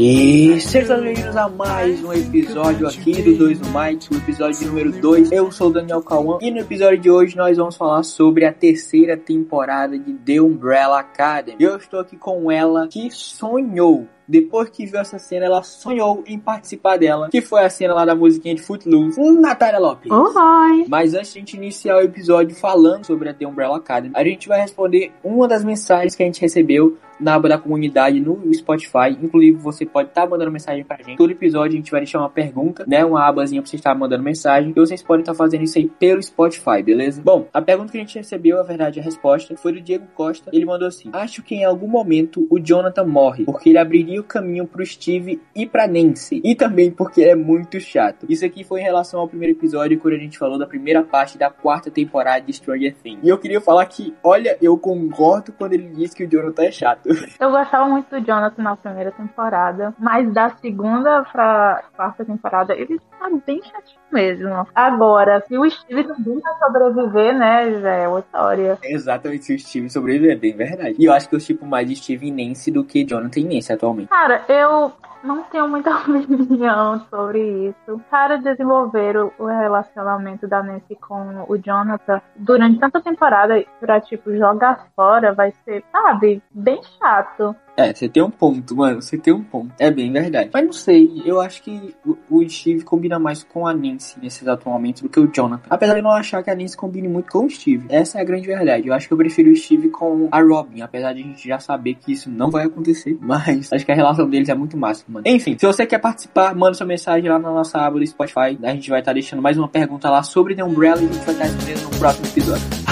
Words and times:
E 0.00 0.60
sejam 0.60 1.00
bem-vindos 1.00 1.36
a 1.36 1.48
mais 1.48 2.04
um 2.04 2.12
episódio 2.12 2.86
aqui 2.86 3.20
do 3.20 3.36
2 3.36 3.58
do 3.58 3.68
Mike, 3.70 4.14
o 4.14 4.16
episódio 4.16 4.68
número 4.68 4.92
2. 4.92 5.32
Eu 5.32 5.50
sou 5.50 5.70
o 5.70 5.72
Daniel 5.72 6.00
Cauã 6.02 6.38
e 6.40 6.52
no 6.52 6.60
episódio 6.60 6.98
de 6.98 7.10
hoje 7.10 7.36
nós 7.36 7.56
vamos 7.56 7.76
falar 7.76 8.04
sobre 8.04 8.44
a 8.44 8.52
terceira 8.52 9.16
temporada 9.16 9.98
de 9.98 10.14
The 10.14 10.40
Umbrella 10.40 11.00
Academy. 11.00 11.56
Eu 11.58 11.76
estou 11.76 11.98
aqui 11.98 12.16
com 12.16 12.48
ela 12.48 12.86
que 12.86 13.10
sonhou 13.10 14.06
depois 14.28 14.68
que 14.68 14.84
viu 14.84 15.00
essa 15.00 15.18
cena, 15.18 15.46
ela 15.46 15.62
sonhou 15.62 16.22
em 16.26 16.38
participar 16.38 16.98
dela, 16.98 17.30
que 17.30 17.40
foi 17.40 17.64
a 17.64 17.70
cena 17.70 17.94
lá 17.94 18.04
da 18.04 18.14
musiquinha 18.14 18.54
de 18.54 18.60
Footloose, 18.60 19.18
Natália 19.40 19.80
Lopes. 19.80 20.12
Oi! 20.12 20.84
Mas 20.86 21.14
antes 21.14 21.32
de 21.32 21.38
a 21.38 21.40
gente 21.40 21.56
iniciar 21.56 21.96
o 21.96 22.02
episódio 22.02 22.54
falando 22.54 23.06
sobre 23.06 23.30
a 23.30 23.34
The 23.34 23.46
Umbrella 23.46 23.78
Academy, 23.78 24.12
a 24.14 24.22
gente 24.22 24.46
vai 24.46 24.60
responder 24.60 25.12
uma 25.24 25.48
das 25.48 25.64
mensagens 25.64 26.14
que 26.14 26.22
a 26.22 26.26
gente 26.26 26.42
recebeu 26.42 26.98
na 27.20 27.34
aba 27.34 27.48
da 27.48 27.58
comunidade 27.58 28.20
no 28.20 28.52
Spotify. 28.54 29.16
Inclusive, 29.20 29.56
você 29.58 29.84
pode 29.84 30.08
estar 30.08 30.22
tá 30.22 30.28
mandando 30.28 30.50
mensagem 30.50 30.84
pra 30.84 30.96
gente. 30.96 31.16
Todo 31.16 31.30
episódio 31.30 31.74
a 31.74 31.76
gente 31.76 31.90
vai 31.90 32.00
deixar 32.00 32.18
uma 32.18 32.30
pergunta, 32.30 32.84
né? 32.86 33.04
Uma 33.04 33.26
abazinha 33.26 33.60
pra 33.60 33.70
você 33.70 33.76
estar 33.76 33.94
mandando 33.94 34.22
mensagem. 34.22 34.70
E 34.70 34.74
vocês 34.74 35.02
podem 35.02 35.22
estar 35.22 35.32
tá 35.32 35.38
fazendo 35.38 35.64
isso 35.64 35.78
aí 35.78 35.88
pelo 35.88 36.22
Spotify, 36.22 36.82
beleza? 36.82 37.22
Bom, 37.22 37.46
a 37.52 37.60
pergunta 37.60 37.92
que 37.92 37.98
a 37.98 38.00
gente 38.00 38.16
recebeu, 38.16 38.60
a 38.60 38.62
verdade, 38.62 39.00
a 39.00 39.02
resposta 39.02 39.56
foi 39.56 39.72
do 39.72 39.80
Diego 39.80 40.06
Costa. 40.14 40.50
Ele 40.52 40.64
mandou 40.64 40.88
assim: 40.88 41.10
Acho 41.12 41.42
que 41.42 41.54
em 41.54 41.64
algum 41.64 41.88
momento 41.88 42.46
o 42.50 42.58
Jonathan 42.58 43.04
morre, 43.04 43.44
porque 43.44 43.70
ele 43.70 43.78
abriria 43.78 44.20
o 44.20 44.24
caminho 44.24 44.66
pro 44.66 44.84
Steve 44.84 45.40
e 45.54 45.66
pra 45.66 45.86
Nancy. 45.86 46.40
E 46.44 46.54
também 46.54 46.90
porque 46.90 47.22
é 47.22 47.34
muito 47.34 47.80
chato. 47.80 48.26
Isso 48.28 48.44
aqui 48.44 48.64
foi 48.64 48.80
em 48.80 48.84
relação 48.84 49.20
ao 49.20 49.28
primeiro 49.28 49.56
episódio, 49.56 49.98
quando 49.98 50.14
a 50.14 50.18
gente 50.18 50.38
falou 50.38 50.58
da 50.58 50.66
primeira 50.66 51.02
parte 51.02 51.38
da 51.38 51.50
quarta 51.50 51.90
temporada 51.90 52.44
de 52.44 52.52
Stranger 52.52 52.94
Things. 53.02 53.20
E 53.22 53.28
eu 53.28 53.38
queria 53.38 53.60
falar 53.60 53.86
que, 53.86 54.14
olha, 54.22 54.56
eu 54.60 54.76
concordo 54.76 55.52
quando 55.52 55.72
ele 55.72 55.88
disse 55.88 56.14
que 56.14 56.24
o 56.24 56.30
Jonathan 56.30 56.64
é 56.64 56.70
chato. 56.70 57.07
Eu 57.40 57.50
gostava 57.50 57.86
muito 57.86 58.08
do 58.10 58.24
Jonathan 58.24 58.62
na 58.62 58.76
primeira 58.76 59.10
temporada, 59.12 59.94
mas 59.98 60.32
da 60.32 60.50
segunda 60.50 61.22
pra 61.24 61.82
quarta 61.96 62.24
temporada 62.24 62.74
ele 62.74 62.98
tá 63.18 63.30
bem 63.46 63.62
chatinho 63.62 64.00
mesmo. 64.12 64.66
Agora, 64.74 65.42
se 65.46 65.56
o 65.56 65.68
Steve 65.70 66.04
também 66.04 66.40
vai 66.40 66.54
sobreviver, 66.58 67.34
né, 67.36 67.80
já 67.80 67.90
é 67.90 68.08
outra 68.08 68.26
história. 68.26 68.78
Exatamente, 68.82 69.44
se 69.44 69.54
o 69.54 69.58
Steve 69.58 69.90
sobreviver, 69.90 70.32
é 70.32 70.36
bem 70.36 70.54
verdade. 70.54 70.96
E 70.98 71.04
eu 71.04 71.12
acho 71.12 71.28
que 71.28 71.34
eu 71.34 71.40
tipo 71.40 71.66
mais 71.66 71.88
de 71.88 71.96
Steve 71.96 72.28
e 72.28 72.30
Nancy 72.30 72.70
do 72.70 72.84
que 72.84 73.04
Jonathan 73.04 73.40
e 73.40 73.44
Nancy 73.44 73.72
atualmente. 73.72 74.08
Cara, 74.08 74.44
eu 74.48 74.92
não 75.22 75.42
tenho 75.44 75.68
muita 75.68 75.90
opinião 75.96 77.04
sobre 77.10 77.68
isso. 77.68 78.00
Para 78.10 78.36
desenvolver 78.36 79.16
o, 79.16 79.32
o, 79.38 79.46
relacionamento 79.46 80.46
da 80.46 80.62
Nancy 80.62 80.96
com 80.96 81.44
o 81.48 81.56
Jonathan 81.58 82.20
durante 82.36 82.78
tanta 82.78 83.00
temporada 83.00 83.64
pra, 83.80 84.00
tipo, 84.00 84.34
jogar 84.36 84.88
fora 84.94 85.32
vai 85.32 85.52
ser, 85.64 85.84
sabe, 85.90 86.42
bem 86.50 86.80
chato. 86.98 87.54
É, 87.78 87.94
você 87.94 88.08
tem 88.08 88.20
um 88.20 88.30
ponto, 88.30 88.74
mano. 88.74 89.00
Você 89.00 89.16
tem 89.16 89.32
um 89.32 89.44
ponto. 89.44 89.72
É 89.78 89.88
bem 89.88 90.10
verdade. 90.10 90.50
Mas 90.52 90.64
não 90.64 90.72
sei, 90.72 91.22
eu 91.24 91.40
acho 91.40 91.62
que 91.62 91.94
o, 92.28 92.48
Steve 92.48 92.82
combina 92.82 93.20
mais 93.20 93.44
com 93.44 93.68
a 93.68 93.72
Nancy 93.72 94.18
nesse 94.20 94.42
exato 94.42 94.68
momento 94.68 95.02
do 95.02 95.08
que 95.08 95.20
o 95.20 95.30
Jonathan. 95.32 95.62
Apesar 95.70 95.92
de 95.92 96.00
eu 96.00 96.02
não 96.02 96.10
achar 96.10 96.42
que 96.42 96.50
a 96.50 96.56
Nancy 96.56 96.76
combine 96.76 97.06
muito 97.06 97.30
com 97.30 97.46
o 97.46 97.50
Steve. 97.50 97.86
Essa 97.88 98.18
é 98.18 98.20
a 98.20 98.24
grande 98.24 98.48
verdade. 98.48 98.88
Eu 98.88 98.94
acho 98.94 99.06
que 99.06 99.14
eu 99.14 99.18
prefiro 99.18 99.52
o 99.52 99.54
Steve 99.54 99.90
com 99.90 100.28
a 100.32 100.42
Robin. 100.42 100.80
Apesar 100.80 101.12
de 101.12 101.20
a 101.20 101.22
gente 101.22 101.46
já 101.46 101.60
saber 101.60 101.94
que 101.94 102.12
isso 102.12 102.28
não 102.28 102.50
vai 102.50 102.66
acontecer. 102.66 103.16
Mas 103.22 103.72
acho 103.72 103.86
que 103.86 103.92
a 103.92 103.94
relação 103.94 104.28
deles 104.28 104.48
é 104.48 104.54
muito 104.56 104.76
massa, 104.76 105.04
mano. 105.06 105.22
Enfim, 105.24 105.56
se 105.56 105.64
você 105.64 105.86
quer 105.86 105.98
participar, 105.98 106.56
manda 106.56 106.74
sua 106.74 106.86
mensagem 106.86 107.30
lá 107.30 107.38
na 107.38 107.52
nossa 107.52 107.78
aba 107.78 108.00
do 108.00 108.06
Spotify. 108.06 108.58
A 108.60 108.74
gente 108.74 108.90
vai 108.90 108.98
estar 108.98 109.10
tá 109.10 109.14
deixando 109.14 109.40
mais 109.40 109.56
uma 109.56 109.68
pergunta 109.68 110.10
lá 110.10 110.24
sobre 110.24 110.56
The 110.56 110.64
Umbrella 110.64 111.00
e 111.00 111.04
a 111.04 111.12
gente 111.12 111.24
vai 111.24 111.34
estar 111.34 111.44
tá 111.44 111.44
respondendo 111.44 111.82
no 111.84 111.98
próximo 111.98 112.26
episódio. 112.26 112.87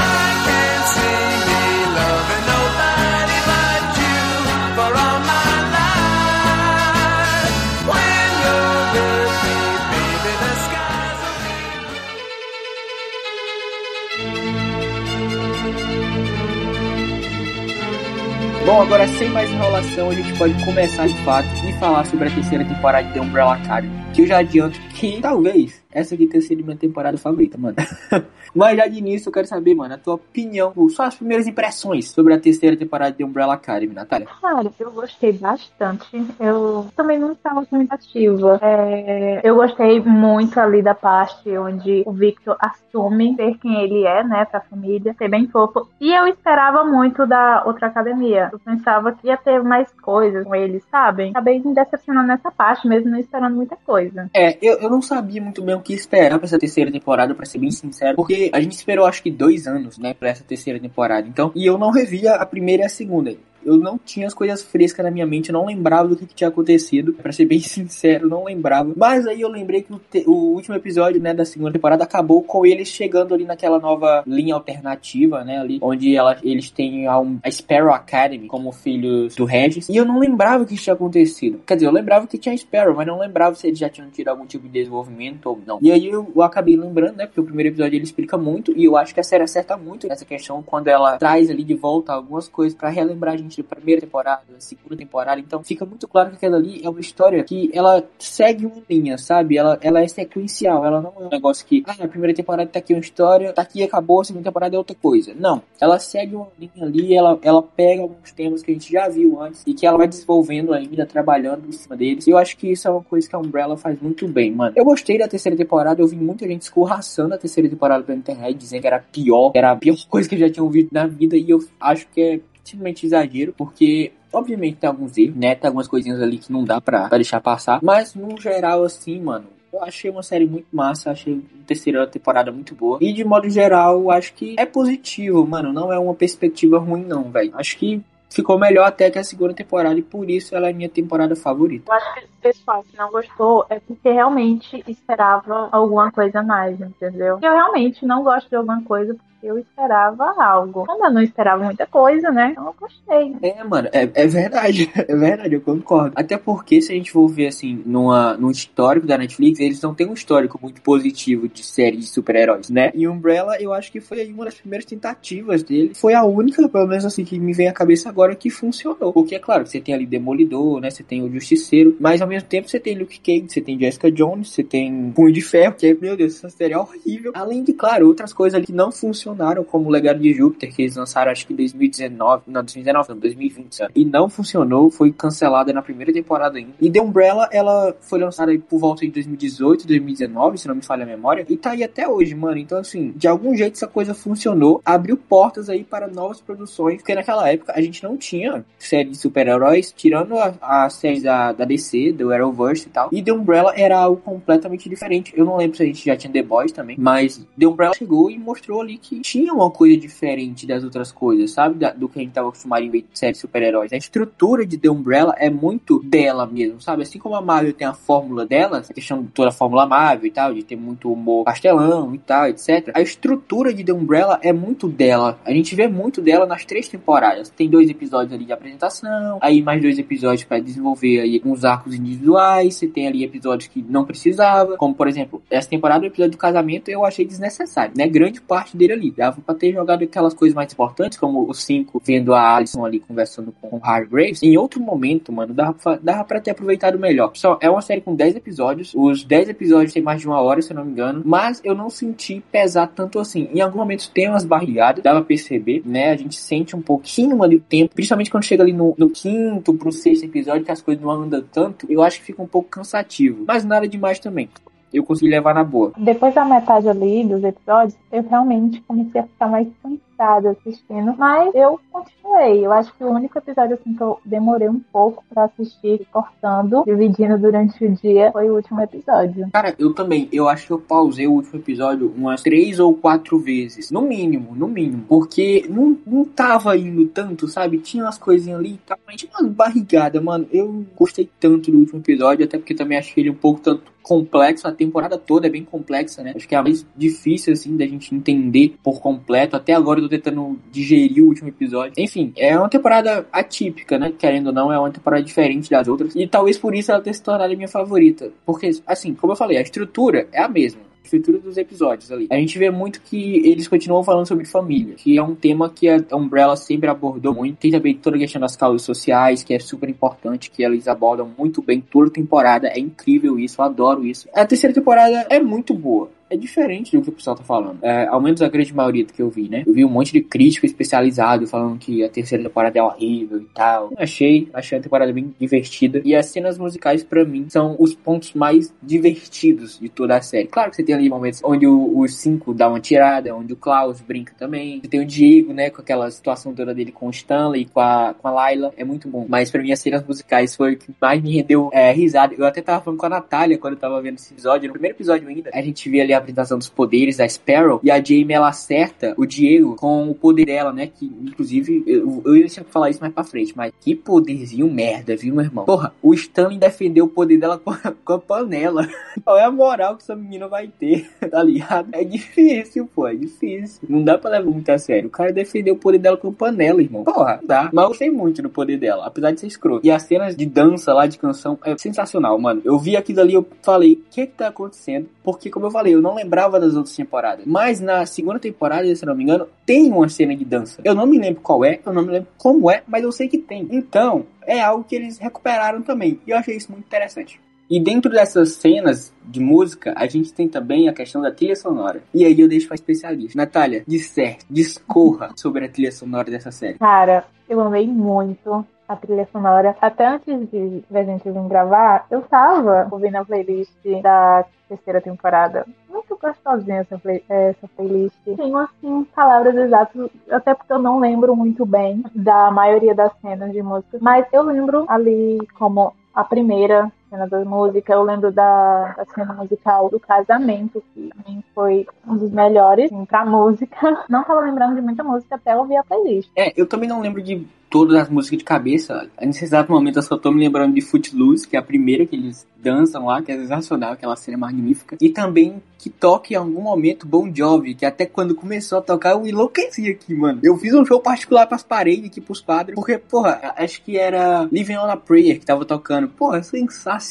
Bom, 18.66 18.82
agora 18.82 19.06
sem 19.06 19.28
mais 19.28 19.48
enrolação, 19.48 20.10
a 20.10 20.12
gente 20.12 20.36
pode 20.36 20.52
começar 20.64 21.06
de 21.06 21.14
fato 21.18 21.46
e 21.64 21.72
falar 21.74 22.04
sobre 22.04 22.26
a 22.26 22.30
terceira 22.32 22.64
temporada 22.64 23.06
de 23.06 23.14
The 23.14 23.20
Umbrella 23.20 23.54
Academy. 23.54 23.94
Que 24.12 24.22
eu 24.22 24.26
já 24.26 24.38
adianto 24.38 24.80
que 24.96 25.20
talvez 25.20 25.84
essa 25.92 26.14
aqui 26.14 26.26
tenha 26.26 26.40
sido 26.40 26.64
minha 26.64 26.76
temporada 26.76 27.18
favorita, 27.18 27.58
mano. 27.58 27.76
Mas 28.54 28.76
já 28.76 28.86
de 28.86 28.98
início 28.98 29.28
eu 29.28 29.32
quero 29.32 29.46
saber, 29.46 29.74
mano, 29.74 29.94
a 29.94 29.98
tua 29.98 30.14
opinião, 30.14 30.72
só 30.88 31.04
as 31.04 31.14
primeiras 31.14 31.46
impressões 31.46 32.10
sobre 32.10 32.32
a 32.32 32.40
terceira 32.40 32.76
temporada 32.76 33.14
de 33.14 33.22
Umbrella 33.22 33.54
Academy, 33.54 33.92
Natália. 33.92 34.26
Cara, 34.40 34.70
eu 34.78 34.90
gostei 34.90 35.32
bastante. 35.32 36.06
Eu 36.40 36.86
também 36.96 37.18
não 37.18 37.32
estava 37.32 37.66
muito 37.70 37.92
ativa. 37.92 38.58
É, 38.62 39.40
eu 39.44 39.56
gostei 39.56 40.00
muito 40.00 40.58
ali 40.58 40.82
da 40.82 40.94
parte 40.94 41.50
onde 41.56 42.02
o 42.06 42.12
Victor 42.12 42.56
assume 42.58 43.34
ser 43.36 43.58
quem 43.58 43.82
ele 43.82 44.06
é, 44.06 44.24
né, 44.24 44.46
pra 44.46 44.60
família, 44.60 45.14
ser 45.18 45.28
bem 45.28 45.46
fofo. 45.48 45.88
E 46.00 46.12
eu 46.12 46.26
esperava 46.26 46.84
muito 46.84 47.26
da 47.26 47.62
outra 47.66 47.88
academia. 47.88 48.48
Eu 48.52 48.58
pensava 48.58 49.12
que 49.12 49.26
ia 49.26 49.36
ter 49.36 49.62
mais 49.62 49.90
coisas 50.00 50.44
com 50.44 50.54
eles, 50.54 50.82
sabem? 50.90 51.30
Acabei 51.30 51.58
me 51.58 51.74
decepcionando 51.74 52.28
nessa 52.28 52.50
parte, 52.50 52.88
mesmo 52.88 53.10
não 53.10 53.18
esperando 53.18 53.56
muita 53.56 53.76
coisa. 53.76 54.30
É, 54.34 54.56
eu, 54.62 54.85
eu 54.86 54.90
não 54.90 55.02
sabia 55.02 55.42
muito 55.42 55.62
bem 55.62 55.74
o 55.74 55.80
que 55.80 55.92
esperar 55.92 56.38
pra 56.38 56.46
essa 56.46 56.58
terceira 56.58 56.90
temporada, 56.90 57.34
pra 57.34 57.46
ser 57.46 57.58
bem 57.58 57.70
sincero, 57.70 58.16
porque 58.16 58.50
a 58.52 58.60
gente 58.60 58.72
esperou 58.72 59.06
acho 59.06 59.22
que 59.22 59.30
dois 59.30 59.66
anos, 59.66 59.98
né, 59.98 60.14
pra 60.14 60.30
essa 60.30 60.44
terceira 60.44 60.78
temporada. 60.80 61.28
Então, 61.28 61.52
e 61.54 61.66
eu 61.66 61.76
não 61.76 61.90
revia 61.90 62.34
a 62.34 62.46
primeira 62.46 62.82
e 62.82 62.86
a 62.86 62.88
segunda 62.88 63.34
eu 63.66 63.76
não 63.76 63.98
tinha 63.98 64.26
as 64.26 64.34
coisas 64.34 64.62
frescas 64.62 65.04
na 65.04 65.10
minha 65.10 65.26
mente, 65.26 65.50
eu 65.50 65.52
não 65.52 65.66
lembrava 65.66 66.08
do 66.08 66.16
que, 66.16 66.26
que 66.26 66.34
tinha 66.34 66.48
acontecido. 66.48 67.12
Para 67.12 67.32
ser 67.32 67.44
bem 67.44 67.58
sincero, 67.60 68.28
não 68.28 68.44
lembrava. 68.44 68.92
Mas 68.96 69.26
aí 69.26 69.40
eu 69.40 69.48
lembrei 69.48 69.82
que 69.82 69.92
o, 69.92 69.98
te, 69.98 70.24
o, 70.26 70.54
último 70.54 70.74
episódio, 70.74 71.20
né, 71.20 71.34
da 71.34 71.44
segunda 71.44 71.72
temporada 71.72 72.04
acabou 72.04 72.42
com 72.42 72.64
eles 72.64 72.88
chegando 72.88 73.34
ali 73.34 73.44
naquela 73.44 73.78
nova 73.78 74.22
linha 74.26 74.54
alternativa, 74.54 75.44
né, 75.44 75.58
ali, 75.58 75.78
onde 75.82 76.14
ela, 76.14 76.38
eles 76.42 76.70
têm 76.70 77.06
a, 77.06 77.16
a 77.42 77.50
Sparrow 77.50 77.92
Academy 77.92 78.46
como 78.46 78.70
filhos 78.72 79.34
do 79.34 79.44
Regis. 79.44 79.88
E 79.88 79.96
eu 79.96 80.04
não 80.04 80.18
lembrava 80.18 80.64
que 80.64 80.74
isso 80.74 80.84
tinha 80.84 80.94
acontecido. 80.94 81.60
Quer 81.66 81.74
dizer, 81.74 81.86
eu 81.86 81.92
lembrava 81.92 82.26
que 82.26 82.38
tinha 82.38 82.56
Sparrow, 82.56 82.94
mas 82.94 83.06
não 83.06 83.18
lembrava 83.18 83.56
se 83.56 83.66
eles 83.66 83.78
já 83.78 83.88
tinham 83.88 84.08
tido 84.10 84.28
algum 84.28 84.46
tipo 84.46 84.66
de 84.66 84.72
desenvolvimento 84.72 85.46
ou 85.46 85.60
não. 85.66 85.78
E 85.82 85.90
aí 85.90 86.06
eu, 86.06 86.30
eu 86.34 86.42
acabei 86.42 86.76
lembrando, 86.76 87.16
né, 87.16 87.26
porque 87.26 87.40
o 87.40 87.44
primeiro 87.44 87.70
episódio 87.70 87.96
ele 87.96 88.04
explica 88.04 88.38
muito 88.38 88.72
e 88.76 88.84
eu 88.84 88.96
acho 88.96 89.12
que 89.12 89.20
a 89.20 89.24
série 89.24 89.42
acerta 89.42 89.76
muito 89.76 90.06
nessa 90.06 90.24
questão 90.24 90.62
quando 90.62 90.88
ela 90.88 91.18
traz 91.18 91.50
ali 91.50 91.64
de 91.64 91.74
volta 91.74 92.12
algumas 92.12 92.48
coisas 92.48 92.76
para 92.76 92.88
relembrar 92.88 93.34
a 93.34 93.36
gente 93.36 93.55
da 93.62 93.76
primeira 93.76 94.00
temporada, 94.00 94.42
da 94.48 94.60
segunda 94.60 94.96
temporada. 94.96 95.40
Então 95.40 95.62
fica 95.62 95.84
muito 95.84 96.06
claro 96.08 96.30
que 96.30 96.36
aquela 96.36 96.56
ali 96.56 96.80
é 96.84 96.88
uma 96.88 97.00
história 97.00 97.42
que 97.44 97.70
ela 97.72 98.04
segue 98.18 98.66
uma 98.66 98.82
linha, 98.88 99.18
sabe? 99.18 99.56
Ela, 99.56 99.78
ela 99.80 100.00
é 100.00 100.08
sequencial. 100.08 100.84
Ela 100.84 101.00
não 101.00 101.12
é 101.18 101.24
um 101.24 101.28
negócio 101.28 101.66
que, 101.66 101.82
ah, 101.86 101.96
a 102.00 102.08
primeira 102.08 102.34
temporada 102.34 102.68
tá 102.68 102.78
aqui 102.78 102.92
uma 102.92 103.00
história, 103.00 103.52
tá 103.52 103.62
aqui 103.62 103.82
acabou, 103.82 104.20
a 104.20 104.24
segunda 104.24 104.44
temporada 104.44 104.74
é 104.74 104.78
outra 104.78 104.96
coisa. 104.96 105.34
Não. 105.34 105.62
Ela 105.80 105.98
segue 105.98 106.34
uma 106.34 106.48
linha 106.58 106.86
ali, 106.86 107.14
ela, 107.14 107.38
ela 107.42 107.62
pega 107.62 108.02
alguns 108.02 108.32
temas 108.32 108.62
que 108.62 108.70
a 108.70 108.74
gente 108.74 108.92
já 108.92 109.08
viu 109.08 109.40
antes 109.40 109.62
e 109.66 109.74
que 109.74 109.86
ela 109.86 109.98
vai 109.98 110.08
desenvolvendo 110.08 110.72
ainda, 110.72 111.06
trabalhando 111.06 111.68
em 111.68 111.72
cima 111.72 111.96
deles. 111.96 112.26
E 112.26 112.30
eu 112.30 112.38
acho 112.38 112.56
que 112.56 112.70
isso 112.70 112.88
é 112.88 112.90
uma 112.90 113.02
coisa 113.02 113.28
que 113.28 113.34
a 113.34 113.38
Umbrella 113.38 113.76
faz 113.76 114.00
muito 114.00 114.26
bem, 114.28 114.52
mano. 114.52 114.72
Eu 114.76 114.84
gostei 114.84 115.18
da 115.18 115.28
terceira 115.28 115.56
temporada, 115.56 116.00
eu 116.00 116.06
vi 116.06 116.16
muita 116.16 116.46
gente 116.46 116.62
escorraçando 116.62 117.34
a 117.34 117.38
terceira 117.38 117.68
temporada 117.68 118.02
pela 118.04 118.18
internet, 118.18 118.56
dizendo 118.56 118.80
que 118.80 118.86
era 118.86 118.98
pior, 118.98 119.50
que 119.50 119.58
era 119.58 119.72
a 119.72 119.76
pior 119.76 119.96
coisa 120.08 120.28
que 120.28 120.34
eu 120.34 120.40
já 120.40 120.50
tinha 120.50 120.64
ouvido 120.64 120.88
na 120.92 121.06
vida, 121.06 121.36
e 121.36 121.50
eu 121.50 121.62
acho 121.80 122.06
que 122.08 122.20
é 122.20 122.40
simplesmente 122.70 123.06
exagero, 123.06 123.54
porque 123.56 124.12
obviamente 124.32 124.76
tem 124.76 124.88
alguns 124.88 125.16
erros, 125.16 125.36
né? 125.36 125.54
Tem 125.54 125.68
algumas 125.68 125.88
coisinhas 125.88 126.20
ali 126.20 126.38
que 126.38 126.52
não 126.52 126.64
dá 126.64 126.80
pra, 126.80 127.08
pra 127.08 127.18
deixar 127.18 127.40
passar, 127.40 127.80
mas 127.82 128.14
no 128.14 128.38
geral, 128.40 128.84
assim, 128.84 129.20
mano, 129.20 129.46
eu 129.72 129.82
achei 129.82 130.10
uma 130.10 130.22
série 130.22 130.46
muito 130.46 130.68
massa, 130.72 131.10
achei 131.10 131.34
a 131.62 131.66
terceira 131.66 132.06
temporada 132.06 132.50
muito 132.50 132.74
boa. 132.74 132.98
E 133.00 133.12
de 133.12 133.24
modo 133.24 133.48
geral, 133.50 134.10
acho 134.10 134.32
que 134.32 134.56
é 134.58 134.64
positivo, 134.64 135.46
mano. 135.46 135.72
Não 135.72 135.92
é 135.92 135.98
uma 135.98 136.14
perspectiva 136.14 136.78
ruim, 136.78 137.04
não, 137.04 137.24
velho. 137.24 137.52
Acho 137.54 137.76
que 137.76 138.02
ficou 138.30 138.58
melhor 138.58 138.86
até 138.86 139.10
que 139.10 139.18
a 139.18 139.24
segunda 139.24 139.54
temporada 139.54 139.98
e 139.98 140.02
por 140.02 140.28
isso 140.28 140.54
ela 140.54 140.68
é 140.68 140.72
minha 140.72 140.88
temporada 140.88 141.36
favorita. 141.36 141.90
Eu 141.90 141.94
acho 141.94 142.14
que 142.14 142.24
o 142.24 142.28
pessoal 142.42 142.84
que 142.84 142.96
não 142.96 143.10
gostou 143.10 143.66
é 143.68 143.78
porque 143.80 144.10
realmente 144.10 144.82
esperava 144.88 145.68
alguma 145.72 146.10
coisa 146.10 146.42
mais, 146.42 146.80
entendeu? 146.80 147.38
Eu 147.42 147.52
realmente 147.52 148.04
não 148.04 148.22
gosto 148.22 148.48
de 148.48 148.56
alguma 148.56 148.82
coisa 148.82 149.16
eu 149.46 149.58
esperava 149.58 150.34
algo. 150.42 150.84
Eu 150.88 151.10
não 151.10 151.22
esperava 151.22 151.62
muita 151.62 151.86
coisa, 151.86 152.30
né? 152.30 152.50
Então 152.52 152.66
eu 152.66 152.74
gostei. 152.78 153.36
É, 153.42 153.64
mano, 153.64 153.88
é, 153.92 154.10
é 154.14 154.26
verdade. 154.26 154.90
É 155.06 155.14
verdade, 155.14 155.54
eu 155.54 155.60
concordo. 155.60 156.12
Até 156.16 156.36
porque, 156.36 156.82
se 156.82 156.90
a 156.90 156.94
gente 156.94 157.12
for 157.12 157.28
ver, 157.28 157.46
assim, 157.46 157.80
numa, 157.86 158.36
no 158.36 158.50
histórico 158.50 159.06
da 159.06 159.16
Netflix, 159.16 159.60
eles 159.60 159.80
não 159.80 159.94
têm 159.94 160.06
um 160.06 160.14
histórico 160.14 160.58
muito 160.60 160.80
positivo 160.82 161.48
de 161.48 161.64
séries 161.64 162.00
de 162.00 162.06
super-heróis, 162.06 162.70
né? 162.70 162.90
E 162.92 163.06
Umbrella, 163.06 163.56
eu 163.60 163.72
acho 163.72 163.92
que 163.92 164.00
foi 164.00 164.20
aí 164.20 164.32
uma 164.32 164.46
das 164.46 164.54
primeiras 164.54 164.84
tentativas 164.84 165.62
dele. 165.62 165.92
Foi 165.94 166.14
a 166.14 166.24
única, 166.24 166.68
pelo 166.68 166.86
menos 166.88 167.04
assim, 167.04 167.24
que 167.24 167.38
me 167.38 167.52
vem 167.52 167.68
à 167.68 167.72
cabeça 167.72 168.08
agora 168.08 168.34
que 168.34 168.50
funcionou. 168.50 169.12
Porque, 169.12 169.36
é 169.36 169.38
claro, 169.38 169.66
você 169.66 169.80
tem 169.80 169.94
ali 169.94 170.06
Demolidor, 170.06 170.80
né? 170.80 170.90
Você 170.90 171.04
tem 171.04 171.22
o 171.22 171.30
Justiceiro, 171.30 171.96
mas 172.00 172.20
ao 172.20 172.28
mesmo 172.28 172.48
tempo 172.48 172.68
você 172.68 172.80
tem 172.80 172.98
Luke 172.98 173.20
Cage, 173.20 173.46
você 173.48 173.60
tem 173.60 173.78
Jessica 173.78 174.10
Jones, 174.10 174.50
você 174.50 174.64
tem 174.64 175.12
Punho 175.12 175.32
de 175.32 175.40
Ferro, 175.40 175.74
que 175.74 175.86
é, 175.86 175.94
meu 175.94 176.16
Deus, 176.16 176.36
essa 176.36 176.50
série 176.50 176.74
é 176.74 176.78
horrível. 176.78 177.32
Além 177.34 177.62
de, 177.62 177.72
claro, 177.72 178.08
outras 178.08 178.32
coisas 178.32 178.56
ali 178.56 178.66
que 178.66 178.72
não 178.72 178.90
funcionam 178.90 179.35
funcionaram, 179.36 179.62
como 179.62 179.88
o 179.88 179.92
Legado 179.92 180.18
de 180.18 180.32
Júpiter, 180.32 180.74
que 180.74 180.82
eles 180.82 180.96
lançaram 180.96 181.30
acho 181.30 181.46
que 181.46 181.52
em 181.52 181.56
2019, 181.56 182.44
não, 182.46 182.62
2019 182.62 183.08
não, 183.10 183.18
2020, 183.18 183.76
sabe? 183.76 183.92
E 183.94 184.04
não 184.04 184.28
funcionou, 184.28 184.90
foi 184.90 185.12
cancelada 185.12 185.72
na 185.72 185.82
primeira 185.82 186.12
temporada 186.12 186.58
ainda. 186.58 186.72
E 186.80 186.90
The 186.90 187.00
Umbrella, 187.00 187.48
ela 187.52 187.94
foi 188.00 188.18
lançada 188.18 188.50
aí 188.50 188.58
por 188.58 188.78
volta 188.78 189.04
de 189.04 189.12
2018, 189.12 189.86
2019, 189.86 190.58
se 190.58 190.68
não 190.68 190.74
me 190.74 190.82
falha 190.82 191.04
a 191.04 191.06
memória, 191.06 191.44
e 191.48 191.56
tá 191.56 191.72
aí 191.72 191.84
até 191.84 192.08
hoje, 192.08 192.34
mano. 192.34 192.56
Então, 192.56 192.78
assim, 192.78 193.12
de 193.14 193.28
algum 193.28 193.54
jeito 193.54 193.74
essa 193.74 193.86
coisa 193.86 194.14
funcionou, 194.14 194.80
abriu 194.84 195.16
portas 195.16 195.68
aí 195.68 195.84
para 195.84 196.08
novas 196.08 196.40
produções, 196.40 196.96
porque 196.96 197.14
naquela 197.14 197.48
época 197.50 197.72
a 197.76 197.80
gente 197.80 198.02
não 198.02 198.16
tinha 198.16 198.64
série 198.78 199.10
de 199.10 199.18
super-heróis, 199.18 199.92
tirando 199.94 200.38
a, 200.38 200.54
a 200.60 200.90
série 200.90 201.20
da, 201.20 201.52
da 201.52 201.64
DC, 201.64 202.12
do 202.12 202.32
Arrowverse 202.32 202.86
e 202.86 202.90
tal, 202.90 203.08
e 203.12 203.22
The 203.22 203.32
Umbrella 203.32 203.72
era 203.76 203.98
algo 203.98 204.20
completamente 204.20 204.88
diferente. 204.88 205.32
Eu 205.36 205.44
não 205.44 205.56
lembro 205.56 205.76
se 205.76 205.82
a 205.82 205.86
gente 205.86 206.04
já 206.04 206.16
tinha 206.16 206.32
The 206.32 206.42
Boys 206.42 206.72
também, 206.72 206.96
mas 206.98 207.44
The 207.58 207.66
Umbrella 207.66 207.94
chegou 207.94 208.30
e 208.30 208.38
mostrou 208.38 208.80
ali 208.80 208.96
que 208.96 209.20
tinha 209.26 209.52
uma 209.52 209.68
coisa 209.72 209.96
diferente 209.96 210.68
das 210.68 210.84
outras 210.84 211.10
coisas, 211.10 211.50
sabe? 211.50 211.80
Da, 211.80 211.90
do 211.90 212.08
que 212.08 212.20
a 212.20 212.22
gente 212.22 212.32
tava 212.32 212.48
acostumado 212.48 212.84
em 212.84 212.90
ver 212.90 213.06
séries 213.12 213.38
super-heróis. 213.38 213.92
A 213.92 213.96
estrutura 213.96 214.64
de 214.64 214.78
The 214.78 214.88
Umbrella 214.88 215.34
é 215.36 215.50
muito 215.50 216.00
dela 216.00 216.46
mesmo, 216.46 216.80
sabe? 216.80 217.02
Assim 217.02 217.18
como 217.18 217.34
a 217.34 217.42
Marvel 217.42 217.72
tem 217.72 217.88
a 217.88 217.92
fórmula 217.92 218.46
dela, 218.46 218.84
a 218.88 218.94
questão 218.94 219.24
de 219.24 219.28
toda 219.30 219.48
a 219.48 219.52
fórmula 219.52 219.84
Marvel 219.84 220.26
e 220.26 220.30
tal, 220.30 220.54
de 220.54 220.62
ter 220.62 220.76
muito 220.76 221.12
humor 221.12 221.44
pastelão 221.44 222.14
e 222.14 222.18
tal, 222.18 222.46
etc. 222.46 222.92
A 222.94 223.00
estrutura 223.00 223.74
de 223.74 223.82
The 223.82 223.92
Umbrella 223.92 224.38
é 224.42 224.52
muito 224.52 224.88
dela. 224.88 225.40
A 225.44 225.50
gente 225.50 225.74
vê 225.74 225.88
muito 225.88 226.22
dela 226.22 226.46
nas 226.46 226.64
três 226.64 226.88
temporadas. 226.88 227.50
Tem 227.50 227.68
dois 227.68 227.90
episódios 227.90 228.32
ali 228.32 228.44
de 228.44 228.52
apresentação, 228.52 229.38
aí 229.40 229.60
mais 229.60 229.82
dois 229.82 229.98
episódios 229.98 230.44
para 230.44 230.60
desenvolver 230.60 231.20
aí 231.20 231.42
uns 231.44 231.64
arcos 231.64 231.94
individuais, 231.94 232.76
você 232.76 232.86
tem 232.86 233.08
ali 233.08 233.24
episódios 233.24 233.68
que 233.68 233.82
não 233.82 234.04
precisava, 234.04 234.76
como 234.76 234.94
por 234.94 235.08
exemplo, 235.08 235.42
essa 235.50 235.68
temporada 235.68 236.04
o 236.04 236.06
episódio 236.06 236.32
do 236.32 236.38
casamento 236.38 236.88
eu 236.88 237.04
achei 237.04 237.26
desnecessário, 237.26 237.92
né? 237.96 238.06
Grande 238.06 238.40
parte 238.40 238.76
dele 238.76 238.92
ali. 238.92 239.05
Dava 239.10 239.40
pra 239.40 239.54
ter 239.54 239.72
jogado 239.72 240.02
aquelas 240.02 240.34
coisas 240.34 240.54
mais 240.54 240.72
importantes, 240.72 241.18
como 241.18 241.48
os 241.48 241.62
cinco 241.62 242.00
vendo 242.04 242.34
a 242.34 242.56
Alison 242.56 242.84
ali 242.84 243.00
conversando 243.00 243.52
com 243.60 243.76
o 243.76 243.80
Hargraves. 243.82 244.42
Em 244.42 244.56
outro 244.56 244.80
momento, 244.80 245.32
mano, 245.32 245.52
dava 245.54 245.74
pra, 245.74 245.96
dava 245.96 246.24
pra 246.24 246.40
ter 246.40 246.50
aproveitado 246.50 246.98
melhor. 246.98 247.30
Só 247.34 247.58
é 247.60 247.68
uma 247.70 247.82
série 247.82 248.00
com 248.00 248.14
10 248.14 248.36
episódios. 248.36 248.92
Os 248.94 249.24
10 249.24 249.50
episódios 249.50 249.92
tem 249.92 250.02
mais 250.02 250.20
de 250.20 250.26
uma 250.26 250.40
hora, 250.40 250.60
se 250.62 250.72
eu 250.72 250.76
não 250.76 250.84
me 250.84 250.92
engano. 250.92 251.22
Mas 251.24 251.60
eu 251.64 251.74
não 251.74 251.90
senti 251.90 252.42
pesar 252.50 252.88
tanto 252.88 253.18
assim. 253.18 253.48
Em 253.52 253.60
algum 253.60 253.78
momento 253.78 254.10
tem 254.10 254.28
umas 254.28 254.44
barrigadas, 254.44 255.02
dava 255.02 255.20
pra 255.20 255.28
perceber, 255.28 255.82
né? 255.84 256.10
A 256.10 256.16
gente 256.16 256.36
sente 256.36 256.74
um 256.76 256.82
pouquinho 256.82 257.42
ali 257.42 257.56
o 257.56 257.60
tempo, 257.60 257.94
principalmente 257.94 258.30
quando 258.30 258.44
chega 258.44 258.62
ali 258.62 258.72
no, 258.72 258.94
no 258.98 259.10
quinto 259.10 259.74
pro 259.74 259.92
sexto 259.92 260.24
episódio, 260.24 260.64
que 260.64 260.72
as 260.72 260.82
coisas 260.82 261.02
não 261.02 261.10
andam 261.10 261.42
tanto. 261.52 261.86
Eu 261.90 262.02
acho 262.02 262.18
que 262.20 262.26
fica 262.26 262.42
um 262.42 262.46
pouco 262.46 262.68
cansativo. 262.68 263.44
Mas 263.46 263.64
nada 263.64 263.88
demais 263.88 264.18
também 264.18 264.48
eu 264.98 265.04
consegui 265.04 265.30
levar 265.30 265.54
na 265.54 265.64
boa. 265.64 265.92
Depois 265.96 266.34
da 266.34 266.44
metade 266.44 266.88
ali 266.88 267.24
dos 267.24 267.42
episódios, 267.42 267.96
eu 268.12 268.22
realmente 268.22 268.80
comecei 268.82 269.20
a 269.20 269.24
ficar 269.24 269.48
mais 269.48 269.68
cansada 269.82 270.50
assistindo, 270.50 271.14
mas 271.16 271.54
eu 271.54 271.78
continuei. 271.90 272.64
Eu 272.64 272.72
acho 272.72 272.92
que 272.94 273.04
o 273.04 273.10
único 273.10 273.38
episódio 273.38 273.74
assim 273.74 273.94
que 273.94 274.02
eu 274.02 274.18
demorei 274.24 274.68
um 274.68 274.80
pouco 274.92 275.24
para 275.28 275.44
assistir, 275.44 276.06
cortando, 276.12 276.84
dividindo 276.84 277.38
durante 277.38 277.84
o 277.84 277.94
dia, 277.94 278.32
foi 278.32 278.50
o 278.50 278.56
último 278.56 278.80
episódio. 278.80 279.48
Cara, 279.52 279.74
eu 279.78 279.94
também. 279.94 280.28
Eu 280.32 280.48
acho 280.48 280.66
que 280.66 280.72
eu 280.72 280.78
pausei 280.78 281.26
o 281.26 281.32
último 281.32 281.60
episódio 281.60 282.12
umas 282.16 282.42
três 282.42 282.80
ou 282.80 282.94
quatro 282.94 283.38
vezes. 283.38 283.90
No 283.90 284.02
mínimo, 284.02 284.54
no 284.54 284.68
mínimo. 284.68 285.04
Porque 285.08 285.66
não, 285.68 285.96
não 286.06 286.24
tava 286.24 286.76
indo 286.76 287.06
tanto, 287.08 287.46
sabe? 287.48 287.78
Tinha 287.78 288.04
umas 288.04 288.18
coisinhas 288.18 288.58
ali, 288.58 288.80
tava 288.86 289.00
tinha 289.16 289.30
umas 289.38 289.50
barrigadas, 289.52 290.22
mano. 290.22 290.46
Eu 290.52 290.84
gostei 290.96 291.28
tanto 291.40 291.70
do 291.70 291.78
último 291.78 292.00
episódio, 292.00 292.44
até 292.44 292.58
porque 292.58 292.74
também 292.74 292.98
achei 292.98 293.22
ele 293.22 293.30
um 293.30 293.34
pouco 293.34 293.60
tanto 293.60 293.95
complexo, 294.06 294.68
a 294.68 294.72
temporada 294.72 295.18
toda 295.18 295.48
é 295.48 295.50
bem 295.50 295.64
complexa, 295.64 296.22
né? 296.22 296.32
Acho 296.36 296.46
que 296.46 296.54
é 296.54 296.58
a 296.58 296.62
mais 296.62 296.86
difícil, 296.96 297.52
assim, 297.52 297.76
da 297.76 297.84
gente 297.84 298.14
entender 298.14 298.76
por 298.80 299.00
completo. 299.00 299.56
Até 299.56 299.74
agora 299.74 299.98
eu 299.98 300.04
tô 300.04 300.08
tentando 300.08 300.60
digerir 300.70 301.24
o 301.24 301.26
último 301.26 301.48
episódio. 301.48 301.92
Enfim, 301.98 302.32
é 302.36 302.56
uma 302.56 302.68
temporada 302.68 303.26
atípica, 303.32 303.98
né? 303.98 304.12
Querendo 304.16 304.46
ou 304.48 304.52
não, 304.52 304.72
é 304.72 304.78
uma 304.78 304.92
temporada 304.92 305.24
diferente 305.24 305.68
das 305.68 305.88
outras. 305.88 306.14
E 306.14 306.24
talvez 306.24 306.56
por 306.56 306.72
isso 306.72 306.92
ela 306.92 307.00
tenha 307.00 307.14
se 307.14 307.22
tornado 307.22 307.56
minha 307.56 307.66
favorita. 307.66 308.30
Porque, 308.44 308.70
assim, 308.86 309.12
como 309.12 309.32
eu 309.32 309.36
falei, 309.36 309.58
a 309.58 309.62
estrutura 309.62 310.28
é 310.32 310.40
a 310.40 310.48
mesma 310.48 310.86
estrutura 311.06 311.38
dos 311.38 311.56
episódios 311.56 312.10
ali. 312.12 312.26
A 312.30 312.36
gente 312.36 312.58
vê 312.58 312.70
muito 312.70 313.00
que 313.00 313.46
eles 313.46 313.66
continuam 313.66 314.02
falando 314.02 314.26
sobre 314.26 314.44
família, 314.44 314.94
que 314.94 315.16
é 315.16 315.22
um 315.22 315.34
tema 315.34 315.70
que 315.70 315.88
a 315.88 316.16
Umbrella 316.16 316.56
sempre 316.56 316.88
abordou 316.88 317.34
muito. 317.34 317.58
Tem 317.58 317.70
também 317.70 317.94
toda 317.94 318.16
a 318.16 318.18
questão 318.18 318.40
das 318.40 318.56
causas 318.56 318.82
sociais, 318.82 319.42
que 319.42 319.54
é 319.54 319.58
super 319.58 319.88
importante, 319.88 320.50
que 320.50 320.62
eles 320.62 320.88
abordam 320.88 321.30
muito 321.38 321.62
bem 321.62 321.80
toda 321.80 322.10
temporada. 322.10 322.68
É 322.68 322.78
incrível 322.78 323.38
isso, 323.38 323.60
eu 323.60 323.64
adoro 323.64 324.04
isso. 324.04 324.28
A 324.34 324.44
terceira 324.44 324.74
temporada 324.74 325.26
é 325.30 325.40
muito 325.40 325.72
boa 325.72 326.15
é 326.28 326.36
diferente 326.36 326.96
do 326.96 327.02
que 327.02 327.08
o 327.08 327.12
pessoal 327.12 327.36
tá 327.36 327.44
falando. 327.44 327.78
É, 327.82 328.06
ao 328.06 328.20
menos 328.20 328.42
a 328.42 328.48
grande 328.48 328.74
maioria 328.74 329.04
do 329.04 329.12
que 329.12 329.22
eu 329.22 329.30
vi, 329.30 329.48
né? 329.48 329.62
Eu 329.66 329.72
vi 329.72 329.84
um 329.84 329.88
monte 329.88 330.12
de 330.12 330.20
crítico 330.20 330.66
especializado 330.66 331.46
falando 331.46 331.78
que 331.78 332.04
a 332.04 332.08
terceira 332.08 332.42
temporada 332.44 332.78
é 332.78 332.82
horrível 332.82 333.40
e 333.40 333.46
tal. 333.54 333.92
Achei, 333.96 334.48
achei 334.52 334.78
a 334.78 334.82
temporada 334.82 335.12
bem 335.12 335.34
divertida. 335.38 336.00
E 336.04 336.14
as 336.14 336.26
cenas 336.26 336.58
musicais, 336.58 337.04
para 337.04 337.24
mim, 337.24 337.46
são 337.48 337.76
os 337.78 337.94
pontos 337.94 338.34
mais 338.34 338.74
divertidos 338.82 339.78
de 339.78 339.88
toda 339.88 340.16
a 340.16 340.22
série. 340.22 340.48
Claro 340.48 340.70
que 340.70 340.76
você 340.76 340.82
tem 340.82 340.94
ali 340.94 341.08
momentos 341.08 341.40
onde 341.44 341.66
os 341.66 342.16
cinco 342.16 342.52
dá 342.52 342.68
uma 342.68 342.80
tirada, 342.80 343.34
onde 343.34 343.52
o 343.52 343.56
Klaus 343.56 344.00
brinca 344.00 344.34
também. 344.38 344.80
Você 344.80 344.88
tem 344.88 345.00
o 345.00 345.06
Diego, 345.06 345.52
né? 345.52 345.70
Com 345.70 345.80
aquela 345.80 346.10
situação 346.10 346.54
toda 346.54 346.74
dele 346.74 346.92
com 346.92 347.06
o 347.06 347.10
Stanley, 347.10 347.66
com 347.66 347.80
a, 347.80 348.14
com 348.14 348.28
a 348.28 348.30
Layla. 348.32 348.72
É 348.76 348.84
muito 348.84 349.08
bom. 349.08 349.26
Mas 349.28 349.50
para 349.50 349.62
mim, 349.62 349.72
as 349.72 349.78
cenas 349.78 350.04
musicais 350.04 350.56
foi 350.56 350.74
o 350.74 350.76
que 350.76 350.92
mais 351.00 351.22
me 351.22 351.36
rendeu 351.36 351.70
é, 351.72 351.92
risada. 351.92 352.34
Eu 352.34 352.46
até 352.46 352.60
tava 352.60 352.82
falando 352.82 352.98
com 352.98 353.06
a 353.06 353.10
Natália 353.10 353.58
quando 353.58 353.74
eu 353.74 353.80
tava 353.80 354.00
vendo 354.02 354.16
esse 354.16 354.32
episódio. 354.32 354.66
No 354.66 354.72
primeiro 354.72 354.96
episódio 354.96 355.28
ainda, 355.28 355.50
a 355.52 355.62
gente 355.62 355.88
via 355.88 356.02
ali 356.02 356.15
a 356.16 356.18
apresentação 356.18 356.58
dos 356.58 356.68
poderes 356.68 357.16
da 357.16 357.28
Sparrow 357.28 357.80
e 357.82 357.90
a 357.90 358.02
Jamie 358.02 358.32
ela 358.32 358.48
acerta 358.48 359.14
o 359.16 359.26
Diego 359.26 359.76
com 359.76 360.10
o 360.10 360.14
poder 360.14 360.46
dela, 360.46 360.72
né? 360.72 360.86
Que 360.86 361.06
inclusive 361.06 361.84
eu, 361.86 362.22
eu 362.24 362.36
ia 362.36 362.48
falar 362.68 362.90
isso 362.90 363.00
mais 363.00 363.12
pra 363.12 363.24
frente, 363.24 363.52
mas 363.56 363.72
que 363.80 363.94
poderzinho 363.94 364.70
merda, 364.70 365.16
viu, 365.16 365.34
meu 365.34 365.44
irmão? 365.44 365.64
Porra, 365.64 365.92
o 366.02 366.14
Stanley 366.14 366.58
defendeu 366.58 367.06
o 367.06 367.08
poder 367.08 367.38
dela 367.38 367.58
com 367.58 367.70
a, 367.70 367.92
com 368.04 368.12
a 368.12 368.18
panela. 368.18 368.88
Qual 369.24 369.38
é 369.38 369.44
a 369.44 369.50
moral 369.50 369.96
que 369.96 370.02
essa 370.02 370.16
menina 370.16 370.48
vai 370.48 370.68
ter, 370.68 371.10
tá 371.30 371.42
ligado? 371.42 371.88
É 371.92 372.04
difícil, 372.04 372.88
pô, 372.94 373.06
é 373.06 373.14
difícil. 373.14 373.80
Não 373.88 374.02
dá 374.02 374.18
pra 374.18 374.30
levar 374.30 374.50
muito 374.50 374.70
a 374.70 374.78
sério. 374.78 375.08
O 375.08 375.10
cara 375.10 375.32
defendeu 375.32 375.74
o 375.74 375.78
poder 375.78 375.98
dela 375.98 376.16
com 376.16 376.32
panela, 376.32 376.80
irmão. 376.80 377.04
Porra, 377.04 377.40
dá. 377.44 377.70
Mas 377.72 377.82
eu 377.82 377.88
gostei 377.88 378.10
muito 378.10 378.42
do 378.42 378.50
poder 378.50 378.78
dela, 378.78 379.06
apesar 379.06 379.32
de 379.32 379.40
ser 379.40 379.46
escroto. 379.46 379.86
E 379.86 379.90
as 379.90 380.02
cenas 380.02 380.36
de 380.36 380.46
dança 380.46 380.92
lá, 380.92 381.06
de 381.06 381.18
canção, 381.18 381.58
é 381.64 381.76
sensacional, 381.76 382.38
mano. 382.38 382.62
Eu 382.64 382.78
vi 382.78 382.96
aquilo 382.96 383.20
ali, 383.20 383.34
eu 383.34 383.46
falei, 383.62 383.94
o 383.94 384.10
que 384.10 384.26
que 384.26 384.32
tá 384.32 384.48
acontecendo? 384.48 385.08
Porque, 385.22 385.50
como 385.50 385.66
eu 385.66 385.70
falei, 385.70 385.94
eu 385.94 386.00
não 386.06 386.14
lembrava 386.14 386.60
das 386.60 386.74
outras 386.74 386.94
temporadas. 386.94 387.44
Mas 387.46 387.80
na 387.80 388.06
segunda 388.06 388.38
temporada, 388.38 388.94
se 388.94 389.04
não 389.04 389.14
me 389.14 389.24
engano, 389.24 389.48
tem 389.64 389.90
uma 389.92 390.08
cena 390.08 390.36
de 390.36 390.44
dança. 390.44 390.80
Eu 390.84 390.94
não 390.94 391.06
me 391.06 391.18
lembro 391.18 391.40
qual 391.40 391.64
é, 391.64 391.80
eu 391.84 391.92
não 391.92 392.02
me 392.02 392.12
lembro 392.12 392.28
como 392.38 392.70
é, 392.70 392.82
mas 392.86 393.02
eu 393.02 393.12
sei 393.12 393.28
que 393.28 393.38
tem. 393.38 393.66
Então, 393.70 394.26
é 394.46 394.60
algo 394.60 394.84
que 394.84 394.94
eles 394.94 395.18
recuperaram 395.18 395.82
também. 395.82 396.20
E 396.26 396.30
eu 396.30 396.36
achei 396.36 396.56
isso 396.56 396.70
muito 396.70 396.86
interessante. 396.86 397.40
E 397.68 397.80
dentro 397.80 398.10
dessas 398.10 398.52
cenas 398.52 399.12
de 399.24 399.40
música, 399.40 399.92
a 399.96 400.06
gente 400.06 400.32
tem 400.32 400.48
também 400.48 400.88
a 400.88 400.92
questão 400.92 401.20
da 401.20 401.32
trilha 401.32 401.56
sonora. 401.56 402.00
E 402.14 402.24
aí 402.24 402.40
eu 402.40 402.48
deixo 402.48 402.68
para 402.68 402.76
especialista. 402.76 403.36
Natália, 403.36 403.82
disserte, 403.86 404.46
discorra 404.48 405.32
sobre 405.34 405.64
a 405.64 405.68
trilha 405.68 405.90
sonora 405.90 406.30
dessa 406.30 406.52
série. 406.52 406.78
Cara, 406.78 407.24
eu 407.48 407.60
amei 407.60 407.88
muito 407.88 408.64
a 408.88 408.96
trilha 408.96 409.28
sonora. 409.32 409.76
Até 409.80 410.06
antes 410.06 410.50
de 410.50 410.84
a 410.92 411.02
gente 411.02 411.30
vir 411.30 411.48
gravar, 411.48 412.06
eu 412.10 412.22
tava 412.22 412.88
ouvindo 412.90 413.16
a 413.16 413.24
playlist 413.24 413.72
da 414.02 414.44
terceira 414.68 415.00
temporada. 415.00 415.66
Muito 415.88 416.18
gostosinha 416.20 416.80
essa, 416.80 416.98
play, 416.98 417.22
essa 417.28 417.68
playlist. 417.76 418.16
Tenho, 418.24 418.58
assim, 418.58 419.04
palavras 419.14 419.54
exatas, 419.54 420.10
até 420.30 420.54
porque 420.54 420.72
eu 420.72 420.78
não 420.78 420.98
lembro 420.98 421.34
muito 421.36 421.64
bem 421.64 422.04
da 422.14 422.50
maioria 422.50 422.94
das 422.94 423.12
cenas 423.20 423.52
de 423.52 423.62
música, 423.62 423.98
mas 424.00 424.26
eu 424.32 424.42
lembro 424.42 424.84
ali 424.88 425.38
como 425.58 425.92
a 426.14 426.24
primeira 426.24 426.90
cena 427.16 427.26
da 427.26 427.44
música, 427.44 427.92
eu 427.92 428.02
lembro 428.02 428.30
da, 428.30 428.94
da 428.96 429.04
cena 429.14 429.32
musical 429.32 429.88
do 429.88 429.98
casamento, 429.98 430.82
que 430.92 431.10
mim 431.26 431.42
foi 431.54 431.86
um 432.06 432.16
dos 432.16 432.30
melhores 432.30 432.92
assim, 432.92 433.04
pra 433.06 433.24
música. 433.24 433.76
Não 434.08 434.22
tava 434.22 434.40
lembrando 434.40 434.74
de 434.74 434.82
muita 434.82 435.02
música 435.02 435.36
até 435.36 435.56
ouvir 435.56 435.76
a 435.76 435.84
playlist. 435.84 436.30
É, 436.36 436.52
eu 436.56 436.66
também 436.66 436.88
não 436.88 437.00
lembro 437.00 437.22
de 437.22 437.46
todas 437.70 437.96
as 437.96 438.08
músicas 438.08 438.38
de 438.38 438.44
cabeça. 438.44 439.08
Nesse 439.20 439.44
exato 439.44 439.72
momento 439.72 439.96
eu 439.96 440.02
só 440.02 440.16
tô 440.16 440.30
me 440.30 440.40
lembrando 440.40 440.74
de 440.74 440.80
Footloose, 440.80 441.46
que 441.46 441.56
é 441.56 441.58
a 441.58 441.62
primeira 441.62 442.06
que 442.06 442.14
eles 442.14 442.46
dançam 442.56 443.06
lá, 443.06 443.22
que 443.22 443.30
é 443.30 443.38
sensacional, 443.38 443.92
aquela 443.92 444.16
cena 444.16 444.38
magnífica. 444.38 444.96
E 445.00 445.10
também 445.10 445.62
que 445.78 445.90
toque 445.90 446.34
em 446.34 446.36
algum 446.36 446.62
momento 446.62 447.06
Bon 447.06 447.30
Jovi, 447.32 447.74
que 447.74 447.86
até 447.86 448.06
quando 448.06 448.34
começou 448.34 448.78
a 448.78 448.82
tocar 448.82 449.12
eu 449.12 449.26
enlouqueci 449.26 449.88
aqui, 449.88 450.14
mano. 450.14 450.40
Eu 450.42 450.56
fiz 450.56 450.74
um 450.74 450.84
show 450.84 451.00
particular 451.00 451.46
pras 451.46 451.62
paredes 451.62 452.06
aqui, 452.06 452.20
pros 452.20 452.40
quadros, 452.40 452.74
porque, 452.74 452.98
porra, 452.98 453.54
acho 453.56 453.82
que 453.82 453.96
era 453.96 454.48
Living 454.50 454.76
on 454.76 454.90
a 454.90 454.96
Prayer 454.96 455.38
que 455.38 455.46
tava 455.46 455.64
tocando. 455.64 456.08
Porra, 456.08 456.42
sensacional, 456.42 457.05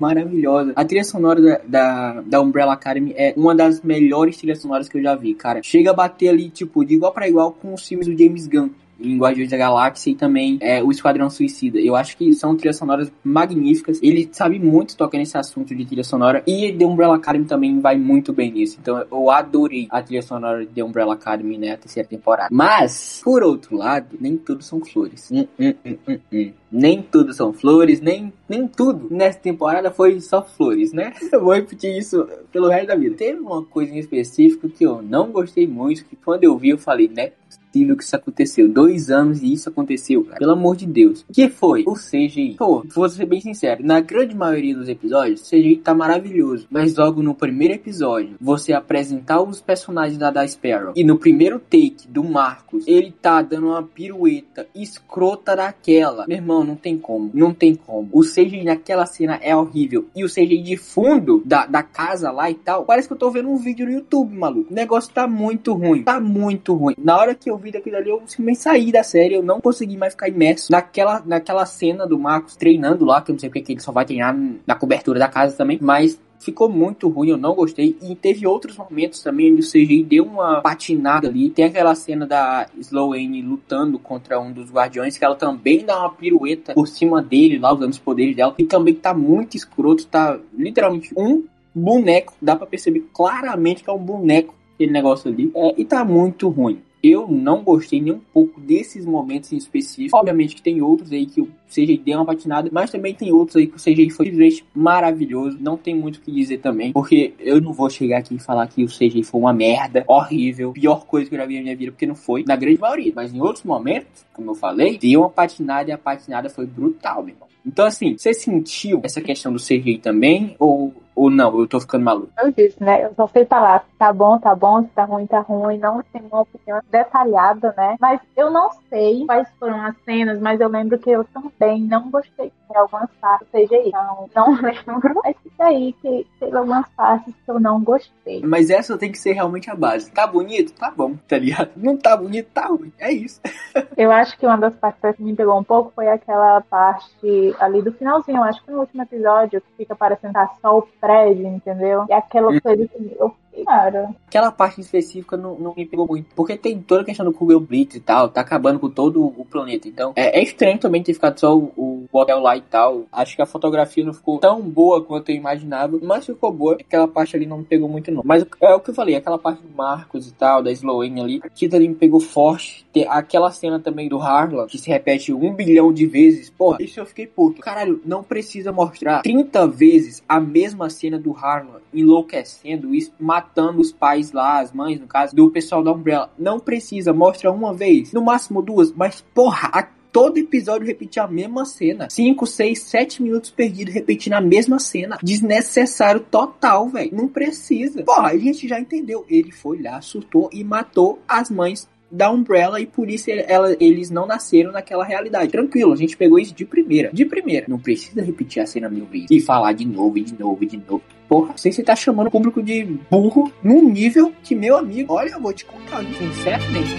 maravilhosa. 0.00 0.72
A 0.76 0.84
trilha 0.84 1.04
sonora 1.04 1.40
da, 1.40 1.60
da, 1.66 2.20
da 2.22 2.40
Umbrella 2.40 2.72
Academy 2.72 3.12
é 3.16 3.34
uma 3.36 3.54
das 3.54 3.82
melhores 3.82 4.36
trilhas 4.36 4.60
sonoras 4.60 4.88
que 4.88 4.98
eu 4.98 5.02
já 5.02 5.14
vi, 5.14 5.34
cara. 5.34 5.60
Chega 5.62 5.90
a 5.90 5.94
bater 5.94 6.28
ali, 6.28 6.50
tipo, 6.50 6.84
de 6.84 6.94
igual 6.94 7.12
para 7.12 7.28
igual 7.28 7.52
com 7.52 7.74
os 7.74 7.86
filmes 7.86 8.06
do 8.06 8.16
James 8.16 8.46
Gunn 8.46 8.70
em 9.00 9.18
Guardiões 9.18 9.50
da 9.50 9.56
Galáxia 9.56 10.10
e 10.10 10.14
também 10.14 10.58
é, 10.60 10.82
o 10.82 10.90
Esquadrão 10.90 11.28
Suicida. 11.28 11.78
Eu 11.78 11.96
acho 11.96 12.16
que 12.16 12.32
são 12.32 12.56
trilhas 12.56 12.76
sonoras 12.76 13.12
magníficas. 13.22 13.98
Ele 14.02 14.28
sabe 14.32 14.58
muito 14.58 14.96
tocar 14.96 15.18
nesse 15.18 15.36
assunto 15.36 15.74
de 15.74 15.84
trilha 15.84 16.04
sonora 16.04 16.42
e 16.46 16.72
The 16.72 16.84
Umbrella 16.84 17.16
Academy 17.16 17.44
também 17.44 17.80
vai 17.80 17.96
muito 17.96 18.32
bem 18.32 18.52
nisso. 18.52 18.78
Então 18.80 19.04
eu 19.10 19.30
adorei 19.30 19.86
a 19.90 20.02
trilha 20.02 20.22
sonora 20.22 20.64
de 20.64 20.72
The 20.72 20.84
Umbrella 20.84 21.14
Academy, 21.14 21.58
né, 21.58 21.72
a 21.72 21.76
terceira 21.76 22.08
temporada. 22.08 22.48
Mas, 22.50 23.20
por 23.24 23.42
outro 23.42 23.76
lado, 23.76 24.16
nem 24.20 24.36
tudo 24.36 24.62
são 24.62 24.80
flores. 24.80 25.30
Hum, 25.30 25.46
hum, 25.58 25.74
hum, 25.84 25.96
hum, 26.08 26.18
hum. 26.32 26.52
nem 26.70 27.02
tudo 27.02 27.32
são 27.32 27.52
flores, 27.52 28.00
nem, 28.00 28.32
nem 28.48 28.66
tudo 28.66 29.08
nessa 29.10 29.38
temporada 29.38 29.90
foi 29.90 30.20
só 30.20 30.42
flores, 30.42 30.92
né? 30.92 31.12
Eu 31.32 31.42
vou 31.42 31.54
repetir 31.54 31.96
isso 31.96 32.26
pelo 32.52 32.68
resto 32.68 32.88
da 32.88 32.96
vida. 32.96 33.16
Teve 33.16 33.40
uma 33.40 33.62
coisa 33.64 33.92
em 33.92 33.98
específico 33.98 34.68
que 34.68 34.84
eu 34.84 35.02
não 35.02 35.30
gostei 35.32 35.66
muito, 35.66 36.04
que 36.04 36.16
quando 36.16 36.44
eu 36.44 36.56
vi 36.56 36.70
eu 36.70 36.78
falei, 36.78 37.08
né? 37.08 37.32
Possível 37.74 37.96
que 37.96 38.04
isso 38.04 38.16
aconteceu. 38.16 38.68
Dois 38.68 39.10
anos 39.10 39.42
e 39.42 39.52
isso 39.52 39.68
aconteceu, 39.68 40.24
cara. 40.24 40.38
Pelo 40.38 40.52
amor 40.52 40.76
de 40.76 40.86
Deus. 40.86 41.24
O 41.28 41.32
que 41.32 41.48
foi? 41.48 41.82
O 41.86 41.94
CGI. 41.94 42.54
Pô, 42.56 42.84
vou 42.94 43.08
ser 43.08 43.26
bem 43.26 43.40
sincero. 43.40 43.84
Na 43.84 44.00
grande 44.00 44.34
maioria 44.34 44.76
dos 44.76 44.88
episódios, 44.88 45.40
o 45.40 45.50
CGI 45.50 45.76
tá 45.76 45.92
maravilhoso. 45.92 46.66
Mas 46.70 46.96
logo 46.96 47.22
no 47.22 47.34
primeiro 47.34 47.74
episódio, 47.74 48.36
você 48.40 48.72
apresentar 48.72 49.42
os 49.42 49.60
personagens 49.60 50.18
da 50.18 50.30
Da 50.30 50.46
Sparrow. 50.46 50.92
E 50.94 51.02
no 51.02 51.18
primeiro 51.18 51.58
take 51.58 52.06
do 52.08 52.22
Marcos, 52.22 52.86
ele 52.86 53.12
tá 53.20 53.42
dando 53.42 53.68
uma 53.68 53.82
pirueta 53.82 54.66
escrota 54.74 55.56
daquela. 55.56 56.26
Meu 56.28 56.36
irmão, 56.36 56.62
não 56.62 56.76
tem 56.76 56.96
como. 56.96 57.30
Não 57.34 57.52
tem 57.52 57.74
como. 57.74 58.08
O 58.12 58.20
CGI 58.20 58.62
naquela 58.62 59.06
cena 59.06 59.38
é 59.42 59.56
horrível. 59.56 60.06
E 60.14 60.24
o 60.24 60.28
CGI 60.28 60.62
de 60.62 60.76
fundo 60.76 61.42
da, 61.44 61.66
da 61.66 61.82
casa 61.82 62.30
lá 62.30 62.50
e 62.50 62.54
tal. 62.54 62.84
Parece 62.84 63.08
que 63.08 63.14
eu 63.14 63.18
tô 63.18 63.30
vendo 63.30 63.48
um 63.48 63.56
vídeo 63.56 63.86
no 63.86 63.92
YouTube, 63.92 64.36
maluco. 64.36 64.70
O 64.70 64.74
negócio 64.74 65.12
tá 65.12 65.26
muito 65.26 65.72
ruim. 65.72 66.04
Tá 66.04 66.20
muito 66.20 66.74
ruim. 66.74 66.94
Na 66.98 67.16
hora 67.16 67.34
que 67.34 67.50
eu 67.50 67.63
vi 67.64 67.72
daquilo 67.72 67.96
ali, 67.96 68.10
eu 68.10 68.22
simplesmente 68.26 68.58
saí 68.60 68.92
da 68.92 69.02
série, 69.02 69.34
eu 69.34 69.42
não 69.42 69.60
consegui 69.60 69.96
mais 69.96 70.12
ficar 70.12 70.28
imerso 70.28 70.70
naquela, 70.70 71.22
naquela 71.24 71.64
cena 71.64 72.06
do 72.06 72.18
Marcos 72.18 72.54
treinando 72.54 73.04
lá, 73.04 73.22
que 73.22 73.30
eu 73.30 73.32
não 73.32 73.40
sei 73.40 73.48
porque 73.48 73.72
ele 73.72 73.80
só 73.80 73.90
vai 73.90 74.04
treinar 74.04 74.36
na 74.66 74.74
cobertura 74.74 75.18
da 75.18 75.28
casa 75.28 75.56
também, 75.56 75.78
mas 75.80 76.20
ficou 76.38 76.68
muito 76.68 77.08
ruim, 77.08 77.30
eu 77.30 77.38
não 77.38 77.54
gostei. 77.54 77.96
E 78.02 78.14
teve 78.14 78.46
outros 78.46 78.76
momentos 78.76 79.22
também 79.22 79.50
onde 79.50 79.62
o 79.62 79.70
CGI 79.70 80.04
deu 80.04 80.24
uma 80.24 80.60
patinada 80.60 81.26
ali. 81.26 81.48
Tem 81.48 81.64
aquela 81.64 81.94
cena 81.94 82.26
da 82.26 82.66
Sloane 82.78 83.40
lutando 83.40 83.98
contra 83.98 84.38
um 84.38 84.52
dos 84.52 84.70
guardiões, 84.70 85.16
que 85.16 85.24
ela 85.24 85.34
também 85.34 85.86
dá 85.86 85.98
uma 85.98 86.10
pirueta 86.10 86.74
por 86.74 86.86
cima 86.86 87.22
dele, 87.22 87.58
lá 87.58 87.72
usando 87.72 87.92
os 87.92 87.98
poderes 87.98 88.36
dela. 88.36 88.54
E 88.58 88.64
também 88.64 88.94
tá 88.94 89.14
muito 89.14 89.56
escroto, 89.56 90.06
tá 90.06 90.38
literalmente 90.52 91.14
um 91.16 91.44
boneco. 91.74 92.34
Dá 92.42 92.54
para 92.54 92.66
perceber 92.66 93.06
claramente 93.14 93.82
que 93.82 93.88
é 93.88 93.92
um 93.92 93.98
boneco 93.98 94.54
aquele 94.74 94.92
negócio 94.92 95.30
ali. 95.30 95.50
É, 95.54 95.80
e 95.80 95.84
tá 95.84 96.04
muito 96.04 96.48
ruim. 96.48 96.82
Eu 97.06 97.28
não 97.28 97.62
gostei 97.62 98.00
nem 98.00 98.14
um 98.14 98.20
pouco 98.32 98.58
desses 98.58 99.04
momentos 99.04 99.52
em 99.52 99.58
específico. 99.58 100.16
Obviamente 100.16 100.54
que 100.54 100.62
tem 100.62 100.80
outros 100.80 101.12
aí 101.12 101.26
que 101.26 101.38
o 101.38 101.50
CGI 101.68 101.98
deu 101.98 102.16
uma 102.16 102.24
patinada, 102.24 102.70
mas 102.72 102.90
também 102.90 103.14
tem 103.14 103.30
outros 103.30 103.56
aí 103.56 103.66
que 103.66 103.76
o 103.76 103.78
CGI 103.78 104.08
foi 104.08 104.24
simplesmente 104.24 104.64
maravilhoso. 104.74 105.58
Não 105.60 105.76
tem 105.76 105.94
muito 105.94 106.16
o 106.16 106.20
que 106.22 106.32
dizer 106.32 106.58
também, 106.58 106.94
porque 106.94 107.34
eu 107.38 107.60
não 107.60 107.74
vou 107.74 107.90
chegar 107.90 108.20
aqui 108.20 108.36
e 108.36 108.38
falar 108.38 108.66
que 108.68 108.82
o 108.82 108.88
CGI 108.88 109.22
foi 109.22 109.38
uma 109.38 109.52
merda, 109.52 110.02
horrível, 110.08 110.72
pior 110.72 111.04
coisa 111.04 111.28
que 111.28 111.34
eu 111.34 111.40
já 111.40 111.44
vi 111.44 111.56
na 111.56 111.62
minha 111.64 111.76
vida, 111.76 111.92
porque 111.92 112.06
não 112.06 112.14
foi, 112.14 112.42
na 112.42 112.56
grande 112.56 112.80
maioria. 112.80 113.12
Mas 113.14 113.34
em 113.34 113.40
outros 113.42 113.66
momentos, 113.66 114.24
como 114.32 114.52
eu 114.52 114.54
falei, 114.54 114.96
deu 114.96 115.20
uma 115.20 115.28
patinada 115.28 115.90
e 115.90 115.92
a 115.92 115.98
patinada 115.98 116.48
foi 116.48 116.64
brutal, 116.64 117.22
meu 117.22 117.34
irmão. 117.34 117.53
Então, 117.66 117.86
assim, 117.86 118.16
você 118.16 118.34
sentiu 118.34 119.00
essa 119.02 119.20
questão 119.20 119.52
do 119.52 119.58
CGI 119.58 119.98
também? 119.98 120.54
Ou 120.58 120.92
ou 121.14 121.30
não, 121.30 121.60
eu 121.60 121.68
tô 121.68 121.80
ficando 121.80 122.04
maluco? 122.04 122.32
Eu 122.42 122.50
disse, 122.50 122.82
né? 122.82 123.04
Eu 123.04 123.14
só 123.14 123.28
sei 123.28 123.44
falar 123.44 123.86
tá 123.98 124.12
bom, 124.12 124.38
tá 124.38 124.54
bom, 124.54 124.82
se 124.82 124.88
tá 124.88 125.04
ruim, 125.04 125.26
tá 125.26 125.40
ruim. 125.40 125.78
Não 125.78 126.02
tenho 126.12 126.26
uma 126.26 126.40
opinião 126.42 126.80
detalhada, 126.90 127.72
né? 127.76 127.96
Mas 128.00 128.20
eu 128.36 128.50
não 128.50 128.70
sei 128.90 129.24
quais 129.24 129.48
foram 129.58 129.80
as 129.80 129.94
cenas, 130.04 130.40
mas 130.40 130.60
eu 130.60 130.68
lembro 130.68 130.98
que 130.98 131.10
eu 131.10 131.24
também 131.24 131.82
não 131.82 132.10
gostei 132.10 132.52
de 132.70 132.76
algumas 132.76 133.08
partes 133.20 133.46
do 133.52 133.58
CGI. 133.58 133.92
Não, 133.92 134.28
não 134.34 134.54
lembro. 134.60 135.20
Mas 135.22 135.36
fica 135.42 135.64
aí 135.64 135.94
que 136.02 136.26
teve 136.40 136.56
algumas 136.56 136.88
partes 136.90 137.32
que 137.44 137.50
eu 137.50 137.60
não 137.60 137.80
gostei. 137.82 138.42
Mas 138.44 138.68
essa 138.68 138.98
tem 138.98 139.12
que 139.12 139.18
ser 139.18 139.32
realmente 139.32 139.70
a 139.70 139.76
base. 139.76 140.10
Tá 140.10 140.26
bonito? 140.26 140.72
Tá 140.72 140.90
bom, 140.90 141.14
tá 141.28 141.38
ligado? 141.38 141.70
Não 141.76 141.96
tá 141.96 142.16
bonito? 142.16 142.50
Tá 142.52 142.66
ruim. 142.66 142.92
É 142.98 143.12
isso. 143.12 143.40
eu 143.96 144.10
acho 144.10 144.36
que 144.38 144.46
uma 144.46 144.56
das 144.56 144.74
partes 144.74 145.16
que 145.16 145.22
me 145.22 145.34
pegou 145.34 145.58
um 145.58 145.64
pouco 145.64 145.92
foi 145.94 146.08
aquela 146.08 146.60
parte 146.62 147.54
ali 147.58 147.82
do 147.82 147.92
finalzinho. 147.92 148.38
Eu 148.38 148.44
acho 148.44 148.64
que 148.64 148.70
no 148.70 148.80
último 148.80 149.02
episódio, 149.02 149.60
que 149.60 149.76
fica 149.76 149.94
parecendo 149.94 150.34
tá 150.34 150.50
só 150.60 150.78
o 150.78 150.88
prédio, 151.00 151.46
entendeu? 151.46 152.04
E 152.08 152.12
aquela 152.12 152.60
coisa 152.60 152.88
que 152.88 153.16
eu 153.18 153.34
Claro. 153.62 154.14
Aquela 154.26 154.50
parte 154.50 154.80
específica 154.80 155.36
não, 155.36 155.56
não, 155.58 155.74
me 155.74 155.86
pegou 155.86 156.06
muito. 156.06 156.26
Porque 156.34 156.56
tem 156.56 156.80
toda 156.80 157.02
a 157.02 157.04
questão 157.04 157.24
do 157.24 157.32
Kugel 157.32 157.60
Blitz 157.60 157.94
e 157.94 158.00
tal, 158.00 158.28
tá 158.28 158.40
acabando 158.40 158.80
com 158.80 158.90
todo 158.90 159.24
o 159.24 159.44
planeta. 159.44 159.86
Então, 159.86 160.12
é, 160.16 160.40
é 160.40 160.42
estranho 160.42 160.78
também 160.78 161.02
ter 161.02 161.14
ficado 161.14 161.38
só 161.38 161.56
o, 161.56 161.72
o, 161.76 162.08
hotel 162.12 162.40
lá 162.40 162.56
e 162.56 162.60
tal. 162.62 163.04
Acho 163.12 163.36
que 163.36 163.42
a 163.42 163.46
fotografia 163.46 164.04
não 164.04 164.12
ficou 164.12 164.38
tão 164.38 164.60
boa 164.60 165.02
quanto 165.02 165.30
eu 165.30 165.36
imaginava, 165.36 165.98
mas 166.02 166.26
ficou 166.26 166.52
boa. 166.52 166.74
Aquela 166.74 167.06
parte 167.06 167.36
ali 167.36 167.46
não 167.46 167.58
me 167.58 167.64
pegou 167.64 167.88
muito, 167.88 168.10
não. 168.10 168.22
Mas 168.24 168.44
é 168.60 168.74
o 168.74 168.80
que 168.80 168.90
eu 168.90 168.94
falei, 168.94 169.14
aquela 169.14 169.38
parte 169.38 169.62
do 169.62 169.74
Marcos 169.74 170.28
e 170.28 170.34
tal, 170.34 170.62
da 170.62 170.72
Sloane 170.72 171.20
ali, 171.20 171.40
aquilo 171.44 171.76
ali 171.76 171.88
me 171.88 171.94
pegou 171.94 172.20
forte. 172.20 172.84
Tem 172.92 173.06
aquela 173.08 173.50
cena 173.50 173.78
também 173.78 174.08
do 174.08 174.18
Harlan, 174.18 174.66
que 174.66 174.78
se 174.78 174.88
repete 174.88 175.32
um 175.32 175.52
bilhão 175.52 175.92
de 175.92 176.06
vezes. 176.06 176.50
Porra, 176.50 176.78
isso 176.80 177.00
eu 177.00 177.06
fiquei 177.06 177.26
puto. 177.26 177.60
Caralho, 177.60 178.00
não 178.04 178.22
precisa 178.22 178.72
mostrar 178.72 179.22
30 179.22 179.66
vezes 179.68 180.22
a 180.28 180.40
mesma 180.40 180.90
cena 180.90 181.18
do 181.18 181.32
Harlan 181.32 181.80
enlouquecendo, 181.92 182.94
isso, 182.94 183.12
matando 183.18 183.43
os 183.76 183.92
pais 183.92 184.32
lá, 184.32 184.60
as 184.60 184.72
mães, 184.72 185.00
no 185.00 185.06
caso, 185.06 185.34
do 185.34 185.50
pessoal 185.50 185.82
da 185.82 185.92
Umbrella. 185.92 186.30
Não 186.38 186.58
precisa, 186.58 187.12
mostra 187.12 187.50
uma 187.50 187.72
vez, 187.72 188.12
no 188.12 188.22
máximo 188.22 188.62
duas, 188.62 188.92
mas 188.92 189.24
porra, 189.34 189.70
a 189.72 189.82
todo 190.14 190.38
episódio 190.38 190.86
repetir 190.86 191.20
a 191.20 191.26
mesma 191.26 191.64
cena. 191.64 192.08
5, 192.08 192.46
6, 192.46 192.78
7 192.78 193.20
minutos 193.20 193.50
perdidos 193.50 193.92
repetindo 193.92 194.34
a 194.34 194.40
mesma 194.40 194.78
cena. 194.78 195.18
Desnecessário 195.20 196.20
total, 196.20 196.88
velho. 196.88 197.10
Não 197.12 197.26
precisa. 197.26 198.04
Porra, 198.04 198.28
a 198.28 198.38
gente 198.38 198.68
já 198.68 198.78
entendeu. 198.78 199.26
Ele 199.28 199.50
foi 199.50 199.82
lá, 199.82 200.00
surtou 200.00 200.48
e 200.52 200.62
matou 200.62 201.18
as 201.26 201.50
mães 201.50 201.88
da 202.14 202.30
Umbrella 202.30 202.80
e 202.80 202.86
por 202.86 203.10
isso 203.10 203.28
ela, 203.28 203.76
eles 203.80 204.08
não 204.08 204.24
nasceram 204.24 204.70
naquela 204.70 205.04
realidade. 205.04 205.50
Tranquilo, 205.50 205.92
a 205.92 205.96
gente 205.96 206.16
pegou 206.16 206.38
isso 206.38 206.54
de 206.54 206.64
primeira. 206.64 207.10
De 207.12 207.24
primeira. 207.24 207.66
Não 207.68 207.78
precisa 207.78 208.22
repetir 208.22 208.62
a 208.62 208.66
cena 208.66 208.88
mil 208.88 209.06
vezes 209.06 209.26
e 209.32 209.40
falar 209.40 209.72
de 209.72 209.84
novo, 209.84 210.16
e 210.16 210.22
de 210.22 210.38
novo, 210.38 210.62
e 210.62 210.66
de 210.66 210.76
novo. 210.76 211.02
Porra, 211.34 211.52
sei 211.56 211.72
se 211.72 211.76
você 211.78 211.82
tá 211.82 211.96
chamando 211.96 212.28
o 212.28 212.30
público 212.30 212.62
de 212.62 212.84
burro 213.10 213.52
num 213.60 213.90
nível 213.90 214.32
que, 214.44 214.54
meu 214.54 214.76
amigo, 214.76 215.14
olha, 215.14 215.30
eu 215.30 215.40
vou 215.40 215.52
te 215.52 215.64
contar, 215.64 216.04
sinceramente. 216.04 216.94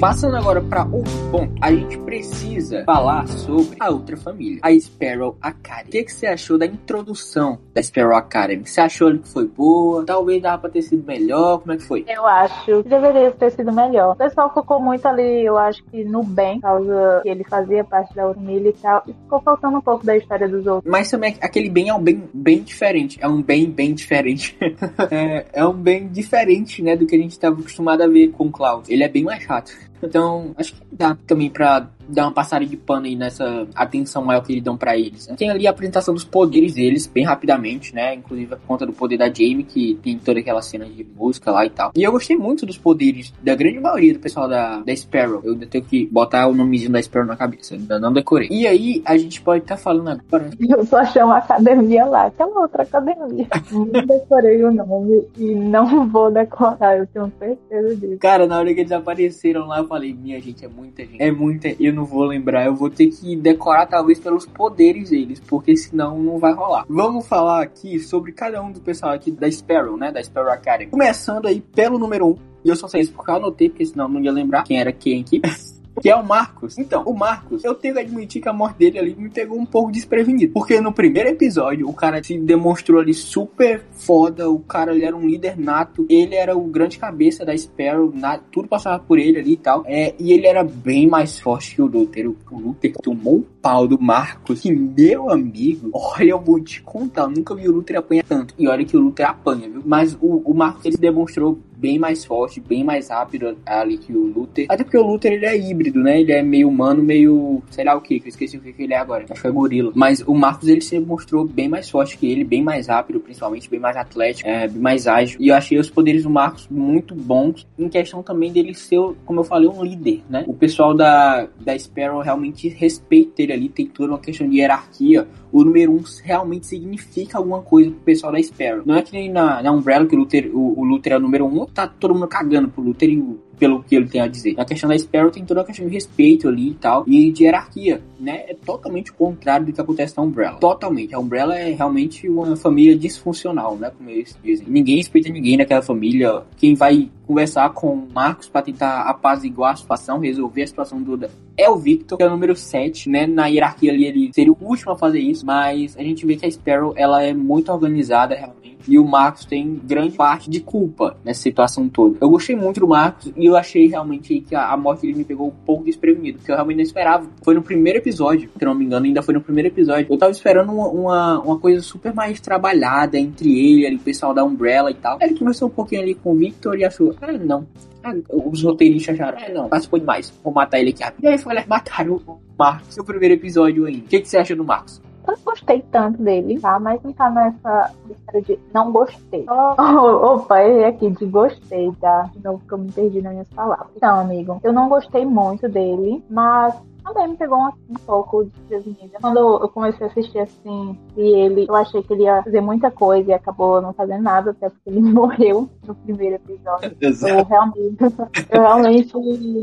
Passando 0.00 0.36
agora 0.36 0.60
para 0.60 0.84
outro 0.84 1.12
ponto, 1.30 1.54
a 1.58 1.72
gente 1.72 1.96
precisa 2.00 2.84
falar 2.84 3.26
sobre 3.28 3.76
a 3.80 3.88
outra 3.88 4.14
família, 4.14 4.60
a 4.62 4.70
Sparrow 4.78 5.38
Academy. 5.40 5.88
O 5.88 5.90
que, 5.90 6.04
que 6.04 6.12
você 6.12 6.26
achou 6.26 6.58
da 6.58 6.66
introdução 6.66 7.58
da 7.72 7.82
Sparrow 7.82 8.14
Academy? 8.14 8.66
Você 8.66 8.82
achou 8.82 9.16
que 9.18 9.26
foi 9.26 9.46
boa? 9.46 10.04
Talvez 10.04 10.42
dava 10.42 10.58
pra 10.58 10.70
ter 10.70 10.82
sido 10.82 11.02
melhor? 11.06 11.60
Como 11.60 11.72
é 11.72 11.76
que 11.78 11.82
foi? 11.82 12.04
Eu 12.06 12.26
acho 12.26 12.82
que 12.82 12.88
deveria 12.88 13.30
ter 13.30 13.50
sido 13.52 13.72
melhor. 13.72 14.12
O 14.12 14.16
pessoal 14.16 14.52
focou 14.52 14.78
muito 14.78 15.06
ali, 15.08 15.46
eu 15.46 15.56
acho 15.56 15.82
que 15.84 16.04
no 16.04 16.22
bem, 16.22 16.60
por 16.60 16.68
causa 16.68 17.20
que 17.22 17.30
ele 17.30 17.44
fazia 17.44 17.82
parte 17.82 18.14
da 18.14 18.34
família 18.34 18.68
e 18.68 18.74
tal, 18.74 19.02
e 19.06 19.14
ficou 19.14 19.40
faltando 19.40 19.78
um 19.78 19.82
pouco 19.82 20.04
da 20.04 20.14
história 20.14 20.46
dos 20.46 20.66
outros. 20.66 20.90
Mas 20.90 21.10
também 21.10 21.36
aquele 21.40 21.70
bem 21.70 21.88
é 21.88 21.94
um 21.94 22.02
bem 22.02 22.22
bem 22.34 22.62
diferente. 22.62 23.18
É 23.18 23.26
um 23.26 23.40
bem 23.40 23.70
bem 23.70 23.94
diferente. 23.94 24.58
é, 25.10 25.46
é 25.54 25.66
um 25.66 25.72
bem 25.72 26.06
diferente, 26.06 26.82
né, 26.82 26.94
do 26.94 27.06
que 27.06 27.16
a 27.16 27.18
gente 27.18 27.32
estava 27.32 27.58
acostumado 27.58 28.02
a 28.02 28.06
ver 28.06 28.28
com 28.28 28.48
o 28.48 28.52
Klaus. 28.52 28.86
Ele 28.90 29.02
é 29.02 29.08
bem 29.08 29.24
mais 29.24 29.42
chato. 29.42 29.86
Então, 30.02 30.54
acho 30.56 30.74
que 30.74 30.82
dá 30.92 31.16
também 31.26 31.50
pra 31.50 31.88
dar 32.08 32.24
uma 32.24 32.32
passada 32.32 32.64
de 32.64 32.76
pano 32.76 33.06
aí 33.06 33.16
nessa 33.16 33.66
atenção 33.74 34.24
maior 34.24 34.40
que 34.42 34.52
eles 34.52 34.62
dão 34.64 34.76
para 34.76 34.96
eles. 34.96 35.28
Né? 35.28 35.34
Tem 35.36 35.50
ali 35.50 35.66
a 35.66 35.70
apresentação 35.70 36.14
dos 36.14 36.24
poderes 36.24 36.74
deles, 36.74 37.06
bem 37.06 37.24
rapidamente, 37.24 37.94
né? 37.94 38.14
Inclusive 38.14 38.56
por 38.56 38.66
conta 38.66 38.86
do 38.86 38.92
poder 38.92 39.16
da 39.16 39.26
Jamie, 39.26 39.64
que 39.64 39.98
tem 40.02 40.18
toda 40.18 40.40
aquela 40.40 40.62
cena 40.62 40.84
de 40.86 41.04
música 41.04 41.50
lá 41.50 41.64
e 41.64 41.70
tal. 41.70 41.92
E 41.94 42.02
eu 42.02 42.12
gostei 42.12 42.36
muito 42.36 42.66
dos 42.66 42.78
poderes 42.78 43.32
da 43.42 43.54
grande 43.54 43.80
maioria 43.80 44.12
do 44.12 44.20
pessoal 44.20 44.48
da, 44.48 44.80
da 44.80 44.96
Sparrow. 44.96 45.40
Eu 45.44 45.52
ainda 45.52 45.66
tenho 45.66 45.84
que 45.84 46.06
botar 46.06 46.46
o 46.46 46.54
nomezinho 46.54 46.92
da 46.92 47.02
Sparrow 47.02 47.26
na 47.26 47.36
cabeça, 47.36 47.74
ainda 47.74 47.98
não 47.98 48.12
decorei. 48.12 48.48
E 48.50 48.66
aí, 48.66 49.02
a 49.04 49.16
gente 49.16 49.40
pode 49.40 49.64
estar 49.64 49.76
tá 49.76 49.80
falando 49.80 50.08
agora. 50.08 50.50
Eu 50.60 50.84
só 50.84 51.04
chamo 51.04 51.32
a 51.32 51.38
academia 51.38 52.04
lá, 52.04 52.26
aquela 52.26 52.60
outra 52.60 52.82
academia. 52.82 53.46
não 53.70 54.06
decorei 54.06 54.64
o 54.64 54.72
nome 54.72 55.24
e 55.36 55.54
não 55.54 56.08
vou 56.08 56.30
decorar, 56.30 56.98
eu 56.98 57.06
tenho 57.06 57.32
certeza 57.38 57.96
disso. 57.96 58.18
Cara, 58.18 58.46
na 58.46 58.58
hora 58.58 58.72
que 58.72 58.80
eles 58.80 58.92
apareceram 58.92 59.66
lá, 59.66 59.78
eu 59.78 59.86
falei, 59.86 60.12
minha 60.12 60.40
gente, 60.40 60.64
é 60.64 60.68
muita 60.68 61.04
gente. 61.04 61.22
É 61.22 61.30
muita. 61.30 61.68
Eu 61.80 61.92
não 61.96 62.04
vou 62.04 62.24
lembrar, 62.24 62.66
eu 62.66 62.74
vou 62.74 62.90
ter 62.90 63.08
que 63.08 63.34
decorar 63.34 63.86
talvez 63.86 64.20
pelos 64.20 64.44
poderes 64.44 65.10
deles, 65.10 65.40
porque 65.40 65.76
senão 65.76 66.18
não 66.22 66.38
vai 66.38 66.52
rolar. 66.52 66.84
Vamos 66.88 67.26
falar 67.26 67.62
aqui 67.62 67.98
sobre 67.98 68.32
cada 68.32 68.62
um 68.62 68.70
do 68.70 68.80
pessoal 68.80 69.12
aqui 69.12 69.30
da 69.30 69.50
Sparrow, 69.50 69.96
né? 69.96 70.12
Da 70.12 70.22
Sparrow 70.22 70.52
Academy. 70.52 70.90
Começando 70.90 71.46
aí 71.46 71.60
pelo 71.60 71.98
número 71.98 72.26
1, 72.26 72.30
um, 72.30 72.36
e 72.64 72.68
eu 72.68 72.76
só 72.76 72.86
sei 72.86 73.00
isso 73.00 73.12
porque 73.12 73.30
eu 73.30 73.36
anotei, 73.36 73.68
porque 73.70 73.86
senão 73.86 74.08
não 74.08 74.20
ia 74.20 74.30
lembrar 74.30 74.62
quem 74.62 74.78
era 74.78 74.92
quem 74.92 75.20
aqui. 75.20 75.40
que 76.00 76.10
é 76.10 76.16
o 76.16 76.24
Marcos. 76.24 76.78
Então, 76.78 77.02
o 77.04 77.14
Marcos, 77.14 77.64
eu 77.64 77.74
tenho 77.74 77.94
que 77.94 78.00
admitir 78.00 78.42
que 78.42 78.48
a 78.48 78.52
morte 78.52 78.78
dele 78.78 78.98
ali 78.98 79.14
me 79.14 79.28
pegou 79.28 79.58
um 79.58 79.66
pouco 79.66 79.90
desprevenido. 79.90 80.52
Porque 80.52 80.80
no 80.80 80.92
primeiro 80.92 81.28
episódio, 81.28 81.88
o 81.88 81.92
cara 81.92 82.22
se 82.22 82.38
demonstrou 82.38 83.00
ali 83.00 83.14
super 83.14 83.84
foda, 83.92 84.50
o 84.50 84.58
cara 84.60 84.94
ele 84.94 85.04
era 85.04 85.16
um 85.16 85.26
líder 85.26 85.58
nato, 85.58 86.06
ele 86.08 86.34
era 86.34 86.56
o 86.56 86.64
grande 86.64 86.98
cabeça 86.98 87.44
da 87.44 87.56
Sparrow, 87.56 88.12
na, 88.14 88.38
tudo 88.38 88.68
passava 88.68 89.02
por 89.02 89.18
ele 89.18 89.38
ali 89.38 89.52
e 89.52 89.56
tal. 89.56 89.84
É, 89.86 90.14
e 90.18 90.32
ele 90.32 90.46
era 90.46 90.62
bem 90.62 91.06
mais 91.06 91.38
forte 91.38 91.74
que 91.74 91.82
o 91.82 91.86
Luther. 91.86 92.28
O, 92.28 92.36
o 92.50 92.58
Luther 92.58 92.92
tomou 93.02 93.44
pau 93.66 93.88
do 93.88 94.00
Marcos, 94.00 94.60
que 94.60 94.70
meu 94.70 95.28
amigo, 95.28 95.90
olha, 95.92 96.30
eu 96.30 96.40
vou 96.40 96.60
te 96.60 96.80
contar, 96.82 97.22
eu 97.22 97.30
nunca 97.30 97.52
vi 97.52 97.68
o 97.68 97.72
Luther 97.72 97.98
apanhar 97.98 98.22
tanto. 98.22 98.54
E 98.56 98.68
olha 98.68 98.84
que 98.84 98.96
o 98.96 99.00
Luther 99.00 99.28
apanha, 99.28 99.68
viu? 99.68 99.82
Mas 99.84 100.16
o, 100.20 100.40
o 100.44 100.54
Marcos 100.54 100.84
ele 100.84 100.96
demonstrou 100.96 101.58
bem 101.76 101.98
mais 101.98 102.24
forte, 102.24 102.60
bem 102.60 102.82
mais 102.82 103.08
rápido 103.08 103.56
ali 103.64 103.98
que 103.98 104.12
o 104.12 104.26
Luther. 104.26 104.66
Até 104.68 104.82
porque 104.82 104.96
o 104.96 105.06
Luther 105.06 105.32
ele 105.32 105.46
é 105.46 105.56
híbrido, 105.56 106.00
né? 106.00 106.20
Ele 106.20 106.32
é 106.32 106.42
meio 106.42 106.68
humano, 106.68 107.02
meio. 107.02 107.62
sei 107.70 107.84
lá 107.84 107.94
o 107.94 108.00
que, 108.00 108.18
que 108.18 108.26
eu 108.26 108.30
esqueci 108.30 108.56
o 108.56 108.60
que, 108.60 108.72
que 108.72 108.82
ele 108.82 108.94
é 108.94 108.98
agora. 108.98 109.26
Acho 109.28 109.40
que 109.40 109.46
é 109.46 109.50
gorila. 109.50 109.92
Mas 109.94 110.22
o 110.22 110.34
Marcos 110.34 110.68
ele 110.68 110.80
se 110.80 110.98
mostrou 110.98 111.44
bem 111.46 111.68
mais 111.68 111.90
forte 111.90 112.16
que 112.16 112.26
ele, 112.26 112.44
bem 112.44 112.62
mais 112.62 112.88
rápido, 112.88 113.20
principalmente, 113.20 113.68
bem 113.68 113.78
mais 113.80 113.96
atlético, 113.96 114.48
é, 114.48 114.66
bem 114.68 114.80
mais 114.80 115.06
ágil. 115.06 115.38
E 115.40 115.48
eu 115.48 115.54
achei 115.54 115.78
os 115.78 115.90
poderes 115.90 116.22
do 116.22 116.30
Marcos 116.30 116.66
muito 116.70 117.14
bons, 117.14 117.66
em 117.78 117.88
questão 117.88 118.22
também 118.22 118.52
dele 118.52 118.74
ser, 118.74 119.00
como 119.24 119.40
eu 119.40 119.44
falei, 119.44 119.68
um 119.68 119.84
líder, 119.84 120.22
né? 120.28 120.44
O 120.46 120.54
pessoal 120.54 120.94
da, 120.94 121.48
da 121.60 121.78
Sparrow 121.78 122.20
realmente 122.20 122.68
respeita 122.68 123.42
ele 123.42 123.52
ali, 123.56 123.68
tem 123.68 123.86
toda 123.86 124.12
uma 124.12 124.18
questão 124.18 124.48
de 124.48 124.58
hierarquia 124.58 125.26
o 125.52 125.64
número 125.64 125.92
1 125.92 125.96
um 125.96 126.02
realmente 126.22 126.66
significa 126.66 127.38
alguma 127.38 127.62
coisa 127.62 127.90
pro 127.90 128.00
pessoal 128.00 128.32
da 128.32 128.42
Sparrow. 128.42 128.82
Não 128.84 128.94
é 128.94 129.02
que 129.02 129.12
nem 129.12 129.30
na, 129.30 129.62
na 129.62 129.72
Umbrella 129.72 130.06
que 130.06 130.14
o 130.14 130.18
Luther, 130.18 130.50
o, 130.52 130.78
o 130.78 130.84
Luther 130.84 131.14
é 131.14 131.16
o 131.16 131.20
número 131.20 131.46
1, 131.46 131.62
um, 131.62 131.66
tá 131.66 131.86
todo 131.86 132.12
mundo 132.12 132.28
cagando 132.28 132.68
pro 132.68 132.82
Luther 132.82 133.08
e 133.08 133.18
o 133.18 133.38
pelo 133.58 133.82
que 133.82 133.96
ele 133.96 134.06
tem 134.06 134.20
a 134.20 134.26
dizer. 134.26 134.54
Na 134.54 134.64
questão 134.64 134.88
da 134.88 134.98
Sparrow 134.98 135.30
tem 135.30 135.44
toda 135.44 135.60
a 135.60 135.64
questão 135.64 135.86
de 135.86 135.92
respeito 135.92 136.48
ali 136.48 136.70
e 136.70 136.74
tal, 136.74 137.04
e 137.06 137.32
de 137.32 137.44
hierarquia, 137.44 138.02
né? 138.18 138.44
É 138.48 138.54
totalmente 138.54 139.10
o 139.10 139.14
contrário 139.14 139.66
do 139.66 139.72
que 139.72 139.80
acontece 139.80 140.16
na 140.16 140.22
Umbrella. 140.22 140.58
Totalmente. 140.58 141.14
A 141.14 141.18
Umbrella 141.18 141.58
é 141.58 141.72
realmente 141.72 142.28
uma 142.28 142.56
família 142.56 142.96
disfuncional, 142.96 143.76
né? 143.76 143.90
Como 143.96 144.08
eles 144.10 144.36
dizem. 144.42 144.66
Ninguém 144.68 144.96
respeita 144.96 145.30
ninguém 145.30 145.56
naquela 145.56 145.82
família. 145.82 146.42
Quem 146.56 146.74
vai 146.74 147.10
conversar 147.26 147.70
com 147.70 147.94
o 147.94 148.08
Marcos 148.12 148.48
para 148.48 148.62
tentar 148.62 149.02
apaziguar 149.02 149.72
a 149.72 149.76
situação, 149.76 150.18
resolver 150.18 150.62
a 150.62 150.66
situação 150.66 151.02
do 151.02 151.16
é 151.56 151.70
o 151.70 151.76
Victor, 151.76 152.18
que 152.18 152.24
é 152.24 152.26
o 152.26 152.30
número 152.30 152.54
7, 152.54 153.08
né? 153.08 153.26
Na 153.26 153.46
hierarquia 153.46 153.90
ali 153.90 154.04
ele 154.04 154.30
seria 154.32 154.52
o 154.52 154.58
último 154.60 154.92
a 154.92 154.98
fazer 154.98 155.20
isso, 155.20 155.44
mas 155.44 155.96
a 155.96 156.02
gente 156.02 156.26
vê 156.26 156.36
que 156.36 156.44
a 156.44 156.50
Sparrow 156.50 156.92
ela 156.96 157.22
é 157.22 157.32
muito 157.32 157.72
organizada 157.72 158.34
realmente 158.34 158.75
e 158.88 158.98
o 158.98 159.04
Marcos 159.04 159.44
tem 159.44 159.80
grande 159.84 160.16
parte 160.16 160.48
de 160.48 160.60
culpa 160.60 161.16
nessa 161.24 161.40
situação 161.40 161.88
toda. 161.88 162.16
Eu 162.20 162.30
gostei 162.30 162.56
muito 162.56 162.80
do 162.80 162.88
Marcos 162.88 163.32
e 163.36 163.46
eu 163.46 163.56
achei 163.56 163.86
realmente 163.86 164.40
que 164.40 164.54
a, 164.54 164.72
a 164.72 164.76
morte 164.76 165.02
dele 165.02 165.18
me 165.18 165.24
pegou 165.24 165.48
um 165.48 165.64
pouco 165.64 165.84
desprevenido, 165.84 166.38
porque 166.38 166.50
eu 166.50 166.56
realmente 166.56 166.76
não 166.76 166.82
esperava. 166.82 167.26
Foi 167.42 167.54
no 167.54 167.62
primeiro 167.62 167.98
episódio, 167.98 168.48
se 168.56 168.64
não 168.64 168.74
me 168.74 168.84
engano, 168.84 169.06
ainda 169.06 169.22
foi 169.22 169.34
no 169.34 169.40
primeiro 169.40 169.68
episódio. 169.68 170.06
Eu 170.08 170.18
tava 170.18 170.32
esperando 170.32 170.72
uma, 170.72 170.88
uma, 170.88 171.40
uma 171.40 171.58
coisa 171.58 171.80
super 171.80 172.14
mais 172.14 172.40
trabalhada 172.40 173.18
entre 173.18 173.48
ele, 173.48 173.86
ali, 173.86 173.96
o 173.96 174.00
pessoal 174.00 174.32
da 174.32 174.44
Umbrella 174.44 174.90
e 174.90 174.94
tal. 174.94 175.18
Aí 175.20 175.28
ele 175.28 175.38
conversou 175.38 175.68
um 175.68 175.72
pouquinho 175.72 176.02
ali 176.02 176.14
com 176.14 176.32
o 176.32 176.36
Victor 176.36 176.78
e 176.78 176.84
achou, 176.84 177.14
ah, 177.20 177.32
não, 177.32 177.66
ah, 178.02 178.14
os 178.28 178.62
roteiristas 178.62 179.18
acharam, 179.18 179.38
é, 179.38 179.52
não, 179.52 179.68
participou 179.68 179.98
demais, 179.98 180.32
vou 180.42 180.52
matar 180.52 180.78
ele 180.78 180.90
aqui. 180.90 181.02
E 181.22 181.26
aí 181.26 181.38
foi 181.38 181.54
lá, 181.54 181.64
mataram 181.66 182.20
o 182.26 182.38
Marcos 182.58 182.96
no 182.96 183.04
primeiro 183.04 183.34
episódio 183.34 183.84
ainda. 183.84 184.04
O 184.04 184.08
que, 184.08 184.20
que 184.20 184.28
você 184.28 184.38
acha 184.38 184.54
do 184.54 184.64
Marcos? 184.64 185.00
Eu 185.26 185.36
gostei 185.44 185.82
tanto 185.90 186.22
dele, 186.22 186.60
tá? 186.60 186.78
Mas 186.78 187.02
não 187.02 187.12
tá 187.12 187.30
nessa 187.30 187.92
história 188.08 188.42
de 188.42 188.58
não 188.72 188.92
gostei. 188.92 189.44
Oh, 189.48 190.34
opa, 190.34 190.62
ele 190.62 190.84
aqui 190.84 191.10
de 191.10 191.26
gostei, 191.26 191.92
tá? 192.00 192.30
De 192.34 192.42
novo 192.42 192.62
que 192.66 192.72
eu 192.72 192.78
me 192.78 192.92
perdi 192.92 193.22
nas 193.22 193.32
minhas 193.32 193.48
palavras. 193.48 193.88
Então, 193.96 194.20
amigo, 194.20 194.60
eu 194.62 194.72
não 194.72 194.88
gostei 194.88 195.24
muito 195.24 195.68
dele, 195.68 196.22
mas 196.30 196.74
também 197.12 197.28
me 197.28 197.36
pegou 197.36 197.58
um, 197.58 197.94
pouco 198.04 198.44
desprevenida. 198.44 199.18
Quando 199.20 199.38
eu 199.38 199.68
comecei 199.68 200.06
a 200.06 200.10
assistir 200.10 200.38
assim, 200.38 200.98
e 201.16 201.22
ele, 201.22 201.66
eu 201.68 201.74
achei 201.74 202.02
que 202.02 202.12
ele 202.12 202.24
ia 202.24 202.42
fazer 202.42 202.60
muita 202.60 202.90
coisa 202.90 203.30
e 203.30 203.34
acabou 203.34 203.80
não 203.80 203.92
fazendo 203.92 204.22
nada, 204.22 204.50
até 204.50 204.68
porque 204.68 204.90
ele 204.90 205.00
morreu 205.12 205.68
no 205.86 205.94
primeiro 205.94 206.36
episódio. 206.36 206.96
Exato. 207.00 207.34
Eu 207.34 207.44
realmente, 207.44 207.96
eu 208.50 208.60
realmente 208.60 209.12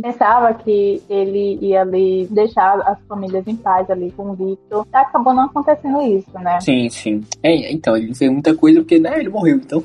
pensava 0.01 0.53
que 0.53 1.01
ele 1.09 1.57
ia 1.61 1.81
ali 1.81 2.27
deixar 2.31 2.79
as 2.81 2.99
famílias 3.07 3.47
em 3.47 3.55
paz 3.55 3.89
ali 3.89 4.11
com 4.11 4.31
o 4.31 4.33
Victor. 4.33 4.85
Acabou 4.91 5.33
não 5.33 5.45
acontecendo 5.45 6.01
isso, 6.01 6.31
né? 6.39 6.59
Sim, 6.61 6.89
sim. 6.89 7.23
É, 7.41 7.71
então, 7.71 7.95
ele 7.95 8.13
fez 8.13 8.31
muita 8.31 8.55
coisa 8.55 8.79
porque, 8.79 8.99
né, 8.99 9.19
ele 9.19 9.29
morreu, 9.29 9.57
então 9.57 9.83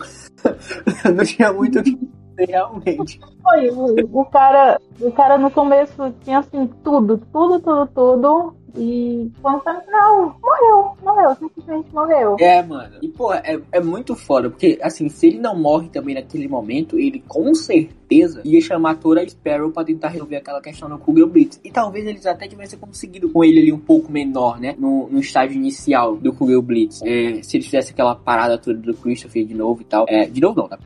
não 1.14 1.25
tinha 1.25 1.53
muito 1.53 1.79
o 1.79 1.83
que 1.83 1.99
realmente. 2.46 3.20
Foi, 3.42 3.70
o, 3.70 4.24
cara, 4.27 4.81
o 5.01 5.11
cara 5.12 5.38
no 5.38 5.51
começo 5.51 6.12
tinha 6.22 6.38
assim 6.38 6.66
tudo, 6.85 7.18
tudo, 7.33 7.61
tudo, 7.61 7.87
tudo. 7.94 8.55
E 8.77 9.31
quando 9.42 9.61
tá 9.62 9.72
no 9.72 9.81
final, 9.81 10.38
morreu, 10.40 10.96
morreu, 11.03 11.35
simplesmente 11.37 11.92
morreu. 11.92 12.37
É, 12.38 12.62
mano. 12.62 12.96
E, 13.03 13.09
pô, 13.09 13.33
é, 13.33 13.61
é 13.72 13.81
muito 13.81 14.14
foda, 14.14 14.51
porque, 14.51 14.79
assim, 14.81 15.09
se 15.09 15.27
ele 15.27 15.38
não 15.38 15.59
morre 15.59 15.88
também 15.88 16.14
naquele 16.14 16.46
momento, 16.46 16.96
ele 16.96 17.22
com 17.27 17.53
certeza 17.55 18.40
ia 18.44 18.61
chamar 18.61 18.96
toda 18.96 19.20
a 19.20 19.29
Sparrow 19.29 19.70
pra 19.72 19.85
tentar 19.85 20.09
resolver 20.09 20.37
aquela 20.37 20.61
questão 20.61 20.88
no 20.88 20.98
Kugel 20.98 21.27
Blitz. 21.27 21.61
E 21.64 21.72
talvez 21.72 22.07
eles 22.07 22.24
até 22.24 22.46
tivessem 22.46 22.79
conseguido 22.79 23.29
com 23.31 23.42
ele 23.42 23.61
ali 23.61 23.72
um 23.72 23.79
pouco 23.79 24.12
menor, 24.12 24.61
né? 24.61 24.77
No, 24.79 25.09
no 25.09 25.18
estágio 25.18 25.57
inicial 25.57 26.16
do 26.16 26.33
Kugel 26.33 26.62
Blitz. 26.62 27.03
É, 27.03 27.42
se 27.42 27.57
eles 27.57 27.66
fizessem 27.66 27.92
aquela 27.92 28.14
parada 28.14 28.59
toda 28.59 28.79
do 28.79 28.94
Christopher 28.94 29.44
de 29.44 29.55
novo 29.55 29.81
e 29.81 29.85
tal. 29.85 30.07
É, 30.09 30.27
de 30.27 30.40
novo 30.40 30.61
não, 30.61 30.68
tá? 30.68 30.79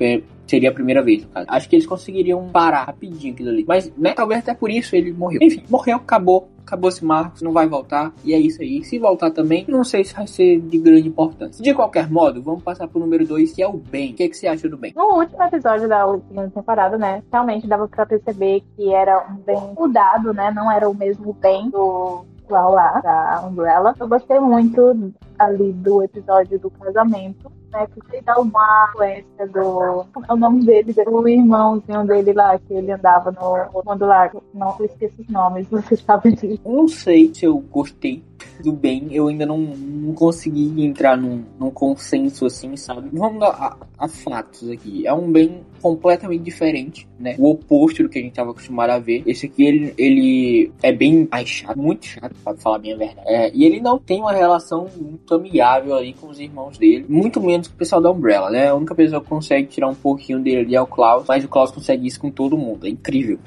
Seria 0.53 0.69
a 0.69 0.73
primeira 0.73 1.03
vez, 1.03 1.23
no 1.23 1.31
caso. 1.31 1.47
Acho 1.49 1.69
que 1.69 1.77
eles 1.77 1.87
conseguiriam 1.87 2.49
parar 2.51 2.85
rapidinho 2.85 3.33
aquilo 3.33 3.49
ali. 3.49 3.65
Mas, 3.67 3.91
né, 3.97 4.13
talvez 4.13 4.41
até 4.41 4.53
por 4.55 4.71
isso 4.71 4.95
ele 4.95 5.11
morreu. 5.11 5.39
Enfim, 5.41 5.65
morreu, 5.71 5.97
acabou. 5.97 6.49
Acabou 6.67 6.91
esse 6.91 7.05
Marcos, 7.05 7.43
não 7.43 7.53
vai 7.53 7.67
voltar. 7.67 8.13
E 8.23 8.35
é 8.35 8.39
isso 8.39 8.63
aí. 8.63 8.85
Se 8.85 8.99
voltar 8.99 9.31
também, 9.31 9.65
não 9.67 9.83
sei 9.83 10.05
se 10.05 10.15
vai 10.15 10.27
ser 10.27 10.61
de 10.61 10.79
grande 10.79 11.09
importância. 11.09 11.63
De 11.63 11.75
qualquer 11.75 12.09
modo, 12.09 12.41
vamos 12.43 12.63
passar 12.63 12.87
pro 12.87 13.01
número 13.01 13.27
2, 13.27 13.53
que 13.53 13.63
é 13.63 13.67
o 13.67 13.73
Ben. 13.73 14.13
O 14.13 14.15
que, 14.15 14.23
é 14.23 14.29
que 14.29 14.37
você 14.37 14.47
acha 14.47 14.69
do 14.69 14.77
Ben? 14.77 14.93
No 14.95 15.19
último 15.19 15.43
episódio 15.43 15.89
da 15.89 16.07
última 16.07 16.49
temporada, 16.51 16.97
né? 16.97 17.23
Realmente 17.33 17.67
dava 17.67 17.89
pra 17.89 18.07
perceber 18.07 18.63
que 18.77 18.95
era 18.95 19.27
um 19.29 19.37
Ben 19.37 19.75
mudado, 19.77 20.33
né? 20.33 20.53
Não 20.55 20.71
era 20.71 20.89
o 20.89 20.95
mesmo 20.95 21.33
Ben 21.33 21.69
do 21.69 22.25
lá 22.51 23.01
da 23.01 23.47
Umbrella. 23.47 23.95
Eu 23.99 24.09
gostei 24.09 24.39
muito 24.41 25.13
ali 25.39 25.73
do 25.73 26.03
episódio 26.03 26.59
do 26.59 26.71
casamento 26.71 27.51
né? 27.73 27.87
Porque 27.95 28.21
dá 28.21 28.39
uma 28.39 28.89
influência 28.91 29.49
do. 29.49 30.07
É 30.29 30.33
o 30.33 30.37
nome 30.37 30.65
dele, 30.65 30.95
o 31.07 31.29
irmãozinho 31.29 32.07
dele 32.07 32.33
lá, 32.33 32.59
que 32.59 32.75
ele 32.75 32.93
andava 32.93 33.33
no 33.33 33.83
mundo 33.83 34.07
lá. 34.07 34.31
Não, 34.55 34.77
eu 34.79 34.87
esqueço 34.87 35.23
os 35.23 35.29
nomes, 35.29 35.67
você 35.69 35.97
sabe 35.97 36.33
disso. 36.33 36.61
Não 36.65 36.87
sei 36.87 37.33
se 37.35 37.47
eu 37.47 37.59
gostei 37.59 38.23
do 38.63 38.73
bem, 38.73 39.09
eu 39.11 39.29
ainda 39.29 39.47
não, 39.47 39.59
não 39.59 40.15
consegui 40.15 40.85
entrar 40.85 41.17
num, 41.17 41.45
num 41.59 41.71
consenso 41.71 42.47
assim, 42.47 42.77
sabe? 42.77 43.09
Vamos 43.13 43.43
a, 43.43 43.77
a, 43.99 44.09
fatos 44.09 44.69
aqui. 44.71 45.07
É 45.07 45.13
um 45.13 45.33
bem 45.33 45.63
completamente 45.83 46.43
diferente, 46.43 47.09
né? 47.19 47.35
O 47.39 47.51
oposto 47.51 48.03
do 48.03 48.09
que 48.09 48.19
a 48.19 48.23
gente 48.23 48.31
estava 48.31 48.53
acostumado 48.53 48.91
a 48.91 48.99
ver. 48.99 49.23
Esse 49.27 49.47
aqui, 49.47 49.65
ele, 49.65 49.95
ele 49.99 50.73
é 50.83 50.93
bem 50.93 51.29
mais 51.31 51.49
chato, 51.49 51.77
muito 51.77 52.07
chato, 52.07 52.35
pra 52.45 52.55
falar 52.55 52.79
bem 52.79 52.95
a 52.95 52.97
verdade. 52.97 53.27
É, 53.27 53.51
e 53.53 53.65
ele 53.65 53.81
não 53.81 53.99
tem 53.99 54.21
uma 54.21 54.33
relação 54.33 54.87
muito 54.97 55.35
amigável 55.35 55.95
ali 55.95 56.13
com 56.13 56.29
os 56.29 56.39
irmãos 56.39 56.79
dele, 56.79 57.05
muito 57.09 57.41
menos 57.41 57.69
com 57.69 57.75
o 57.75 57.79
pessoal 57.79 58.01
da 58.01 58.11
Umbrella, 58.11 58.51
né? 58.51 58.69
A 58.69 58.75
única 58.75 58.95
pessoa 58.95 59.21
que 59.21 59.29
consegue 59.29 59.69
tirar 59.69 59.89
um 59.89 59.95
pouquinho 59.95 60.39
dele 60.41 60.59
ali 60.59 60.77
é 60.77 60.81
o 60.81 60.87
Klaus, 60.87 61.25
mas 61.27 61.45
o 61.45 61.49
Klaus 61.49 61.71
consegue 61.71 62.07
isso 62.07 62.21
com 62.21 62.31
todo 62.31 62.57
mundo. 62.57 62.87
É 62.87 62.91
incrível. 62.91 63.39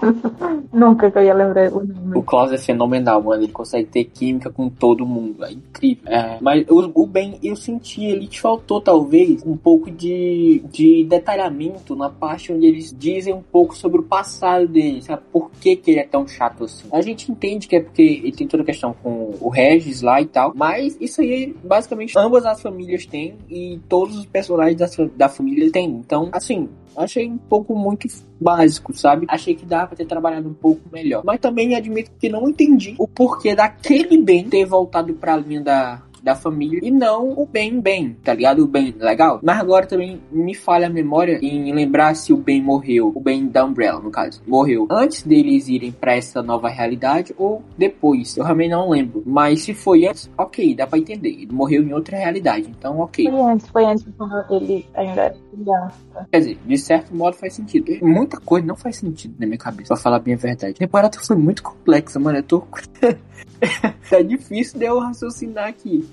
Nunca 0.72 1.10
que 1.10 1.18
eu 1.18 1.24
ia 1.24 1.34
lembrar 1.34 1.72
o 1.72 1.84
nome. 1.84 2.18
O 2.18 2.22
Klaus 2.22 2.52
é 2.52 2.58
fenomenal, 2.58 3.22
mano. 3.22 3.42
Ele 3.42 3.52
consegue 3.52 3.88
ter 3.88 4.04
química 4.04 4.50
com 4.50 4.68
todo 4.68 5.06
mundo. 5.06 5.44
É 5.44 5.52
incrível. 5.52 6.04
É, 6.06 6.38
mas 6.40 6.66
o, 6.68 6.90
o 6.94 7.06
Ben, 7.06 7.38
eu 7.42 7.56
senti, 7.56 8.04
ele 8.04 8.26
te 8.26 8.40
faltou 8.40 8.80
talvez 8.80 9.42
um 9.46 9.56
pouco 9.56 9.90
de, 9.90 10.62
de 10.70 11.04
detalhamento 11.18 11.94
na 11.94 12.10
parte 12.10 12.52
onde 12.52 12.66
eles 12.66 12.94
dizem 12.96 13.32
um 13.32 13.42
pouco 13.42 13.76
sobre 13.76 14.00
o 14.00 14.02
passado 14.02 14.66
dele, 14.68 15.02
sabe? 15.02 15.22
Por 15.32 15.50
que, 15.60 15.76
que 15.76 15.90
ele 15.90 16.00
é 16.00 16.06
tão 16.06 16.26
chato 16.26 16.64
assim. 16.64 16.88
A 16.92 17.00
gente 17.00 17.30
entende 17.30 17.66
que 17.66 17.76
é 17.76 17.80
porque 17.80 18.02
ele 18.02 18.32
tem 18.32 18.46
toda 18.46 18.62
a 18.62 18.66
questão 18.66 18.94
com 19.02 19.34
o 19.40 19.48
Regis 19.48 20.02
lá 20.02 20.20
e 20.20 20.26
tal, 20.26 20.52
mas 20.54 20.96
isso 21.00 21.20
aí, 21.20 21.54
basicamente, 21.64 22.18
ambas 22.18 22.44
as 22.44 22.60
famílias 22.60 23.06
têm 23.06 23.36
e 23.48 23.80
todos 23.88 24.16
os 24.16 24.26
personagens 24.26 24.76
da, 24.76 24.86
da 25.16 25.28
família 25.28 25.70
têm. 25.70 25.88
Então, 25.90 26.28
assim, 26.32 26.68
achei 26.96 27.28
um 27.28 27.38
pouco 27.38 27.74
muito 27.74 28.08
básico, 28.40 28.96
sabe? 28.96 29.26
Achei 29.28 29.54
que 29.54 29.64
dava 29.64 29.88
pra 29.88 29.96
ter 29.96 30.06
trabalhado 30.06 30.48
um 30.48 30.54
pouco 30.54 30.82
melhor. 30.92 31.22
Mas 31.24 31.40
também 31.40 31.74
admito 31.74 32.10
que 32.18 32.28
não 32.28 32.48
entendi 32.48 32.94
o 32.98 33.06
porquê 33.06 33.54
daquele 33.54 34.18
Ben 34.18 34.48
ter 34.48 34.64
voltado 34.64 35.12
pra 35.14 35.36
linha 35.36 35.60
da, 35.60 36.02
da 36.24 36.34
família 36.34 36.80
e 36.82 36.90
não 36.90 37.30
o 37.30 37.46
Ben 37.46 37.80
Ben, 37.80 38.16
tá 38.24 38.32
ligado? 38.32 38.64
O 38.64 38.66
Ben 38.66 38.94
legal. 38.98 39.40
Mas 39.42 39.60
agora 39.60 39.86
também 39.86 40.20
me 40.32 40.54
falha 40.54 40.86
a 40.86 40.90
memória 40.90 41.38
em 41.42 41.72
lembrar 41.72 42.14
se 42.16 42.32
o 42.32 42.36
Ben 42.36 42.62
morreu, 42.62 43.12
o 43.14 43.20
Ben 43.20 43.46
da 43.46 43.64
Umbrella, 43.64 44.00
no 44.00 44.10
caso, 44.10 44.42
morreu 44.46 44.86
antes 44.90 45.22
deles 45.22 45.68
irem 45.68 45.92
para 45.92 46.16
essa 46.16 46.42
nova 46.42 46.68
realidade 46.68 47.34
ou 47.36 47.62
depois. 47.76 48.36
Eu 48.36 48.44
realmente 48.44 48.70
não 48.70 48.88
lembro. 48.88 49.22
Mas 49.26 49.62
se 49.62 49.74
foi 49.74 50.06
antes, 50.06 50.30
ok, 50.38 50.74
dá 50.74 50.86
pra 50.86 50.98
entender. 50.98 51.28
Ele 51.28 51.52
morreu 51.52 51.82
em 51.82 51.92
outra 51.92 52.16
realidade, 52.16 52.68
então 52.70 53.00
ok. 53.00 53.30
Foi 53.30 53.40
antes, 53.40 53.68
foi 53.68 53.84
antes 53.84 54.06
ele 54.50 54.86
ainda 54.94 55.20
era 55.22 55.36
criança. 55.50 56.28
Quer 56.30 56.38
dizer, 56.38 56.58
de 56.64 56.78
certo 56.78 57.14
modo 57.14 57.36
faz 57.36 57.54
sentido. 57.54 57.92
Muita 58.02 58.38
coisa 58.40 58.66
não 58.66 58.76
faz 58.76 58.96
sentido 58.96 59.34
na 59.38 59.46
minha 59.46 59.58
cabeça, 59.58 59.88
pra 59.88 60.02
falar 60.02 60.20
bem 60.20 60.34
a 60.34 60.36
verdade. 60.36 60.72
A 60.72 60.78
temporada 60.78 61.18
foi 61.18 61.36
muito 61.36 61.62
complexa, 61.62 62.18
mano. 62.18 62.38
Eu 62.38 62.42
tô. 62.42 62.62
tá 64.10 64.22
difícil 64.22 64.78
de 64.78 64.86
eu 64.86 64.98
raciocinar 64.98 65.68
aqui. 65.68 66.06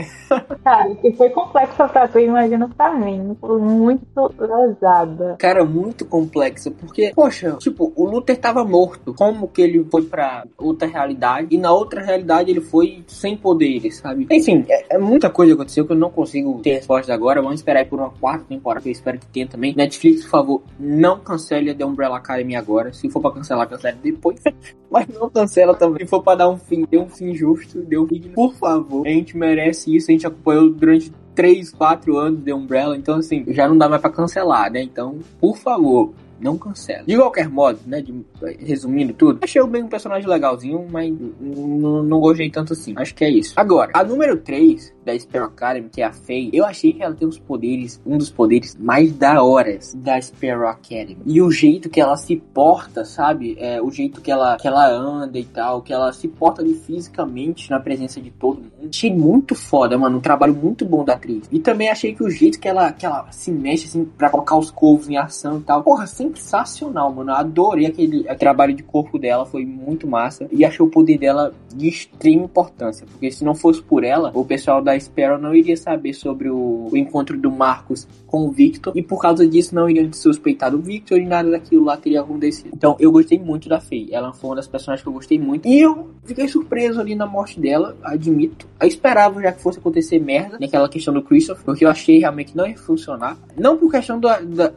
Cara, 0.63 0.95
que 0.95 1.11
foi 1.13 1.29
complexa 1.29 1.87
pra 1.87 2.07
tu, 2.07 2.19
imagina 2.19 2.69
pra 2.69 2.93
mim. 2.93 3.35
Foi 3.39 3.59
muito 3.59 4.29
pesada. 4.37 5.35
Cara, 5.39 5.63
muito 5.63 6.05
complexa, 6.05 6.71
porque, 6.71 7.11
poxa, 7.15 7.53
tipo, 7.57 7.91
o 7.95 8.05
Luther 8.05 8.37
tava 8.37 8.63
morto. 8.63 9.13
Como 9.13 9.47
que 9.47 9.61
ele 9.61 9.83
foi 9.89 10.03
pra 10.03 10.45
outra 10.57 10.87
realidade? 10.87 11.47
E 11.51 11.57
na 11.57 11.71
outra 11.71 12.01
realidade 12.01 12.51
ele 12.51 12.61
foi 12.61 13.03
sem 13.07 13.37
poderes, 13.37 13.97
sabe? 13.97 14.27
Enfim, 14.29 14.65
é, 14.67 14.95
é 14.95 14.97
muita 14.97 15.29
coisa 15.29 15.53
aconteceu 15.53 15.85
que 15.85 15.93
eu 15.93 15.97
não 15.97 16.09
consigo 16.09 16.59
ter 16.61 16.73
resposta 16.73 17.13
agora. 17.13 17.41
Vamos 17.41 17.59
esperar 17.59 17.79
aí 17.79 17.85
por 17.85 17.99
uma 17.99 18.09
quarta 18.09 18.45
temporada, 18.45 18.81
que 18.81 18.89
eu 18.89 18.93
espero 18.93 19.19
que 19.19 19.27
tenha 19.27 19.47
também. 19.47 19.73
Netflix, 19.75 20.23
por 20.23 20.29
favor, 20.29 20.61
não 20.79 21.19
cancele 21.19 21.69
a 21.69 21.75
The 21.75 21.85
Umbrella 21.85 22.17
Academy 22.17 22.55
agora. 22.55 22.93
Se 22.93 23.09
for 23.09 23.21
pra 23.21 23.31
cancelar, 23.31 23.67
cancele 23.67 23.97
depois. 24.01 24.39
Mas 24.91 25.07
não 25.07 25.29
cancela 25.29 25.73
também. 25.73 26.05
Se 26.05 26.09
for 26.09 26.21
pra 26.21 26.35
dar 26.35 26.49
um 26.49 26.57
fim, 26.57 26.85
dê 26.89 26.97
um 26.97 27.07
fim 27.07 27.33
justo, 27.33 27.81
dê 27.81 27.97
um 27.97 28.07
fim. 28.07 28.21
Por 28.33 28.53
favor, 28.55 29.07
a 29.07 29.09
gente 29.09 29.37
merece 29.37 29.90
isso. 29.95 30.09
A 30.09 30.13
gente 30.13 30.27
acompanhou 30.27 30.69
durante 30.69 31.11
3, 31.35 31.71
4 31.71 32.17
anos 32.17 32.43
de 32.43 32.53
Umbrella, 32.53 32.97
então 32.97 33.15
assim, 33.15 33.45
já 33.49 33.67
não 33.67 33.77
dá 33.77 33.87
mais 33.87 34.01
pra 34.01 34.11
cancelar, 34.11 34.71
né? 34.71 34.81
Então, 34.81 35.19
por 35.39 35.57
favor, 35.57 36.13
não 36.41 36.57
cancela. 36.57 37.03
De 37.05 37.15
qualquer 37.15 37.47
modo, 37.47 37.79
né, 37.85 38.01
de, 38.01 38.13
resumindo 38.59 39.13
tudo, 39.13 39.39
achei 39.43 39.61
o 39.61 39.67
Ben 39.67 39.83
um 39.83 39.87
personagem 39.87 40.27
legalzinho, 40.27 40.85
mas 40.89 41.13
não 41.39 42.19
gostei 42.19 42.49
tanto 42.49 42.73
assim. 42.73 42.93
Acho 42.97 43.13
que 43.13 43.23
é 43.23 43.29
isso. 43.29 43.53
Agora, 43.55 43.91
a 43.93 44.03
número 44.03 44.37
3 44.37 44.93
da 45.05 45.17
Sparrow 45.17 45.47
Academy, 45.47 45.89
que 45.89 46.01
é 46.01 46.05
a 46.05 46.11
Faye, 46.11 46.49
eu 46.51 46.65
achei 46.65 46.93
que 46.93 47.03
ela 47.03 47.13
tem 47.13 47.27
os 47.27 47.37
poderes, 47.37 48.01
um 48.05 48.17
dos 48.17 48.29
poderes 48.29 48.75
mais 48.75 49.13
da 49.13 49.43
horas 49.43 49.93
da 49.95 50.19
Sparrow 50.19 50.67
Academy. 50.67 51.17
E 51.25 51.41
o 51.41 51.51
jeito 51.51 51.89
que 51.89 52.01
ela 52.01 52.17
se 52.17 52.35
porta, 52.35 53.05
sabe? 53.05 53.55
É, 53.59 53.81
o 53.81 53.91
jeito 53.91 54.21
que 54.21 54.31
ela, 54.31 54.57
que 54.57 54.67
ela 54.67 54.89
anda 54.89 55.37
e 55.37 55.45
tal, 55.45 55.81
que 55.81 55.93
ela 55.93 56.11
se 56.11 56.27
porta 56.27 56.61
ali 56.61 56.73
fisicamente 56.73 57.69
na 57.69 57.79
presença 57.79 58.19
de 58.19 58.31
todo 58.31 58.61
mundo. 58.61 58.70
Achei 58.89 59.13
muito 59.13 59.55
foda, 59.55 59.97
mano. 59.97 60.17
Um 60.17 60.21
trabalho 60.21 60.53
muito 60.53 60.85
bom 60.85 61.03
da 61.03 61.13
atriz. 61.13 61.47
E 61.51 61.59
também 61.59 61.89
achei 61.89 62.13
que 62.13 62.23
o 62.23 62.29
jeito 62.29 62.59
que 62.59 62.67
ela, 62.67 62.91
que 62.91 63.05
ela 63.05 63.31
se 63.31 63.51
mexe, 63.51 63.87
assim, 63.87 64.05
pra 64.05 64.29
colocar 64.29 64.57
os 64.57 64.71
corvos 64.71 65.09
em 65.09 65.17
ação 65.17 65.59
e 65.59 65.61
tal. 65.61 65.83
Porra, 65.83 66.07
sensacional, 66.07 67.13
mano. 67.13 67.31
Adorei 67.31 67.85
aquele 67.85 68.23
trabalho 68.35 68.73
de 68.73 68.83
corpo 68.83 69.17
dela, 69.19 69.45
foi 69.45 69.65
muito 69.65 70.07
massa. 70.07 70.47
E 70.51 70.65
achei 70.65 70.85
o 70.85 70.89
poder 70.89 71.17
dela 71.17 71.53
de 71.73 71.87
extrema 71.87 72.45
importância. 72.45 73.05
Porque 73.09 73.31
se 73.31 73.43
não 73.43 73.55
fosse 73.55 73.81
por 73.81 74.03
ela, 74.03 74.31
o 74.33 74.45
pessoal 74.45 74.81
da 74.81 74.99
Sparrow 74.99 75.37
não 75.37 75.55
iria 75.55 75.77
saber 75.77 76.13
sobre 76.13 76.49
o, 76.49 76.89
o 76.91 76.97
encontro 76.97 77.37
do 77.37 77.51
Marcos 77.51 78.07
com 78.27 78.45
o 78.45 78.51
Victor. 78.51 78.93
E 78.95 79.01
por 79.01 79.21
causa 79.21 79.47
disso 79.47 79.75
não 79.75 79.89
iriam 79.89 80.11
suspeitar 80.13 80.71
do 80.71 80.79
Victor 80.79 81.19
e 81.19 81.25
nada 81.25 81.51
daquilo 81.51 81.83
lá 81.83 81.97
teria 81.97 82.21
acontecido. 82.21 82.71
Então 82.73 82.95
eu 82.99 83.11
gostei 83.11 83.39
muito 83.39 83.67
da 83.67 83.79
Faye. 83.79 84.09
Ela 84.11 84.33
foi 84.33 84.49
uma 84.49 84.55
das 84.55 84.67
personagens 84.67 85.03
que 85.03 85.09
eu 85.09 85.13
gostei 85.13 85.39
muito. 85.39 85.67
E 85.67 85.79
eu 85.79 86.09
fiquei 86.23 86.47
surpreso 86.47 86.99
ali 86.99 87.15
na 87.15 87.25
morte 87.25 87.59
dela, 87.59 87.95
admito. 88.03 88.67
Eu 88.81 88.87
esperava 88.87 89.41
já 89.41 89.51
que 89.51 89.61
fosse 89.61 89.79
acontecer 89.79 90.19
merda 90.19 90.57
naquela 90.59 90.89
questão 90.89 91.13
do 91.13 91.21
Christopher, 91.21 91.63
porque 91.63 91.85
eu 91.85 91.89
achei 91.89 92.17
realmente 92.19 92.57
não 92.57 92.67
ia 92.67 92.77
funcionar. 92.77 93.37
Não 93.55 93.77
por 93.77 93.91
questão 93.91 94.19
do, 94.19 94.27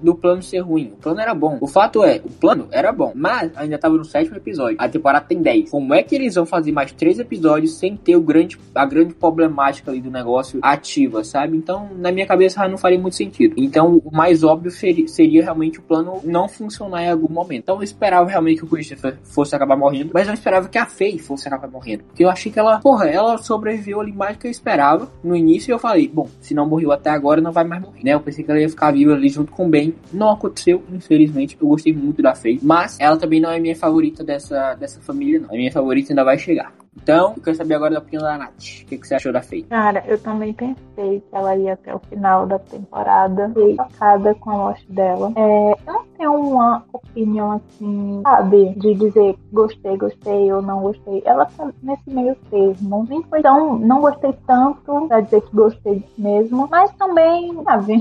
do 0.00 0.14
plano 0.14 0.42
ser 0.42 0.58
ruim. 0.58 0.92
O 0.92 0.96
plano 0.96 1.20
era 1.20 1.34
bom. 1.34 1.56
O 1.60 1.66
fato 1.66 2.04
é, 2.04 2.20
o 2.22 2.30
plano 2.30 2.68
era 2.70 2.92
bom. 2.92 3.12
Mas 3.14 3.50
ainda 3.56 3.78
tava 3.78 3.96
no 3.96 4.04
sétimo 4.04 4.36
episódio. 4.36 4.76
A 4.78 4.88
temporada 4.88 5.24
tem 5.24 5.40
10. 5.40 5.70
Como 5.70 5.94
é 5.94 6.02
que 6.02 6.14
eles 6.14 6.34
vão 6.34 6.44
fazer 6.44 6.70
mais 6.70 6.92
três 6.92 7.18
episódios 7.18 7.78
sem 7.78 7.96
ter 7.96 8.14
o 8.14 8.20
grande, 8.20 8.58
a 8.74 8.84
grande 8.84 9.14
problemática 9.14 9.90
ali 9.90 10.00
do 10.00 10.10
negócio 10.10 10.58
ativa, 10.62 11.24
sabe? 11.24 11.56
Então, 11.56 11.88
na 11.96 12.12
minha 12.12 12.26
cabeça 12.26 12.66
não 12.68 12.76
faria 12.76 12.98
muito 12.98 13.16
sentido. 13.16 13.54
Então, 13.56 14.02
o 14.04 14.14
mais 14.14 14.44
óbvio 14.44 14.70
seria, 14.70 15.08
seria 15.08 15.42
realmente 15.42 15.78
o 15.78 15.82
plano 15.82 16.20
não 16.24 16.46
funcionar 16.46 17.04
em 17.04 17.10
algum 17.10 17.32
momento. 17.32 17.62
Então, 17.62 17.76
eu 17.76 17.82
esperava 17.82 18.28
realmente 18.28 18.58
que 18.58 18.64
o 18.64 18.68
Christopher 18.68 19.16
fosse 19.22 19.56
acabar 19.56 19.76
morrendo, 19.76 20.10
mas 20.12 20.28
eu 20.28 20.34
esperava 20.34 20.68
que 20.68 20.76
a 20.76 20.84
Faye 20.84 21.18
fosse 21.18 21.48
acabar 21.48 21.70
morrendo. 21.70 22.04
Porque 22.04 22.22
eu 22.22 22.28
achei 22.28 22.52
que 22.52 22.58
ela, 22.58 22.80
porra, 22.80 23.06
ela 23.06 23.38
sobreviveu 23.38 23.93
ali 24.00 24.12
mais 24.12 24.36
do 24.36 24.40
que 24.40 24.46
eu 24.46 24.50
esperava 24.50 25.08
no 25.22 25.34
início. 25.34 25.72
Eu 25.72 25.78
falei, 25.78 26.08
bom, 26.08 26.28
se 26.40 26.54
não 26.54 26.66
morreu 26.66 26.92
até 26.92 27.10
agora, 27.10 27.40
não 27.40 27.52
vai 27.52 27.64
mais 27.64 27.82
morrer, 27.82 28.04
né? 28.04 28.14
Eu 28.14 28.20
pensei 28.20 28.44
que 28.44 28.50
ela 28.50 28.60
ia 28.60 28.68
ficar 28.68 28.92
viva 28.92 29.12
ali 29.12 29.28
junto 29.28 29.52
com 29.52 29.66
o 29.66 29.68
Ben. 29.68 29.94
Não 30.12 30.30
aconteceu, 30.30 30.82
infelizmente. 30.92 31.56
Eu 31.60 31.68
gostei 31.68 31.92
muito 31.92 32.22
da 32.22 32.34
Faye, 32.34 32.58
mas 32.62 32.98
ela 33.00 33.16
também 33.16 33.40
não 33.40 33.50
é 33.50 33.58
minha 33.58 33.76
favorita 33.76 34.24
dessa, 34.24 34.74
dessa 34.74 35.00
família, 35.00 35.40
não. 35.40 35.50
A 35.50 35.52
minha 35.52 35.72
favorita 35.72 36.12
ainda 36.12 36.24
vai 36.24 36.38
chegar. 36.38 36.83
Então, 36.96 37.34
eu 37.36 37.42
quero 37.42 37.56
saber 37.56 37.74
agora 37.74 37.94
da 37.94 37.98
opinião 37.98 38.22
da 38.22 38.38
Nath. 38.38 38.82
O 38.82 38.86
que, 38.86 38.98
que 38.98 39.06
você 39.06 39.14
achou 39.14 39.32
da 39.32 39.42
Faye? 39.42 39.64
Cara, 39.64 40.02
eu 40.06 40.18
também 40.18 40.52
pensei 40.52 41.20
que 41.20 41.36
ela 41.36 41.56
ia 41.56 41.74
até 41.74 41.94
o 41.94 41.98
final 41.98 42.46
da 42.46 42.58
temporada. 42.58 43.48
Fiquei 43.48 43.76
chocada 43.76 44.34
com 44.36 44.50
a 44.50 44.54
morte 44.54 44.92
dela. 44.92 45.32
É, 45.36 45.72
eu 45.72 45.92
não 45.92 46.04
tenho 46.16 46.32
uma 46.32 46.84
opinião 46.92 47.52
assim, 47.52 48.20
sabe? 48.22 48.74
De 48.76 48.94
dizer 48.94 49.36
gostei, 49.52 49.96
gostei 49.96 50.52
ou 50.52 50.62
não 50.62 50.80
gostei. 50.80 51.22
Ela 51.24 51.46
tá 51.46 51.70
nesse 51.82 52.08
meio 52.10 52.36
termo. 52.50 53.06
Nem 53.08 53.22
foi 53.24 53.42
tão. 53.42 53.78
Não 53.78 54.00
gostei 54.00 54.32
tanto 54.46 55.06
pra 55.08 55.20
dizer 55.20 55.42
que 55.42 55.54
gostei 55.54 56.04
mesmo. 56.16 56.68
Mas 56.70 56.90
também, 56.92 57.52
sabe? 57.64 57.94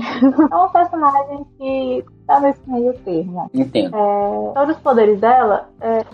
é 0.50 0.56
um 0.56 0.68
personagem 0.68 1.46
que 1.58 2.04
tá 2.26 2.40
nesse 2.40 2.60
meio 2.70 2.94
termo. 3.00 3.50
Entendo. 3.52 3.94
É, 3.94 4.52
todos 4.54 4.76
os 4.76 4.82
poderes 4.82 5.20
dela 5.20 5.68
é 5.80 6.04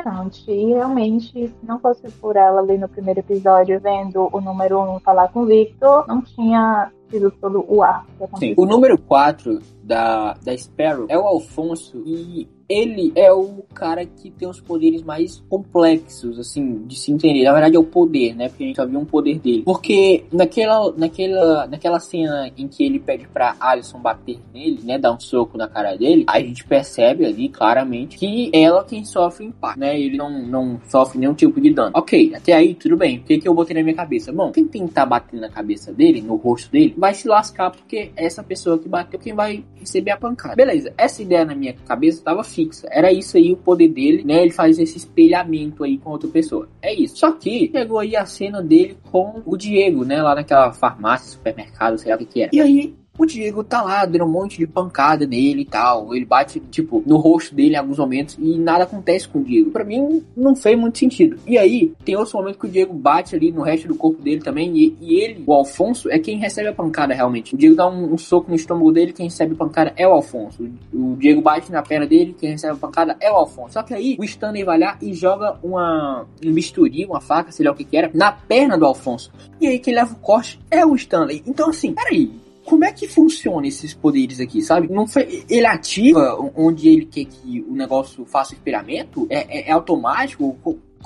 interessante. 0.00 0.50
E 0.50 0.66
realmente, 0.74 1.30
se 1.30 1.54
não 1.62 1.78
fosse 1.78 2.08
por 2.20 2.36
ela 2.36 2.60
ali 2.60 2.78
no 2.78 2.88
primeiro 2.88 3.20
episódio, 3.20 3.80
vendo 3.80 4.28
o 4.32 4.40
número 4.40 4.80
1 4.80 4.96
um 4.96 5.00
falar 5.00 5.28
com 5.28 5.40
o 5.40 5.46
Victor, 5.46 6.06
não 6.06 6.20
tinha 6.22 6.90
sido 7.10 7.30
todo 7.30 7.64
o 7.68 7.82
aconteceu. 7.82 8.38
Sim, 8.38 8.54
o 8.56 8.66
número 8.66 8.98
4 8.98 9.60
da, 9.82 10.34
da 10.34 10.56
Sparrow 10.56 11.06
é 11.08 11.18
o 11.18 11.26
Alfonso 11.26 12.02
e 12.04 12.48
ele 12.68 13.12
é 13.14 13.32
o 13.32 13.64
cara 13.74 14.04
que 14.04 14.30
tem 14.30 14.48
os 14.48 14.60
poderes 14.60 15.02
mais 15.02 15.42
complexos, 15.48 16.38
assim, 16.38 16.84
de 16.86 16.96
se 16.96 17.12
entender. 17.12 17.44
Na 17.44 17.52
verdade 17.52 17.76
é 17.76 17.78
o 17.78 17.84
poder, 17.84 18.34
né? 18.34 18.48
Porque 18.48 18.64
a 18.64 18.66
gente 18.66 18.76
só 18.76 18.86
viu 18.86 18.98
um 18.98 19.04
poder 19.04 19.38
dele. 19.38 19.62
Porque 19.64 20.24
naquela, 20.32 20.92
naquela, 20.96 21.66
naquela 21.66 22.00
cena 22.00 22.50
em 22.56 22.66
que 22.66 22.84
ele 22.84 22.98
pede 22.98 23.26
pra 23.28 23.56
Alison 23.60 23.98
bater 23.98 24.38
nele, 24.52 24.80
né? 24.82 24.98
Dar 24.98 25.12
um 25.12 25.20
soco 25.20 25.56
na 25.56 25.68
cara 25.68 25.96
dele, 25.96 26.24
a 26.26 26.40
gente 26.40 26.64
percebe 26.64 27.24
ali 27.24 27.48
claramente 27.48 28.16
que 28.16 28.50
ela 28.52 28.84
quem 28.84 29.04
sofre 29.04 29.46
impacto, 29.46 29.78
né? 29.78 29.98
Ele 29.98 30.16
não, 30.16 30.30
não 30.42 30.80
sofre 30.88 31.18
nenhum 31.18 31.34
tipo 31.34 31.60
de 31.60 31.72
dano. 31.72 31.92
Ok, 31.94 32.32
até 32.34 32.52
aí 32.52 32.74
tudo 32.74 32.96
bem. 32.96 33.18
O 33.18 33.22
que, 33.22 33.38
que 33.38 33.48
eu 33.48 33.54
botei 33.54 33.76
na 33.76 33.82
minha 33.82 33.94
cabeça? 33.94 34.32
Bom, 34.32 34.50
quem 34.50 34.66
tentar 34.66 35.06
bater 35.06 35.38
na 35.40 35.48
cabeça 35.48 35.92
dele, 35.92 36.20
no 36.20 36.36
rosto 36.36 36.70
dele, 36.70 36.94
vai 36.96 37.14
se 37.14 37.28
lascar 37.28 37.70
porque 37.70 38.10
essa 38.16 38.42
pessoa 38.42 38.78
que 38.78 38.88
bateu 38.88 39.20
quem 39.20 39.34
vai 39.34 39.64
receber 39.76 40.10
a 40.10 40.16
pancada. 40.16 40.56
Beleza, 40.56 40.92
essa 40.96 41.22
ideia 41.22 41.44
na 41.44 41.54
minha 41.54 41.74
cabeça 41.86 42.22
tava 42.22 42.42
fixa. 42.56 42.88
Era 42.90 43.12
isso 43.12 43.36
aí 43.36 43.52
o 43.52 43.56
poder 43.56 43.88
dele, 43.88 44.24
né? 44.24 44.42
Ele 44.42 44.50
faz 44.50 44.78
esse 44.78 44.96
espelhamento 44.96 45.84
aí 45.84 45.98
com 45.98 46.10
outra 46.10 46.28
pessoa. 46.28 46.68
É 46.82 46.92
isso. 46.92 47.18
Só 47.18 47.32
que 47.32 47.70
chegou 47.70 47.98
aí 47.98 48.16
a 48.16 48.24
cena 48.24 48.62
dele 48.62 48.96
com 49.10 49.42
o 49.44 49.56
Diego, 49.56 50.04
né? 50.04 50.22
Lá 50.22 50.34
naquela 50.34 50.72
farmácia, 50.72 51.32
supermercado, 51.32 51.98
sei 51.98 52.10
lá 52.10 52.16
o 52.16 52.18
que 52.18 52.24
que 52.24 52.42
era. 52.42 52.50
E 52.52 52.60
aí 52.60 52.94
o 53.18 53.26
Diego 53.26 53.64
tá 53.64 53.82
lá 53.82 54.04
dando 54.04 54.24
um 54.24 54.28
monte 54.28 54.58
de 54.58 54.66
pancada 54.66 55.26
nele 55.26 55.62
e 55.62 55.64
tal. 55.64 56.14
Ele 56.14 56.24
bate, 56.24 56.60
tipo, 56.70 57.02
no 57.06 57.16
rosto 57.16 57.54
dele 57.54 57.74
em 57.74 57.78
alguns 57.78 57.98
momentos 57.98 58.36
e 58.38 58.58
nada 58.58 58.84
acontece 58.84 59.28
com 59.28 59.38
o 59.38 59.44
Diego. 59.44 59.70
Pra 59.70 59.84
mim, 59.84 60.22
não 60.36 60.54
fez 60.54 60.78
muito 60.78 60.98
sentido. 60.98 61.38
E 61.46 61.56
aí, 61.56 61.92
tem 62.04 62.16
outros 62.16 62.34
momentos 62.34 62.60
que 62.60 62.66
o 62.66 62.70
Diego 62.70 62.92
bate 62.92 63.34
ali 63.34 63.50
no 63.50 63.62
resto 63.62 63.88
do 63.88 63.94
corpo 63.94 64.20
dele 64.20 64.40
também. 64.40 64.76
E, 64.76 64.96
e 65.00 65.14
ele, 65.20 65.42
o 65.46 65.52
Alfonso, 65.52 66.10
é 66.10 66.18
quem 66.18 66.38
recebe 66.38 66.68
a 66.68 66.72
pancada 66.72 67.14
realmente. 67.14 67.54
O 67.54 67.58
Diego 67.58 67.74
dá 67.74 67.88
um, 67.88 68.14
um, 68.14 68.18
soco 68.18 68.50
no 68.50 68.56
estômago 68.56 68.92
dele, 68.92 69.12
quem 69.12 69.26
recebe 69.26 69.54
a 69.54 69.56
pancada 69.56 69.92
é 69.96 70.06
o 70.06 70.12
Alfonso. 70.12 70.68
O, 70.92 71.12
o 71.12 71.16
Diego 71.16 71.40
bate 71.40 71.70
na 71.72 71.82
perna 71.82 72.06
dele, 72.06 72.36
quem 72.38 72.50
recebe 72.50 72.74
a 72.74 72.76
pancada 72.76 73.16
é 73.20 73.30
o 73.30 73.36
Alfonso. 73.36 73.74
Só 73.74 73.82
que 73.82 73.94
aí, 73.94 74.16
o 74.18 74.24
Stanley 74.24 74.64
vai 74.64 74.78
lá 74.78 74.98
e 75.00 75.12
joga 75.14 75.58
uma, 75.62 76.26
um 76.44 76.52
bisturi, 76.52 77.04
uma 77.04 77.20
faca, 77.20 77.50
sei 77.50 77.64
lá 77.64 77.72
o 77.72 77.74
que 77.74 77.84
que 77.84 77.96
era, 77.96 78.10
na 78.14 78.32
perna 78.32 78.76
do 78.76 78.84
Alfonso. 78.84 79.32
E 79.60 79.66
aí, 79.66 79.78
quem 79.78 79.94
leva 79.94 80.12
o 80.12 80.16
corte 80.16 80.60
é 80.70 80.84
o 80.84 80.94
Stanley. 80.94 81.42
Então, 81.46 81.70
assim, 81.70 81.92
peraí 81.92 82.45
como 82.66 82.84
é 82.84 82.92
que 82.92 83.06
funciona 83.06 83.66
esses 83.66 83.94
poderes 83.94 84.40
aqui, 84.40 84.60
sabe? 84.60 84.92
Não 84.92 85.06
foi, 85.06 85.44
ele 85.48 85.66
ativa 85.66 86.36
onde 86.54 86.88
ele 86.88 87.06
quer 87.06 87.24
que 87.24 87.60
o 87.62 87.74
negócio 87.74 88.26
faça 88.26 88.52
o 88.52 88.56
espelhamento? 88.56 89.26
É, 89.30 89.60
é, 89.60 89.70
é 89.70 89.72
automático? 89.72 90.58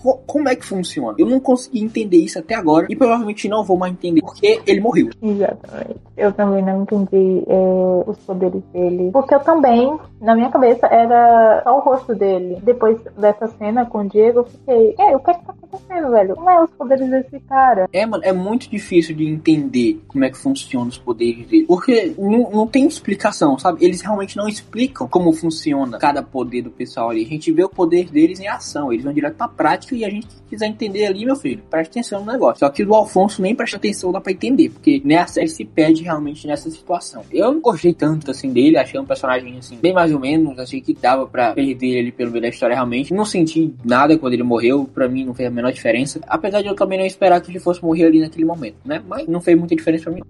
Co 0.03 0.19
como 0.27 0.49
é 0.49 0.57
que 0.57 0.65
funciona? 0.65 1.15
Eu 1.19 1.27
não 1.27 1.41
consegui 1.41 1.83
entender 1.83 2.19
isso 2.19 2.39
até 2.39 2.55
agora 2.55 2.87
e 2.89 2.97
provavelmente 2.97 3.49
não 3.49 3.65
vou 3.65 3.77
mais 3.77 3.93
entender 3.93 4.21
porque 4.21 4.61
ele 4.67 4.81
morreu. 4.81 5.11
Exatamente. 5.23 6.01
Eu 6.17 6.33
também 6.33 6.63
não 6.63 6.83
entendi 6.83 7.45
é, 7.47 8.05
os 8.07 8.19
poderes 8.19 8.63
dele. 8.73 9.11
Porque 9.13 9.35
eu 9.35 9.41
também, 9.41 9.99
na 10.21 10.35
minha 10.35 10.51
cabeça, 10.51 10.87
era 10.87 11.63
só 11.65 11.77
o 11.77 11.81
rosto 11.81 12.15
dele. 12.15 12.59
Depois 12.63 12.99
dessa 13.19 13.49
cena 13.49 13.87
com 13.87 14.01
o 14.01 14.09
Diego, 14.09 14.41
eu 14.41 14.45
fiquei, 14.45 14.95
é, 14.99 15.17
o 15.17 15.21
que 15.21 15.31
é 15.31 15.35
que 15.35 15.47
tá 15.47 15.53
acontecendo, 15.53 16.11
velho? 16.11 16.35
Como 16.35 16.51
é 16.51 16.63
os 16.63 16.71
poderes 16.71 17.09
desse 17.09 17.41
cara? 17.41 17.89
É, 17.93 18.05
mano, 18.05 18.23
é 18.25 18.33
muito 18.33 18.69
difícil 18.69 19.15
de 19.15 19.27
entender 19.27 20.01
como 20.09 20.25
é 20.25 20.31
que 20.31 20.37
funciona 20.37 20.89
os 20.89 20.99
poderes 20.99 21.47
dele. 21.47 21.65
Porque 21.67 22.15
não, 22.19 22.51
não 22.51 22.67
tem 22.67 22.87
explicação, 22.87 23.59
sabe? 23.59 23.85
Eles 23.85 24.01
realmente 24.01 24.37
não 24.37 24.49
explicam 24.49 25.09
como 25.09 25.33
funciona 25.33 25.99
cada 25.99 26.23
poder 26.23 26.63
do 26.63 26.71
pessoal 26.71 27.11
ali. 27.11 27.25
A 27.25 27.29
gente 27.29 27.51
vê 27.53 27.65
o 27.65 27.69
poder 27.69 28.11
deles 28.11 28.41
em 28.41 28.49
ação. 28.49 28.93
Eles 28.93 29.05
vão 29.05 29.13
direto 29.13 29.37
pra 29.37 29.49
prática 29.49 29.90
e 29.95 30.05
a 30.05 30.11
gente 30.11 30.29
quiser 30.49 30.67
entender 30.67 31.07
ali, 31.07 31.25
meu 31.25 31.37
filho, 31.37 31.63
presta 31.71 31.93
atenção 31.93 32.25
no 32.25 32.33
negócio. 32.33 32.59
Só 32.59 32.69
que 32.69 32.85
do 32.85 32.95
Alfonso 32.95 33.41
nem 33.41 33.55
presta 33.55 33.77
atenção, 33.77 34.13
dá 34.13 34.21
pra 34.21 34.33
entender. 34.33 34.71
Porque 34.71 35.01
né, 35.05 35.19
a 35.19 35.27
série 35.27 35.49
se 35.49 35.65
perde 35.65 36.03
realmente 36.03 36.47
nessa 36.47 36.71
situação. 36.71 37.23
Eu 37.31 37.53
não 37.53 37.61
gostei 37.61 37.95
tanto 37.95 38.31
assim 38.31 38.53
dele, 38.53 38.77
achei 38.77 38.99
um 38.99 39.05
personagem 39.05 39.59
assim, 39.59 39.77
bem 39.77 39.93
mais 39.93 40.13
ou 40.13 40.21
menos. 40.21 40.59
Achei 40.59 40.81
que 40.81 40.95
dava 40.95 41.27
pra 41.27 41.53
perder 41.53 41.99
ele 41.99 42.13
pelo 42.13 42.31
meio 42.31 42.43
da 42.43 42.49
história 42.49 42.75
realmente. 42.75 43.15
Não 43.15 43.25
senti 43.25 43.75
nada 43.85 44.19
quando 44.19 44.35
ele 44.35 44.43
morreu. 44.43 44.89
Pra 44.93 45.09
mim 45.09 45.25
não 45.25 45.35
fez 45.35 45.49
a 45.49 45.53
menor 45.53 45.73
diferença. 45.73 46.21
Apesar 46.27 46.63
de 46.63 46.69
eu 46.69 46.75
também 46.75 46.99
não 46.99 47.07
esperar 47.07 47.41
que 47.41 47.51
ele 47.51 47.61
fosse 47.61 47.83
morrer 47.83 48.07
ali 48.07 48.21
naquele 48.21 48.45
momento, 48.45 48.77
né? 48.85 49.03
Mas 49.07 49.27
não 49.27 49.41
fez 49.41 49.59
muita 49.59 49.75
diferença 49.75 50.05
pra 50.05 50.13
mim. 50.13 50.23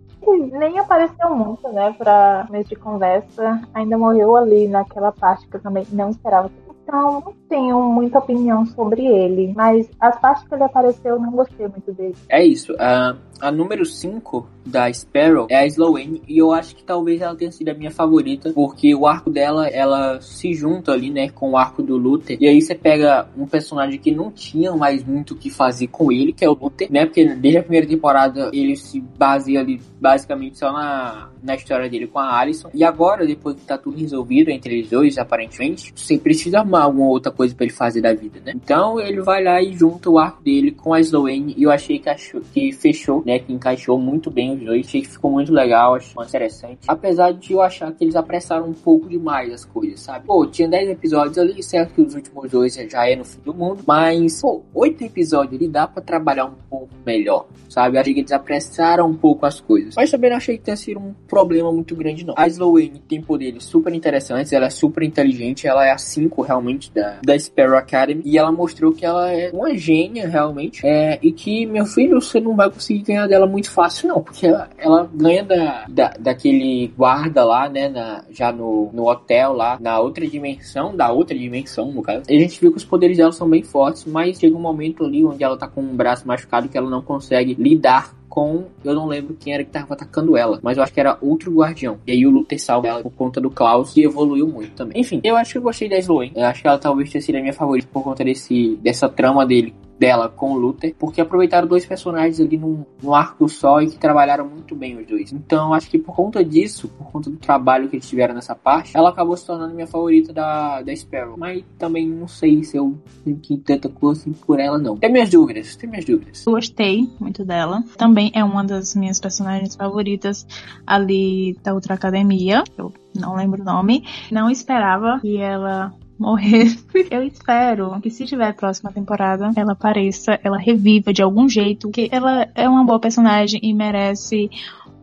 Nem 0.53 0.79
apareceu 0.79 1.35
muito, 1.35 1.67
né, 1.73 1.95
pra 1.97 2.47
mês 2.51 2.69
de 2.69 2.77
conversa. 2.77 3.61
Ainda 3.75 3.97
morreu 3.97 4.37
ali 4.37 4.69
naquela 4.69 5.11
parte 5.11 5.47
que 5.49 5.57
eu 5.57 5.61
também 5.61 5.87
não 5.91 6.11
esperava 6.11 6.51
então 6.83 7.21
não 7.25 7.35
tenho 7.49 7.83
muita 7.83 8.19
opinião 8.19 8.65
sobre 8.67 9.07
ele, 9.07 9.53
mas 9.55 9.89
as 10.01 10.19
partes 10.21 10.47
que 10.47 10.55
ele 10.55 10.65
apareceu 10.65 11.15
eu 11.15 11.21
não 11.21 11.33
gostei 11.33 11.67
muito 11.69 11.93
dele. 11.93 12.15
É 12.29 12.45
isso. 12.45 12.73
Uh, 12.75 13.17
a 13.41 13.51
número 13.51 13.85
5 13.85 14.47
da 14.67 14.93
Sparrow 14.93 15.47
é 15.49 15.57
a 15.57 15.67
Sloane 15.67 16.23
e 16.29 16.39
eu 16.39 16.53
acho 16.53 16.77
que 16.77 16.85
talvez 16.85 17.21
ela 17.21 17.35
tenha 17.35 17.51
sido 17.51 17.71
a 17.71 17.75
minha 17.75 17.91
favorita 17.91 18.53
porque 18.53 18.95
o 18.95 19.07
arco 19.07 19.31
dela 19.31 19.67
ela 19.69 20.21
se 20.21 20.53
junta 20.53 20.93
ali 20.93 21.11
né 21.11 21.31
com 21.31 21.53
o 21.53 21.57
arco 21.57 21.83
do 21.83 21.97
Luther 21.97 22.37
e 22.39 22.47
aí 22.47 22.61
você 22.61 22.75
pega 22.75 23.29
um 23.37 23.47
personagem 23.47 23.99
que 23.99 24.11
não 24.11 24.31
tinha 24.31 24.77
mais 24.77 25.03
muito 25.03 25.33
o 25.33 25.37
que 25.37 25.49
fazer 25.49 25.87
com 25.87 26.13
ele 26.13 26.33
que 26.33 26.45
é 26.45 26.49
o 26.49 26.53
Luther 26.53 26.93
né 26.93 27.07
porque 27.07 27.25
desde 27.35 27.59
a 27.59 27.63
primeira 27.63 27.87
temporada 27.87 28.51
ele 28.53 28.77
se 28.77 29.01
baseia 29.01 29.61
ali 29.61 29.81
basicamente 29.99 30.59
só 30.59 30.71
na, 30.71 31.31
na 31.43 31.55
história 31.55 31.89
dele 31.89 32.07
com 32.07 32.19
a 32.19 32.39
Alison 32.39 32.71
e 32.75 32.85
agora 32.85 33.27
depois 33.27 33.57
que 33.57 33.63
tá 33.63 33.79
tudo 33.79 33.97
resolvido 33.97 34.51
entre 34.51 34.79
eles 34.79 34.91
dois 34.91 35.19
aparentemente 35.19 35.93
você 35.97 36.19
precisa 36.19 36.59
arrumar 36.59 36.83
alguma 36.83 37.09
outra 37.09 37.33
coisa 37.33 37.55
para 37.55 37.65
ele 37.65 37.73
fazer 37.73 38.01
da 38.01 38.13
vida 38.13 38.41
né 38.45 38.53
então 38.55 39.01
ele 39.01 39.21
vai 39.21 39.43
lá 39.43 39.63
e 39.63 39.73
junta 39.73 40.11
o 40.11 40.19
arco 40.19 40.43
dele 40.43 40.73
com 40.73 40.93
a 40.93 41.01
Sloane 41.01 41.55
e 41.57 41.63
eu 41.63 41.71
achei 41.71 41.99
que, 41.99 42.09
achou, 42.09 42.41
que 42.53 42.73
fechou 42.73 43.23
né 43.25 43.39
que 43.39 43.53
encaixou 43.53 43.99
muito 43.99 44.31
bem 44.31 44.55
os 44.55 44.61
dois 44.61 44.91
achei 44.91 45.03
que 45.03 45.09
ficou 45.09 45.31
muito 45.31 45.53
legal, 45.53 45.95
achei 45.95 46.13
interessante. 46.23 46.81
Apesar 46.87 47.33
de 47.33 47.53
eu 47.53 47.63
achar 47.63 47.93
que 47.93 48.05
eles 48.05 48.17
apressaram 48.17 48.69
um 48.69 48.73
pouco 48.73 49.09
demais 49.09 49.53
as 49.53 49.65
coisas, 49.65 50.01
sabe? 50.01 50.27
Pô, 50.27 50.47
tinha 50.47 50.69
10 50.69 50.91
episódios 50.91 51.39
ali, 51.39 51.63
certo 51.63 51.95
que 51.95 52.03
os 52.03 52.15
últimos 52.15 52.51
dois 52.51 52.75
já 52.75 53.09
é 53.09 53.17
no 53.17 53.25
fim 53.25 53.41
do 53.41 53.55
mundo, 53.55 53.83
mas, 53.87 54.41
pô, 54.41 54.63
8 54.75 55.05
episódios 55.05 55.55
ali 55.55 55.69
dá 55.69 55.87
pra 55.87 56.03
trabalhar 56.03 56.47
um 56.47 56.55
pouco 56.69 56.89
melhor, 57.07 57.47
sabe? 57.69 57.99
Achei 57.99 58.15
que 58.15 58.21
eles 58.21 58.33
apressaram 58.33 59.09
um 59.09 59.15
pouco 59.15 59.47
as 59.47 59.61
coisas. 59.61 59.95
Mas 59.95 60.11
também 60.11 60.31
não 60.31 60.37
achei 60.37 60.59
que 60.59 60.65
tenha 60.65 60.77
sido 60.77 60.99
um 60.99 61.15
problema 61.31 61.73
muito 61.73 61.95
grande, 61.95 62.27
não. 62.27 62.35
A 62.37 62.49
Sloane 62.49 63.01
tem 63.09 63.23
poderes 63.23 63.65
super 63.65 63.95
interessantes, 63.95 64.53
ela 64.53 64.67
é 64.67 64.71
super 64.71 65.05
inteligente, 65.05 65.67
ela 65.67 65.87
é 65.87 65.93
a 65.93 65.99
5 65.99 66.43
realmente 66.43 66.93
da, 66.93 67.19
da 67.23 67.39
Sparrow 67.39 67.79
Academy, 67.79 68.23
e 68.25 68.37
ela 68.37 68.51
mostrou 68.51 68.93
que 68.93 69.07
ela 69.07 69.33
é 69.33 69.51
uma 69.53 69.75
gênia 69.77 70.29
realmente, 70.29 70.85
é, 70.85 71.19
e 71.23 71.31
que, 71.31 71.65
meu 71.65 71.87
filho, 71.87 72.21
você 72.21 72.41
não 72.41 72.57
vai 72.57 72.69
conseguir 72.69 73.03
ganhar 73.03 73.29
dela 73.29 73.47
muito 73.47 73.71
fácil, 73.71 74.09
não, 74.09 74.21
porque 74.21 74.47
ela, 74.47 74.69
ela 74.77 75.09
ganha 75.15 75.45
da, 75.45 75.87
da, 75.89 76.09
daquele 76.19 76.89
guarda 76.97 77.45
lá, 77.45 77.69
né, 77.69 77.89
na, 77.89 78.25
já 78.31 78.51
no, 78.51 78.91
no 78.93 79.09
hotel 79.09 79.53
lá, 79.53 79.79
na 79.81 80.01
outra 80.01 80.27
dimensão, 80.27 80.97
da 80.97 81.13
outra 81.13 81.39
dimensão, 81.39 81.93
no 81.93 82.03
caso. 82.03 82.25
E 82.29 82.37
a 82.37 82.41
gente 82.41 82.61
viu 82.61 82.73
que 82.73 82.79
os 82.79 82.85
poderes 82.85 83.17
dela 83.17 83.33
são 83.33 83.49
bem 83.49 83.63
fortes, 83.63 84.05
mas 84.05 84.39
chega 84.39 84.57
um 84.57 84.61
momento 84.61 85.05
ali 85.05 85.25
onde 85.25 85.45
ela 85.45 85.57
tá 85.57 85.69
com 85.69 85.81
um 85.81 85.95
braço 85.97 86.27
machucado 86.27 86.69
que 86.69 86.77
ela 86.77 86.91
não 86.91 87.03
consegue 87.03 87.55
lidar 87.55 88.20
com. 88.31 88.67
Eu 88.83 88.95
não 88.95 89.07
lembro 89.07 89.37
quem 89.39 89.53
era 89.53 89.65
que 89.65 89.71
tava 89.71 89.93
atacando 89.93 90.37
ela, 90.37 90.59
mas 90.63 90.79
eu 90.79 90.83
acho 90.83 90.95
que 90.95 91.01
era 91.01 91.19
outro 91.21 91.53
guardião. 91.53 91.99
E 92.07 92.13
aí 92.13 92.27
o 92.27 92.31
Luther 92.31 92.59
salva 92.59 92.89
ela 92.89 93.03
por 93.03 93.13
conta 93.13 93.41
do 93.41 93.51
Klaus, 93.51 93.93
que 93.93 94.03
evoluiu 94.03 94.49
muito 94.49 94.71
também. 94.71 94.99
Enfim, 94.99 95.21
eu 95.23 95.37
acho 95.37 95.53
que 95.53 95.59
eu 95.59 95.63
gostei 95.63 95.89
da 95.89 95.99
Sloane. 95.99 96.33
Eu 96.35 96.47
acho 96.47 96.63
que 96.63 96.69
ela 96.69 96.79
talvez 96.79 97.11
tenha 97.11 97.21
sido 97.21 97.37
a 97.37 97.41
minha 97.41 97.53
favorita 97.53 97.89
por 97.93 98.03
conta 98.03 98.25
desse, 98.25 98.77
dessa 98.77 99.09
trama 99.09 99.45
dele 99.45 99.75
dela 100.01 100.31
com 100.31 100.53
o 100.53 100.57
Luther, 100.57 100.95
porque 100.99 101.21
aproveitaram 101.21 101.69
dois 101.69 101.85
personagens 101.85 102.41
ali 102.41 102.57
num, 102.57 102.87
num, 103.03 103.15
arco 103.15 103.47
só 103.51 103.83
e 103.83 103.91
que 103.91 103.99
trabalharam 103.99 104.49
muito 104.49 104.75
bem 104.75 104.99
os 104.99 105.07
dois. 105.07 105.31
Então, 105.31 105.75
acho 105.75 105.91
que 105.91 105.99
por 105.99 106.17
conta 106.17 106.43
disso, 106.43 106.89
por 106.89 107.13
conta 107.13 107.29
do 107.29 107.37
trabalho 107.37 107.87
que 107.87 107.97
eles 107.97 108.09
tiveram 108.09 108.35
nessa 108.35 108.55
parte, 108.55 108.97
ela 108.97 109.11
acabou 109.11 109.37
se 109.37 109.47
tornando 109.47 109.75
minha 109.75 109.87
favorita 109.87 110.33
da, 110.33 110.81
da 110.81 110.97
Sparrow. 110.97 111.37
Mas 111.37 111.63
também 111.79 112.09
não 112.09 112.27
sei 112.27 112.65
se 112.65 112.79
eu 112.79 112.99
sinto 113.23 113.59
tanta 113.59 113.91
coisa 113.91 114.23
assim 114.23 114.33
por 114.33 114.59
ela, 114.59 114.79
não. 114.79 114.97
Tem 114.97 115.13
minhas 115.13 115.29
dúvidas, 115.29 115.77
tem 115.77 115.91
minhas 115.91 116.07
dúvidas. 116.07 116.43
Gostei 116.47 117.07
muito 117.21 117.45
dela. 117.45 117.85
Também 117.99 118.33
é 118.35 118.43
uma 118.43 118.65
das 118.65 118.95
minhas 118.95 119.21
personagens 119.21 119.77
favoritas 119.77 120.47
ali 120.87 121.59
da 121.63 121.75
Outra 121.75 121.93
Academia. 121.93 122.65
Eu 122.79 122.91
não 123.15 123.37
lembro 123.37 123.61
o 123.61 123.65
nome. 123.67 124.07
Não 124.33 124.49
esperava 124.49 125.21
que 125.21 125.37
ela 125.37 125.93
morresse. 126.21 126.85
Eu 127.11 127.23
espero 127.23 127.99
que 128.01 128.11
se 128.11 128.27
tiver 128.27 128.53
próxima 128.55 128.93
temporada, 128.93 129.51
ela 129.57 129.73
apareça, 129.73 130.39
ela 130.45 130.59
reviva 130.59 131.13
de 131.13 131.23
algum 131.23 131.49
jeito, 131.49 131.91
que 131.91 132.09
ela 132.13 132.49
é 132.55 132.69
uma 132.69 132.85
boa 132.85 133.01
personagem 133.01 133.59
e 133.63 133.73
merece 133.73 134.51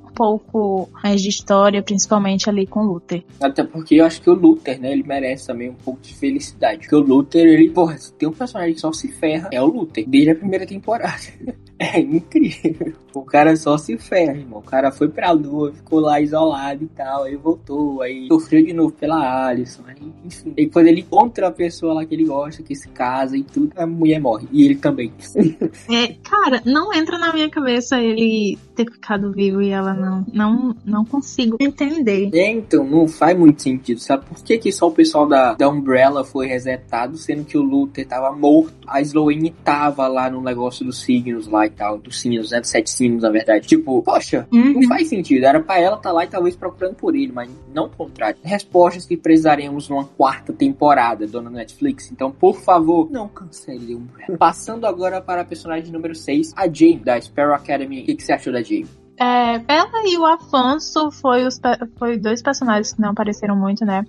um 0.04 0.14
pouco 0.14 0.90
mais 1.04 1.22
de 1.22 1.30
história, 1.30 1.82
principalmente 1.82 2.50
ali 2.50 2.66
com 2.68 2.82
o 2.82 2.94
Luther. 2.94 3.24
Até 3.42 3.64
porque 3.64 3.96
eu 3.96 4.06
acho 4.06 4.22
que 4.22 4.30
o 4.30 4.34
Luther, 4.34 4.80
né, 4.80 4.92
ele 4.92 5.04
merece 5.04 5.48
também 5.48 5.70
um 5.70 5.76
pouco 5.76 6.00
de 6.02 6.14
felicidade. 6.14 6.80
Porque 6.80 6.96
o 6.96 7.00
Luther, 7.00 7.46
ele, 7.46 7.70
porra, 7.70 7.98
tem 8.18 8.30
um 8.30 8.34
personagem 8.34 8.76
que 8.76 8.82
só 8.82 8.92
se 8.92 9.08
ferra, 9.08 9.50
é 9.52 9.62
o 9.62 9.66
Luther, 9.66 10.08
desde 10.08 10.32
a 10.32 10.36
primeira 10.36 10.66
temporada. 10.66 11.22
É 11.88 12.00
incrível. 12.00 12.94
O 13.14 13.22
cara 13.22 13.56
só 13.56 13.78
se 13.78 13.98
ferra, 13.98 14.38
irmão. 14.38 14.60
O 14.60 14.64
cara 14.64 14.92
foi 14.92 15.08
pra 15.08 15.32
lua, 15.32 15.72
ficou 15.74 16.00
lá 16.00 16.20
isolado 16.20 16.84
e 16.84 16.88
tal. 16.88 17.24
Aí 17.24 17.36
voltou, 17.36 18.02
aí 18.02 18.28
sofreu 18.28 18.64
de 18.64 18.74
novo 18.74 18.92
pela 18.92 19.48
Alison. 19.48 19.84
Aí, 19.88 19.96
enfim. 20.26 20.54
E 20.56 20.68
quando 20.68 20.88
ele 20.88 21.02
encontra 21.02 21.48
a 21.48 21.52
pessoa 21.52 21.94
lá 21.94 22.06
que 22.06 22.14
ele 22.14 22.26
gosta, 22.26 22.62
que 22.62 22.76
se 22.76 22.88
casa 22.90 23.38
e 23.38 23.44
tudo, 23.44 23.72
a 23.76 23.86
mulher 23.86 24.20
morre. 24.20 24.48
E 24.52 24.66
ele 24.66 24.76
também. 24.76 25.12
É, 25.90 26.16
cara, 26.24 26.62
não 26.66 26.94
entra 26.94 27.18
na 27.18 27.32
minha 27.32 27.50
cabeça 27.50 28.00
ele 28.00 28.58
ter 28.76 28.92
ficado 28.92 29.32
vivo 29.32 29.62
e 29.62 29.70
ela 29.70 29.94
não. 29.94 30.26
Não, 30.34 30.76
não 30.86 31.06
consigo 31.06 31.58
entender. 31.60 32.30
É, 32.34 32.52
então, 32.52 32.84
não 32.84 33.08
faz 33.08 33.38
muito 33.38 33.62
sentido. 33.62 34.00
Sabe 34.00 34.26
por 34.26 34.44
que, 34.44 34.58
que 34.58 34.72
só 34.72 34.88
o 34.88 34.92
pessoal 34.92 35.28
da, 35.28 35.54
da 35.54 35.70
Umbrella 35.70 36.24
foi 36.24 36.48
resetado, 36.48 37.18
sendo 37.18 37.46
que 37.46 37.58
o 37.58 37.62
Luther 37.62 38.06
tava 38.06 38.36
morto? 38.36 38.74
A 38.86 39.02
Sloane 39.02 39.52
tava 39.64 40.08
lá 40.08 40.30
no 40.30 40.42
negócio 40.42 40.86
dos 40.86 41.02
signos 41.02 41.48
lá 41.48 41.67
e 41.68 41.72
tal, 41.72 41.98
dos 41.98 42.20
sinos, 42.20 42.52
né? 42.52 42.60
Dos 42.60 42.70
sete 42.70 42.90
sinos, 42.90 43.24
na 43.24 43.30
verdade. 43.30 43.68
Tipo, 43.68 44.02
poxa, 44.02 44.48
uhum. 44.52 44.74
não 44.74 44.84
faz 44.84 45.08
sentido. 45.08 45.46
Era 45.46 45.60
pra 45.60 45.80
ela 45.80 45.96
estar 45.96 46.10
tá 46.10 46.12
lá 46.14 46.24
e 46.24 46.28
talvez 46.28 46.56
procurando 46.56 46.96
por 46.96 47.16
ele, 47.16 47.32
mas 47.32 47.50
não 47.74 47.86
o 47.86 47.90
contrário. 47.90 48.38
Respostas 48.44 49.06
que 49.06 49.16
precisaremos 49.16 49.90
numa 49.90 50.06
quarta 50.06 50.52
temporada, 50.54 51.28
dona 51.28 51.50
Netflix. 51.50 52.12
Então, 52.12 52.32
por 52.32 52.60
favor, 52.60 53.10
não 53.12 53.28
cancele 53.28 53.96
Umbrella. 53.96 54.38
Passando 54.40 54.86
agora 54.86 55.22
para 55.22 55.42
a 55.42 55.46
personagem 55.46 55.92
número 55.92 56.16
6, 56.16 56.54
a 56.56 56.68
Jane, 56.68 56.98
da 56.98 57.20
Sparrow 57.20 57.54
Academy. 57.54 58.02
O 58.02 58.06
que, 58.06 58.16
que 58.16 58.24
você 58.24 58.34
achou 58.34 58.52
da 58.52 58.62
Jane? 58.62 58.88
É, 59.20 59.56
ela 59.68 60.08
e 60.08 60.16
o 60.16 60.26
Afonso 60.26 61.10
foi, 61.10 61.44
os, 61.44 61.60
foi 61.98 62.18
dois 62.18 62.42
personagens 62.42 62.94
que 62.94 63.02
não 63.02 63.10
apareceram 63.10 63.56
muito, 63.56 63.84
né? 63.84 64.06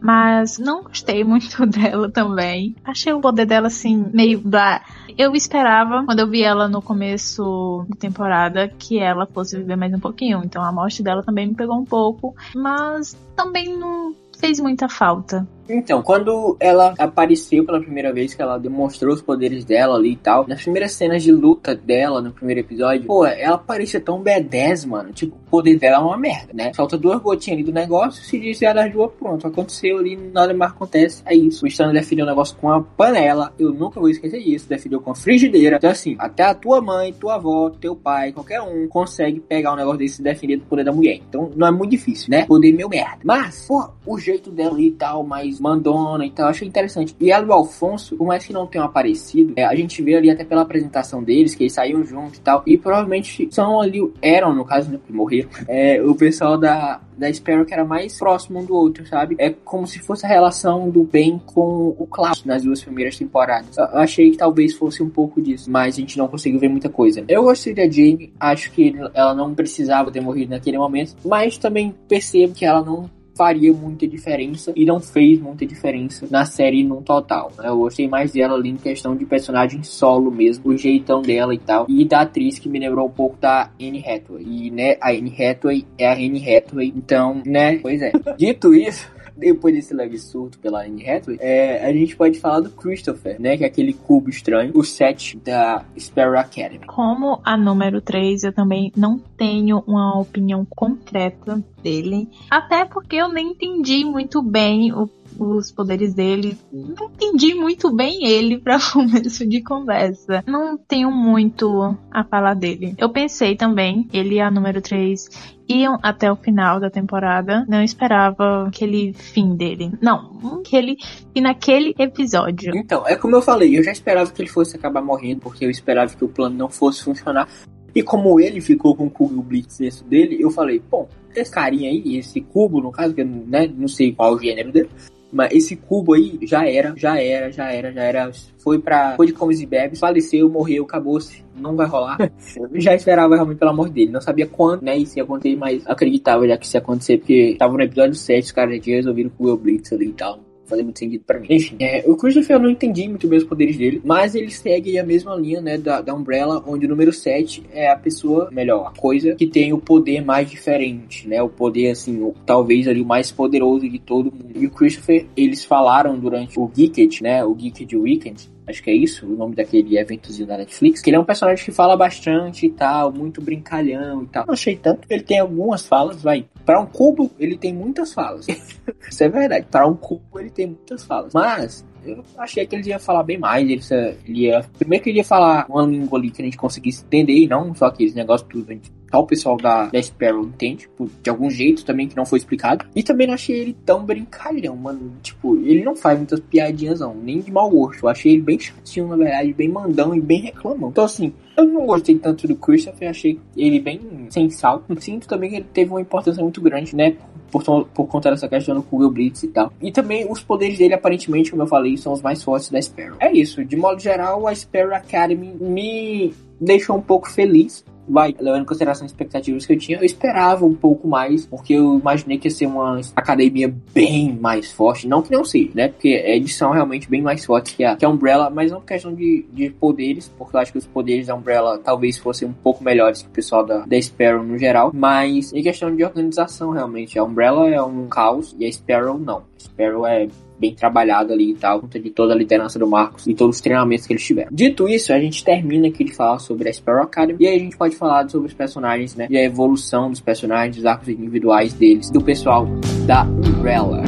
Mas 0.00 0.58
não 0.58 0.82
gostei 0.82 1.24
muito 1.24 1.64
dela 1.66 2.10
também. 2.10 2.74
Achei 2.84 3.12
o 3.12 3.20
poder 3.20 3.46
dela 3.46 3.68
assim, 3.68 4.06
meio 4.12 4.40
blá. 4.40 4.82
Eu 5.16 5.34
esperava, 5.34 6.04
quando 6.04 6.20
eu 6.20 6.28
vi 6.28 6.42
ela 6.42 6.68
no 6.68 6.82
começo 6.82 7.86
da 7.88 7.96
temporada, 7.96 8.68
que 8.68 8.98
ela 8.98 9.26
fosse 9.26 9.56
viver 9.56 9.76
mais 9.76 9.92
um 9.92 10.00
pouquinho. 10.00 10.42
Então 10.44 10.62
a 10.62 10.72
morte 10.72 11.02
dela 11.02 11.22
também 11.22 11.48
me 11.48 11.54
pegou 11.54 11.76
um 11.76 11.84
pouco. 11.84 12.34
Mas 12.54 13.16
também 13.34 13.76
não 13.76 14.14
fez 14.38 14.60
muita 14.60 14.88
falta. 14.88 15.46
Então, 15.68 16.02
quando 16.02 16.56
ela 16.60 16.94
apareceu 16.98 17.64
pela 17.64 17.80
primeira 17.80 18.12
vez, 18.12 18.34
que 18.34 18.42
ela 18.42 18.58
demonstrou 18.58 19.14
os 19.14 19.22
poderes 19.22 19.64
dela 19.64 19.96
ali 19.96 20.12
e 20.12 20.16
tal, 20.16 20.46
nas 20.46 20.62
primeiras 20.62 20.92
cenas 20.92 21.22
de 21.22 21.32
luta 21.32 21.74
dela 21.74 22.20
no 22.20 22.32
primeiro 22.32 22.60
episódio, 22.60 23.06
pô, 23.06 23.26
ela 23.26 23.58
parecia 23.58 24.00
tão 24.00 24.22
B10, 24.22 24.86
mano. 24.86 25.12
Tipo, 25.12 25.36
o 25.36 25.50
poder 25.50 25.78
dela 25.78 25.96
é 25.96 26.00
uma 26.00 26.16
merda, 26.16 26.52
né? 26.52 26.72
Falta 26.74 26.96
duas 26.96 27.20
gotinhas 27.20 27.58
ali 27.58 27.64
do 27.64 27.72
negócio, 27.72 28.22
se 28.22 28.38
desviar 28.38 28.74
das 28.74 28.92
duas, 28.92 29.10
pronto. 29.12 29.46
Aconteceu 29.46 29.98
ali, 29.98 30.16
nada 30.16 30.52
mais 30.54 30.72
acontece. 30.72 31.22
É 31.24 31.34
isso. 31.34 31.64
O 31.64 31.68
Stan 31.68 31.92
definiu 31.92 32.24
o 32.24 32.28
negócio 32.28 32.56
com 32.56 32.70
a 32.70 32.80
panela. 32.80 33.52
Eu 33.58 33.72
nunca 33.72 34.00
vou 34.00 34.08
esquecer 34.08 34.38
isso. 34.38 34.68
Definiu 34.68 35.00
com 35.00 35.10
a 35.10 35.14
frigideira. 35.14 35.76
Então, 35.76 35.90
assim, 35.90 36.16
até 36.18 36.44
a 36.44 36.54
tua 36.54 36.80
mãe, 36.80 37.12
tua 37.12 37.36
avó, 37.36 37.70
teu 37.70 37.94
pai, 37.96 38.32
qualquer 38.32 38.60
um 38.60 38.86
consegue 38.88 39.40
pegar 39.40 39.72
um 39.72 39.76
negócio 39.76 39.98
desse 39.98 40.20
e 40.20 40.24
definir 40.24 40.56
do 40.56 40.64
poder 40.64 40.84
da 40.84 40.92
mulher. 40.92 41.20
Então, 41.28 41.50
não 41.56 41.66
é 41.66 41.70
muito 41.70 41.90
difícil, 41.90 42.30
né? 42.30 42.46
Poder 42.46 42.72
meu 42.72 42.88
merda. 42.88 43.18
Mas, 43.24 43.66
pô, 43.66 43.88
o 44.06 44.18
jeito 44.18 44.50
dela 44.50 44.74
ali 44.74 44.88
e 44.88 44.92
tal, 44.92 45.22
mais 45.22 45.55
mais 45.56 45.60
mandona 45.60 46.24
e 46.24 46.30
tal. 46.30 46.48
Achei 46.48 46.66
interessante. 46.66 47.14
E 47.20 47.30
ela 47.30 47.44
e 47.44 47.48
o 47.48 47.52
Alfonso, 47.52 48.16
por 48.16 48.26
mais 48.26 48.44
que 48.44 48.52
não 48.52 48.66
tenham 48.66 48.84
aparecido, 48.86 49.52
é, 49.56 49.64
a 49.64 49.74
gente 49.74 50.02
vê 50.02 50.14
ali 50.14 50.30
até 50.30 50.44
pela 50.44 50.62
apresentação 50.62 51.22
deles, 51.22 51.54
que 51.54 51.64
eles 51.64 51.72
saíam 51.72 52.04
juntos 52.04 52.38
e 52.38 52.40
tal. 52.40 52.62
E 52.66 52.76
provavelmente 52.78 53.48
são 53.50 53.80
ali, 53.80 54.00
eram, 54.20 54.54
no 54.54 54.64
caso, 54.64 54.90
né, 54.90 54.98
morreram, 55.08 55.48
é, 55.68 56.02
o 56.02 56.14
pessoal 56.14 56.58
da, 56.58 57.00
da 57.16 57.32
Sparrow 57.32 57.64
que 57.64 57.72
era 57.72 57.84
mais 57.84 58.18
próximo 58.18 58.60
um 58.60 58.64
do 58.64 58.74
outro, 58.74 59.06
sabe? 59.06 59.36
É 59.38 59.50
como 59.50 59.86
se 59.86 59.98
fosse 59.98 60.26
a 60.26 60.28
relação 60.28 60.90
do 60.90 61.02
Ben 61.02 61.40
com 61.44 61.94
o 61.98 62.06
Klaus 62.06 62.44
nas 62.44 62.62
duas 62.62 62.82
primeiras 62.82 63.16
temporadas. 63.16 63.76
Eu 63.76 63.98
achei 63.98 64.30
que 64.30 64.36
talvez 64.36 64.74
fosse 64.74 65.02
um 65.02 65.10
pouco 65.10 65.40
disso, 65.40 65.70
mas 65.70 65.96
a 65.96 66.00
gente 66.00 66.18
não 66.18 66.28
conseguiu 66.28 66.60
ver 66.60 66.68
muita 66.68 66.88
coisa. 66.88 67.24
Eu 67.28 67.44
gostei 67.44 67.74
da 67.74 67.84
Jamie, 67.84 68.32
acho 68.38 68.70
que 68.72 68.94
ela 69.14 69.34
não 69.34 69.54
precisava 69.54 70.10
ter 70.10 70.20
morrido 70.20 70.50
naquele 70.50 70.78
momento, 70.78 71.16
mas 71.24 71.58
também 71.58 71.94
percebo 72.08 72.54
que 72.54 72.64
ela 72.64 72.82
não 72.82 73.10
faria 73.36 73.72
muita 73.72 74.06
diferença 74.06 74.72
e 74.74 74.84
não 74.84 74.98
fez 74.98 75.40
muita 75.40 75.66
diferença 75.66 76.26
na 76.30 76.44
série 76.44 76.82
no 76.82 77.02
total. 77.02 77.52
Né? 77.58 77.68
Eu 77.68 77.76
gostei 77.76 78.08
mais 78.08 78.32
dela 78.32 78.54
ali 78.54 78.70
em 78.70 78.76
questão 78.76 79.14
de 79.14 79.24
personagem 79.26 79.82
solo 79.82 80.30
mesmo, 80.30 80.70
o 80.70 80.76
jeitão 80.76 81.20
dela 81.20 81.54
e 81.54 81.58
tal, 81.58 81.86
e 81.88 82.04
da 82.04 82.22
atriz 82.22 82.58
que 82.58 82.68
me 82.68 82.78
lembrou 82.78 83.06
um 83.06 83.10
pouco 83.10 83.36
da 83.38 83.70
Anne 83.80 84.02
Hathaway. 84.06 84.44
E, 84.44 84.70
né, 84.70 84.96
a 85.00 85.10
Anne 85.10 85.34
Hathaway 85.38 85.84
é 85.98 86.08
a 86.08 86.14
Anne 86.14 86.42
Hathaway, 86.42 86.92
então, 86.96 87.42
né, 87.44 87.78
pois 87.78 88.00
é. 88.00 88.12
Dito 88.38 88.74
isso, 88.74 89.10
depois 89.36 89.74
desse 89.74 89.94
leve 89.94 90.18
surto 90.18 90.58
pela 90.58 90.84
Anne 90.84 91.08
Hathaway, 91.08 91.38
é, 91.40 91.86
a 91.86 91.92
gente 91.92 92.16
pode 92.16 92.38
falar 92.40 92.60
do 92.60 92.70
Christopher, 92.70 93.40
né? 93.40 93.56
Que 93.56 93.64
é 93.64 93.66
aquele 93.66 93.92
cubo 93.92 94.30
estranho, 94.30 94.72
o 94.74 94.82
set 94.82 95.36
da 95.38 95.84
Sparrow 95.98 96.38
Academy. 96.38 96.86
Como 96.86 97.40
a 97.44 97.56
número 97.56 98.00
3, 98.00 98.44
eu 98.44 98.52
também 98.52 98.92
não 98.96 99.18
tenho 99.36 99.82
uma 99.86 100.18
opinião 100.18 100.64
concreta 100.64 101.62
dele. 101.82 102.28
Até 102.50 102.84
porque 102.84 103.16
eu 103.16 103.28
nem 103.28 103.50
entendi 103.50 104.04
muito 104.04 104.42
bem 104.42 104.92
o 104.92 105.08
os 105.38 105.70
poderes 105.72 106.14
dele. 106.14 106.56
Não 106.72 107.06
entendi 107.06 107.54
muito 107.54 107.94
bem 107.94 108.26
ele 108.26 108.58
para 108.60 108.78
começo 108.80 109.46
de 109.46 109.62
conversa. 109.62 110.42
Não 110.46 110.76
tenho 110.76 111.10
muito 111.10 111.96
a 112.10 112.24
falar 112.24 112.54
dele. 112.54 112.94
Eu 112.98 113.10
pensei 113.10 113.56
também, 113.56 114.08
ele 114.12 114.36
e 114.36 114.40
a 114.40 114.50
número 114.50 114.80
3 114.80 115.56
iam 115.68 115.98
até 116.02 116.30
o 116.30 116.36
final 116.36 116.78
da 116.78 116.90
temporada. 116.90 117.64
Não 117.68 117.82
esperava 117.82 118.68
aquele 118.68 119.12
fim 119.12 119.56
dele. 119.56 119.92
Não, 120.00 120.60
aquele 120.60 120.96
e 121.34 121.40
naquele 121.40 121.94
episódio. 121.98 122.76
Então, 122.76 123.06
é 123.06 123.16
como 123.16 123.36
eu 123.36 123.42
falei, 123.42 123.76
eu 123.76 123.82
já 123.82 123.92
esperava 123.92 124.30
que 124.30 124.40
ele 124.40 124.48
fosse 124.48 124.76
acabar 124.76 125.02
morrendo, 125.02 125.40
porque 125.40 125.64
eu 125.64 125.70
esperava 125.70 126.14
que 126.14 126.24
o 126.24 126.28
plano 126.28 126.56
não 126.56 126.68
fosse 126.68 127.02
funcionar. 127.02 127.48
E 127.94 128.02
como 128.02 128.38
ele 128.38 128.60
ficou 128.60 128.94
com 128.94 129.06
o 129.06 129.10
Cubo 129.10 129.42
Blitz 129.42 129.78
dentro 129.78 130.04
dele, 130.04 130.36
eu 130.38 130.50
falei, 130.50 130.82
bom, 130.90 131.08
esse 131.34 131.50
carinha 131.50 131.88
aí, 131.88 132.18
esse 132.18 132.42
cubo, 132.42 132.80
no 132.80 132.90
caso, 132.90 133.14
que 133.14 133.24
né, 133.24 133.66
não 133.66 133.88
sei 133.88 134.12
qual 134.12 134.34
o 134.34 134.38
gênero 134.38 134.70
dele, 134.70 134.90
mas 135.32 135.52
esse 135.52 135.76
cubo 135.76 136.14
aí 136.14 136.38
já 136.42 136.68
era, 136.68 136.94
já 136.96 137.20
era, 137.20 137.50
já 137.50 137.70
era, 137.70 137.92
já 137.92 138.02
era. 138.02 138.30
Foi 138.58 138.78
pra. 138.78 139.16
Foi 139.16 139.26
de 139.26 139.32
comes 139.32 139.60
e 139.60 139.66
bebes, 139.66 139.98
faleceu, 139.98 140.48
morreu, 140.48 140.84
acabou-se. 140.84 141.44
Não 141.56 141.74
vai 141.74 141.86
rolar. 141.86 142.18
Eu 142.56 142.70
já 142.80 142.94
esperava 142.94 143.34
realmente 143.34 143.58
pelo 143.58 143.70
amor 143.70 143.88
dele. 143.88 144.10
Não 144.10 144.20
sabia 144.20 144.46
quando, 144.46 144.82
né? 144.82 144.96
Isso 144.96 145.18
ia 145.18 145.24
acontecer, 145.24 145.56
mas 145.56 145.86
acreditava 145.86 146.46
já 146.46 146.56
que 146.56 146.66
isso 146.66 146.76
ia 146.76 146.80
acontecer, 146.80 147.18
porque 147.18 147.56
tava 147.58 147.76
no 147.76 147.82
episódio 147.82 148.14
7, 148.14 148.44
os 148.44 148.52
caras 148.52 148.76
já 148.84 148.92
resolveram 148.92 149.30
com 149.30 149.44
o 149.44 149.46
Will 149.46 149.56
Blitz 149.56 149.92
ali 149.92 150.06
e 150.06 150.12
tal 150.12 150.45
fazer 150.66 150.82
muito 150.82 150.98
sentido 150.98 151.24
para 151.24 151.38
mim. 151.38 151.46
Enfim, 151.50 151.76
é, 151.80 152.04
o 152.06 152.16
Christopher 152.16 152.56
eu 152.56 152.60
não 152.60 152.70
entendi 152.70 153.08
muito 153.08 153.26
bem 153.28 153.38
os 153.38 153.44
poderes 153.44 153.76
dele, 153.76 154.00
mas 154.04 154.34
ele 154.34 154.50
segue 154.50 154.98
a 154.98 155.04
mesma 155.04 155.34
linha, 155.36 155.60
né, 155.60 155.78
da, 155.78 156.00
da 156.00 156.14
Umbrella, 156.14 156.62
onde 156.66 156.86
o 156.86 156.88
número 156.88 157.12
7 157.12 157.64
é 157.72 157.90
a 157.90 157.96
pessoa, 157.96 158.50
melhor, 158.50 158.92
a 158.94 159.00
coisa 159.00 159.34
que 159.34 159.46
tem 159.46 159.72
o 159.72 159.78
poder 159.78 160.24
mais 160.24 160.50
diferente, 160.50 161.28
né, 161.28 161.42
o 161.42 161.48
poder, 161.48 161.90
assim, 161.90 162.20
o, 162.20 162.34
talvez 162.44 162.88
ali 162.88 163.00
o 163.00 163.06
mais 163.06 163.30
poderoso 163.30 163.88
de 163.88 163.98
todo 163.98 164.32
mundo. 164.32 164.52
E 164.54 164.66
o 164.66 164.70
Christopher, 164.70 165.26
eles 165.36 165.64
falaram 165.64 166.18
durante 166.18 166.58
o 166.58 166.66
Geeked, 166.66 167.22
né, 167.22 167.44
o 167.44 167.54
Geeked 167.54 167.96
Weekend, 167.96 168.55
acho 168.66 168.82
que 168.82 168.90
é 168.90 168.94
isso, 168.94 169.26
o 169.26 169.36
nome 169.36 169.54
daquele 169.54 169.98
eventozinho 169.98 170.46
da 170.46 170.56
Netflix, 170.58 171.00
que 171.00 171.10
ele 171.10 171.16
é 171.16 171.20
um 171.20 171.24
personagem 171.24 171.64
que 171.64 171.72
fala 171.72 171.96
bastante 171.96 172.66
e 172.66 172.70
tal, 172.70 173.12
muito 173.12 173.40
brincalhão 173.40 174.22
e 174.22 174.26
tal. 174.26 174.46
Não 174.46 174.54
achei 174.54 174.76
tanto, 174.76 175.06
ele 175.08 175.22
tem 175.22 175.38
algumas 175.38 175.86
falas, 175.86 176.22
vai. 176.22 176.46
Para 176.64 176.80
um 176.80 176.86
cubo, 176.86 177.30
ele 177.38 177.56
tem 177.56 177.72
muitas 177.72 178.12
falas. 178.12 178.46
isso 179.08 179.24
é 179.24 179.28
verdade. 179.28 179.66
Para 179.70 179.86
um 179.86 179.94
cubo, 179.94 180.40
ele 180.40 180.50
tem 180.50 180.66
muitas 180.66 181.04
falas. 181.04 181.32
Mas 181.32 181.84
eu 182.06 182.24
achei 182.38 182.66
que 182.66 182.76
ele 182.76 182.88
ia 182.88 182.98
falar 182.98 183.22
bem 183.22 183.38
mais. 183.38 183.68
Ele, 183.68 183.80
ele 184.26 184.40
ia. 184.46 184.64
Primeiro 184.78 185.04
que 185.04 185.10
ele 185.10 185.18
ia 185.18 185.24
falar 185.24 185.66
uma 185.68 185.82
língua 185.82 186.18
ali 186.18 186.30
que 186.30 186.42
a 186.42 186.44
gente 186.44 186.56
conseguisse 186.56 187.04
entender, 187.04 187.34
e 187.34 187.46
não 187.46 187.74
só 187.74 187.86
aqueles 187.86 188.14
negócios 188.14 188.48
tudo. 188.48 188.68
Gente, 188.68 188.92
o 189.12 189.26
pessoal 189.26 189.56
da, 189.56 189.86
da 189.86 190.02
Sparrow 190.02 190.44
entende, 190.44 190.82
tipo, 190.82 191.08
de 191.22 191.30
algum 191.30 191.48
jeito 191.48 191.84
também 191.84 192.08
que 192.08 192.16
não 192.16 192.26
foi 192.26 192.38
explicado. 192.38 192.86
E 192.94 193.02
também 193.02 193.26
não 193.26 193.34
achei 193.34 193.58
ele 193.58 193.76
tão 193.84 194.04
brincalhão, 194.04 194.76
mano. 194.76 195.12
Tipo, 195.22 195.56
ele 195.56 195.82
não 195.84 195.96
faz 195.96 196.18
muitas 196.18 196.40
piadinhas, 196.40 197.00
não, 197.00 197.14
nem 197.14 197.40
de 197.40 197.50
mau 197.50 197.70
gosto. 197.70 198.04
Eu 198.04 198.08
achei 198.08 198.32
ele 198.32 198.42
bem 198.42 198.58
chatinho, 198.58 199.08
na 199.08 199.16
verdade, 199.16 199.52
bem 199.52 199.68
mandão 199.68 200.14
e 200.14 200.20
bem 200.20 200.42
reclamão. 200.42 200.90
Então, 200.90 201.04
assim, 201.04 201.32
eu 201.56 201.64
não 201.64 201.86
gostei 201.86 202.18
tanto 202.18 202.46
do 202.46 202.56
Christopher, 202.56 203.10
achei 203.10 203.40
ele 203.56 203.80
bem 203.80 204.00
sem 204.30 204.50
sal. 204.50 204.84
Sinto 204.98 205.26
também 205.26 205.50
que 205.50 205.56
ele 205.56 205.66
teve 205.72 205.90
uma 205.90 206.00
importância 206.00 206.42
muito 206.42 206.60
grande, 206.60 206.94
né? 206.94 207.16
Por, 207.50 207.62
por 207.86 208.06
conta 208.06 208.30
dessa 208.30 208.48
questão 208.48 208.74
do 208.74 208.82
Google 208.82 209.10
Blitz 209.10 209.42
e 209.42 209.48
tal. 209.48 209.72
E 209.80 209.92
também 209.92 210.30
os 210.30 210.42
poderes 210.42 210.78
dele, 210.78 210.94
aparentemente, 210.94 211.50
como 211.50 211.62
eu 211.62 211.66
falei, 211.66 211.96
são 211.96 212.12
os 212.12 212.22
mais 212.22 212.42
fortes 212.42 212.70
da 212.70 212.80
Sparrow. 212.80 213.16
É 213.20 213.32
isso, 213.32 213.64
de 213.64 213.76
modo 213.76 214.00
geral, 214.00 214.46
a 214.46 214.54
Sparrow 214.54 214.94
Academy 214.94 215.54
me 215.60 216.34
deixou 216.60 216.96
um 216.96 217.02
pouco 217.02 217.30
feliz 217.30 217.84
vai, 218.08 218.34
levando 218.38 218.62
em 218.62 218.66
consideração 218.66 219.04
as 219.04 219.12
expectativas 219.12 219.66
que 219.66 219.72
eu 219.72 219.78
tinha, 219.78 219.98
eu 219.98 220.04
esperava 220.04 220.64
um 220.64 220.74
pouco 220.74 221.08
mais, 221.08 221.46
porque 221.46 221.74
eu 221.74 221.98
imaginei 221.98 222.38
que 222.38 222.48
ia 222.48 222.50
ser 222.50 222.66
uma 222.66 223.00
academia 223.14 223.72
bem 223.92 224.36
mais 224.40 224.70
forte. 224.72 225.06
Não 225.08 225.22
que 225.22 225.30
não 225.30 225.44
seja, 225.44 225.70
né? 225.74 225.88
Porque 225.88 226.08
eles 226.08 226.54
são 226.54 226.70
realmente 226.70 227.08
bem 227.08 227.22
mais 227.22 227.44
fortes 227.44 227.74
que 227.74 227.84
a, 227.84 227.96
que 227.96 228.04
a 228.04 228.08
Umbrella, 228.08 228.50
mas 228.50 228.70
não 228.70 228.80
por 228.80 228.86
questão 228.86 229.14
de, 229.14 229.46
de 229.52 229.70
poderes, 229.70 230.28
porque 230.38 230.56
eu 230.56 230.60
acho 230.60 230.72
que 230.72 230.78
os 230.78 230.86
poderes 230.86 231.26
da 231.26 231.34
Umbrella 231.34 231.78
talvez 231.78 232.18
fossem 232.18 232.48
um 232.48 232.52
pouco 232.52 232.82
melhores 232.82 233.22
que 233.22 233.28
o 233.28 233.30
pessoal 233.30 233.64
da, 233.64 233.86
da 233.86 234.00
Sparrow 234.00 234.42
no 234.42 234.58
geral, 234.58 234.90
mas 234.94 235.52
em 235.52 235.62
questão 235.62 235.94
de 235.94 236.04
organização, 236.04 236.70
realmente. 236.70 237.18
A 237.18 237.24
Umbrella 237.24 237.68
é 237.68 237.82
um 237.82 238.06
caos 238.08 238.54
e 238.58 238.66
a 238.66 238.72
Sparrow 238.72 239.18
não. 239.18 239.38
A 239.38 239.58
Sparrow 239.58 240.06
é 240.06 240.28
bem 240.58 240.74
trabalhado 240.74 241.32
ali 241.32 241.50
e 241.50 241.54
tal, 241.54 241.80
conta 241.80 241.98
de 241.98 242.10
toda 242.10 242.34
a 242.34 242.36
liderança 242.36 242.78
do 242.78 242.86
Marcos 242.86 243.26
e 243.26 243.34
todos 243.34 243.56
os 243.56 243.62
treinamentos 243.62 244.06
que 244.06 244.12
eles 244.12 244.24
tiveram. 244.24 244.48
Dito 244.52 244.88
isso, 244.88 245.12
a 245.12 245.20
gente 245.20 245.44
termina 245.44 245.88
aqui 245.88 246.04
de 246.04 246.12
falar 246.12 246.38
sobre 246.38 246.68
a 246.68 246.72
Sparrow 246.72 247.02
Academy 247.02 247.38
e 247.40 247.46
aí 247.46 247.56
a 247.56 247.60
gente 247.60 247.76
pode 247.76 247.96
falar 247.96 248.28
sobre 248.28 248.48
os 248.48 248.54
personagens, 248.54 249.14
né? 249.14 249.26
E 249.30 249.36
a 249.36 249.42
evolução 249.42 250.10
dos 250.10 250.20
personagens, 250.20 250.78
os 250.78 250.86
arcos 250.86 251.08
individuais 251.08 251.72
deles, 251.74 252.10
do 252.10 252.20
pessoal 252.20 252.66
da 253.06 253.24
Umbrella. 253.24 254.02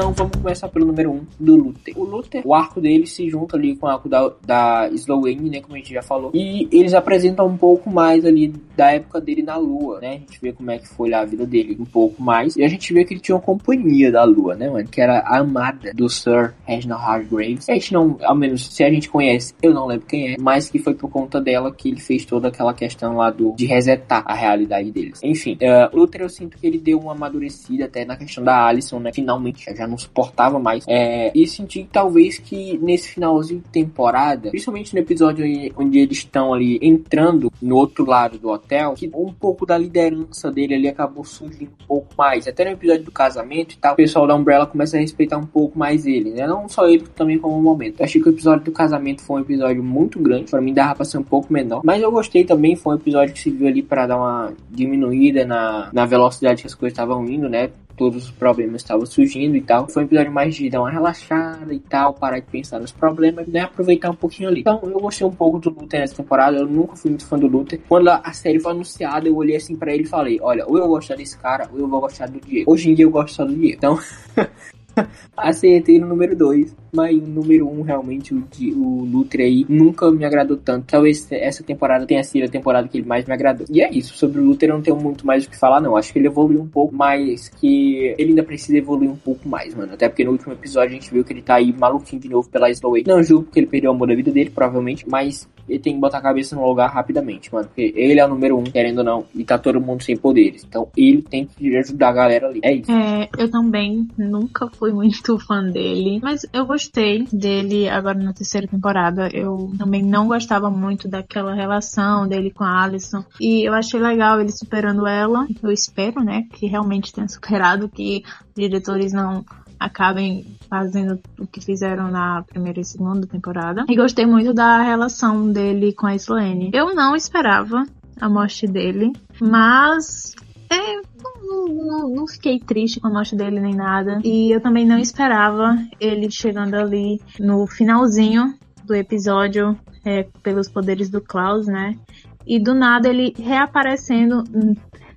Então 0.00 0.14
vamos 0.14 0.34
começar 0.34 0.66
pelo 0.68 0.86
número 0.86 1.10
1 1.10 1.14
um, 1.14 1.26
do 1.38 1.56
Luther. 1.56 1.92
O 1.94 2.04
Luther, 2.04 2.40
o 2.42 2.54
arco 2.54 2.80
dele 2.80 3.06
se 3.06 3.28
junta 3.28 3.54
ali 3.54 3.76
com 3.76 3.86
o 3.86 3.90
arco 3.90 4.08
da, 4.08 4.32
da 4.42 4.88
Sloane, 4.94 5.50
né? 5.50 5.60
Como 5.60 5.74
a 5.74 5.76
gente 5.76 5.92
já 5.92 6.00
falou. 6.00 6.30
E 6.32 6.66
eles 6.72 6.94
apresentam 6.94 7.46
um 7.46 7.56
pouco 7.58 7.90
mais 7.90 8.24
ali 8.24 8.48
da 8.74 8.92
época 8.92 9.20
dele 9.20 9.42
na 9.42 9.58
Lua, 9.58 10.00
né? 10.00 10.08
A 10.08 10.12
gente 10.12 10.40
vê 10.40 10.54
como 10.54 10.70
é 10.70 10.78
que 10.78 10.88
foi 10.88 11.12
a 11.12 11.22
vida 11.22 11.44
dele 11.44 11.76
um 11.78 11.84
pouco 11.84 12.22
mais. 12.22 12.56
E 12.56 12.64
a 12.64 12.68
gente 12.68 12.94
vê 12.94 13.04
que 13.04 13.12
ele 13.12 13.20
tinha 13.20 13.34
uma 13.34 13.42
companhia 13.42 14.10
da 14.10 14.24
Lua, 14.24 14.56
né, 14.56 14.70
mano? 14.70 14.88
Que 14.88 15.02
era 15.02 15.18
a 15.18 15.40
amada 15.40 15.92
do 15.92 16.08
Sir 16.08 16.54
Reginald 16.64 17.04
Hargraves. 17.04 17.68
A 17.68 17.74
gente 17.74 17.92
não, 17.92 18.16
ao 18.22 18.34
menos 18.34 18.74
se 18.74 18.82
a 18.82 18.88
gente 18.90 19.10
conhece, 19.10 19.52
eu 19.60 19.74
não 19.74 19.86
lembro 19.86 20.06
quem 20.06 20.32
é, 20.32 20.36
mas 20.40 20.70
que 20.70 20.78
foi 20.78 20.94
por 20.94 21.10
conta 21.10 21.38
dela 21.38 21.70
que 21.70 21.90
ele 21.90 22.00
fez 22.00 22.24
toda 22.24 22.48
aquela 22.48 22.72
questão 22.72 23.16
lá 23.16 23.30
do 23.30 23.52
de 23.54 23.66
resetar 23.66 24.24
a 24.24 24.32
realidade 24.32 24.90
deles. 24.90 25.20
Enfim, 25.22 25.58
uh, 25.60 25.94
Luther 25.94 26.22
eu 26.22 26.30
sinto 26.30 26.56
que 26.56 26.66
ele 26.66 26.78
deu 26.78 26.98
uma 26.98 27.12
amadurecida 27.12 27.84
até 27.84 28.06
na 28.06 28.16
questão 28.16 28.42
da 28.42 28.64
Alison, 28.64 28.98
né? 28.98 29.12
Finalmente 29.12 29.66
já 29.66 29.89
não 29.90 29.98
suportava 29.98 30.58
mais. 30.58 30.84
É, 30.88 31.30
e 31.34 31.46
senti 31.46 31.86
talvez 31.90 32.38
que 32.38 32.78
nesse 32.78 33.10
finalzinho 33.10 33.60
de 33.60 33.68
temporada, 33.68 34.50
principalmente 34.50 34.94
no 34.94 35.00
episódio 35.00 35.44
onde 35.76 35.98
eles 35.98 36.18
estão 36.18 36.54
ali 36.54 36.78
entrando 36.80 37.52
no 37.60 37.76
outro 37.76 38.06
lado 38.06 38.38
do 38.38 38.48
hotel 38.48 38.60
hotel, 38.70 38.94
que 38.94 39.10
um 39.14 39.32
pouco 39.32 39.66
da 39.66 39.76
liderança 39.76 40.50
dele 40.50 40.74
ali 40.74 40.88
acabou 40.88 41.24
surgindo 41.24 41.70
um 41.82 41.86
pouco 41.86 42.08
mais. 42.16 42.46
Até 42.46 42.64
no 42.64 42.70
episódio 42.70 43.04
do 43.04 43.10
casamento 43.10 43.74
e 43.74 43.78
tal, 43.78 43.94
o 43.94 43.96
pessoal 43.96 44.26
da 44.26 44.34
Umbrella 44.34 44.66
começa 44.66 44.96
a 44.96 45.00
respeitar 45.00 45.38
um 45.38 45.46
pouco 45.46 45.78
mais 45.78 46.06
ele, 46.06 46.30
né? 46.30 46.46
Não 46.46 46.68
só 46.68 46.86
ele, 46.86 47.04
também 47.14 47.38
como 47.38 47.58
o 47.58 47.62
momento. 47.62 48.00
Eu 48.00 48.04
achei 48.04 48.20
que 48.20 48.28
o 48.28 48.32
episódio 48.32 48.64
do 48.64 48.72
casamento 48.72 49.22
foi 49.22 49.40
um 49.40 49.44
episódio 49.44 49.82
muito 49.82 50.18
grande, 50.20 50.50
para 50.50 50.60
mim 50.60 50.72
dava 50.72 50.94
pra 50.94 51.04
ser 51.04 51.18
um 51.18 51.22
pouco 51.22 51.52
menor, 51.52 51.82
mas 51.84 52.02
eu 52.02 52.10
gostei 52.10 52.44
também, 52.44 52.76
foi 52.76 52.94
um 52.94 52.98
episódio 52.98 53.34
que 53.34 53.40
se 53.40 53.50
viu 53.50 53.66
ali 53.66 53.82
para 53.82 54.06
dar 54.06 54.16
uma 54.16 54.52
diminuída 54.70 55.44
na, 55.44 55.90
na 55.92 56.06
velocidade 56.06 56.62
que 56.62 56.66
as 56.66 56.74
coisas 56.74 56.92
estavam 56.92 57.24
indo, 57.26 57.48
né? 57.48 57.70
Todos 58.00 58.24
os 58.24 58.30
problemas 58.30 58.80
estavam 58.80 59.04
surgindo 59.04 59.54
e 59.54 59.60
tal. 59.60 59.86
Foi 59.86 60.02
um 60.02 60.06
episódio 60.06 60.32
mais 60.32 60.54
de 60.54 60.70
dar 60.70 60.80
uma 60.80 60.90
relaxada 60.90 61.74
e 61.74 61.78
tal, 61.78 62.14
parar 62.14 62.38
de 62.38 62.46
pensar 62.46 62.80
nos 62.80 62.90
problemas, 62.90 63.46
né? 63.46 63.60
Aproveitar 63.60 64.08
um 64.08 64.14
pouquinho 64.14 64.48
ali. 64.48 64.60
Então, 64.60 64.80
eu 64.82 64.98
gostei 64.98 65.26
um 65.26 65.30
pouco 65.30 65.58
do 65.58 65.68
Luther 65.68 66.00
nessa 66.00 66.16
temporada. 66.16 66.56
Eu 66.56 66.66
nunca 66.66 66.96
fui 66.96 67.10
muito 67.10 67.26
fã 67.26 67.38
do 67.38 67.46
Luther. 67.46 67.78
Quando 67.86 68.08
a 68.08 68.32
série 68.32 68.58
foi 68.58 68.72
anunciada, 68.72 69.28
eu 69.28 69.36
olhei 69.36 69.56
assim 69.56 69.76
para 69.76 69.92
ele 69.92 70.04
e 70.04 70.06
falei: 70.06 70.38
Olha, 70.40 70.64
ou 70.66 70.78
eu 70.78 70.84
vou 70.84 70.96
gostar 70.96 71.16
desse 71.16 71.36
cara, 71.36 71.68
ou 71.70 71.78
eu 71.78 71.86
vou 71.86 72.00
gostar 72.00 72.26
do 72.26 72.40
Diego. 72.40 72.72
Hoje 72.72 72.90
em 72.90 72.94
dia 72.94 73.04
eu 73.04 73.10
gosto 73.10 73.34
só 73.34 73.44
do 73.44 73.54
Diego. 73.54 73.76
Então, 73.76 73.98
acertei 75.36 75.98
no 75.98 76.06
número 76.06 76.34
2 76.34 76.74
mas 76.92 77.16
o 77.16 77.26
número 77.26 77.68
um, 77.68 77.82
realmente, 77.82 78.34
o, 78.34 78.44
o 78.76 79.04
Luther 79.04 79.40
aí, 79.40 79.64
nunca 79.68 80.10
me 80.10 80.24
agradou 80.24 80.56
tanto. 80.56 80.86
Talvez 80.86 81.30
essa 81.30 81.62
temporada 81.62 82.06
tenha 82.06 82.22
sido 82.22 82.44
a 82.44 82.48
temporada 82.48 82.88
que 82.88 82.98
ele 82.98 83.06
mais 83.06 83.24
me 83.24 83.32
agradou. 83.32 83.66
E 83.70 83.80
é 83.80 83.90
isso, 83.90 84.16
sobre 84.16 84.40
o 84.40 84.44
Luther 84.44 84.70
eu 84.70 84.74
não 84.74 84.82
tenho 84.82 84.96
muito 84.96 85.26
mais 85.26 85.44
o 85.44 85.50
que 85.50 85.58
falar, 85.58 85.80
não. 85.80 85.96
Acho 85.96 86.12
que 86.12 86.18
ele 86.18 86.28
evoluiu 86.28 86.60
um 86.60 86.68
pouco, 86.68 86.94
mas 86.94 87.48
que 87.48 88.14
ele 88.18 88.30
ainda 88.30 88.42
precisa 88.42 88.78
evoluir 88.78 89.10
um 89.10 89.16
pouco 89.16 89.48
mais, 89.48 89.74
mano. 89.74 89.92
Até 89.94 90.08
porque 90.08 90.24
no 90.24 90.32
último 90.32 90.52
episódio 90.52 90.90
a 90.90 90.94
gente 90.94 91.12
viu 91.12 91.24
que 91.24 91.32
ele 91.32 91.42
tá 91.42 91.56
aí 91.56 91.72
maluquinho 91.72 92.20
de 92.20 92.28
novo 92.28 92.48
pela 92.48 92.70
Slowway. 92.70 93.04
Não 93.06 93.22
julgo 93.22 93.44
porque 93.44 93.60
ele 93.60 93.66
perdeu 93.66 93.90
o 93.90 93.94
amor 93.94 94.08
da 94.08 94.14
vida 94.14 94.30
dele, 94.30 94.50
provavelmente, 94.50 95.08
mas 95.08 95.48
ele 95.68 95.78
tem 95.78 95.94
que 95.94 96.00
botar 96.00 96.18
a 96.18 96.22
cabeça 96.22 96.56
no 96.56 96.66
lugar 96.66 96.90
rapidamente, 96.90 97.52
mano. 97.52 97.66
Porque 97.68 97.92
ele 97.96 98.18
é 98.18 98.24
o 98.24 98.28
número 98.28 98.58
um, 98.58 98.64
querendo 98.64 98.98
ou 98.98 99.04
não, 99.04 99.24
e 99.34 99.44
tá 99.44 99.56
todo 99.58 99.80
mundo 99.80 100.02
sem 100.02 100.16
poderes. 100.16 100.64
Então 100.64 100.88
ele 100.96 101.22
tem 101.22 101.46
que 101.46 101.76
ajudar 101.76 102.08
a 102.08 102.12
galera 102.12 102.48
ali. 102.48 102.60
É 102.62 102.74
isso. 102.74 102.90
É, 102.90 103.28
eu 103.38 103.50
também 103.50 104.08
nunca 104.18 104.68
fui 104.68 104.92
muito 104.92 105.38
fã 105.38 105.62
dele, 105.62 106.18
mas 106.22 106.46
eu 106.52 106.66
gostei 106.80 107.26
dele 107.30 107.88
agora 107.88 108.18
na 108.18 108.32
terceira 108.32 108.66
temporada. 108.66 109.28
Eu 109.28 109.70
também 109.76 110.02
não 110.02 110.26
gostava 110.26 110.70
muito 110.70 111.06
daquela 111.06 111.54
relação 111.54 112.26
dele 112.26 112.50
com 112.50 112.64
a 112.64 112.82
Alison. 112.82 113.22
E 113.38 113.68
eu 113.68 113.74
achei 113.74 114.00
legal 114.00 114.40
ele 114.40 114.50
superando 114.50 115.06
ela. 115.06 115.46
Eu 115.62 115.70
espero, 115.70 116.24
né, 116.24 116.46
que 116.54 116.66
realmente 116.66 117.12
tenha 117.12 117.28
superado, 117.28 117.88
que 117.88 118.24
diretores 118.56 119.12
não 119.12 119.44
acabem 119.78 120.56
fazendo 120.68 121.18
o 121.38 121.46
que 121.46 121.60
fizeram 121.60 122.10
na 122.10 122.42
primeira 122.42 122.80
e 122.80 122.84
segunda 122.84 123.26
temporada. 123.26 123.84
E 123.88 123.96
gostei 123.96 124.24
muito 124.24 124.54
da 124.54 124.82
relação 124.82 125.52
dele 125.52 125.92
com 125.92 126.06
a 126.06 126.14
Sloane. 126.14 126.70
Eu 126.72 126.94
não 126.94 127.14
esperava 127.14 127.84
a 128.18 128.28
morte 128.28 128.66
dele, 128.66 129.12
mas 129.40 130.34
é, 130.70 131.00
não, 131.42 131.66
não, 131.66 132.08
não, 132.10 132.26
fiquei 132.28 132.60
triste 132.60 133.00
com 133.00 133.08
a 133.08 133.12
morte 133.12 133.34
dele 133.34 133.60
nem 133.60 133.74
nada. 133.74 134.20
E 134.24 134.54
eu 134.54 134.60
também 134.60 134.86
não 134.86 134.98
esperava 134.98 135.76
ele 135.98 136.30
chegando 136.30 136.74
ali 136.74 137.20
no 137.38 137.66
finalzinho 137.66 138.54
do 138.84 138.94
episódio 138.94 139.76
é, 140.04 140.26
pelos 140.42 140.68
poderes 140.68 141.10
do 141.10 141.20
Klaus, 141.20 141.66
né? 141.66 141.98
E 142.46 142.58
do 142.58 142.74
nada 142.74 143.08
ele 143.08 143.34
reaparecendo 143.36 144.44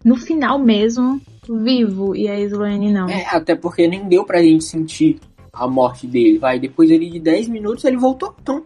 no 0.03 0.15
final 0.15 0.59
mesmo 0.59 1.21
vivo 1.47 2.15
e 2.15 2.27
a 2.27 2.39
Sloane 2.39 2.91
não. 2.91 3.07
É, 3.07 3.27
até 3.27 3.55
porque 3.55 3.87
nem 3.87 4.07
deu 4.07 4.25
pra 4.25 4.41
gente 4.41 4.63
sentir 4.63 5.19
a 5.53 5.67
morte 5.67 6.07
dele. 6.07 6.39
Vai, 6.39 6.59
depois 6.59 6.89
ele 6.89 7.09
de 7.09 7.19
10 7.19 7.47
minutos 7.47 7.85
ele 7.85 7.97
voltou. 7.97 8.35
Então, 8.41 8.65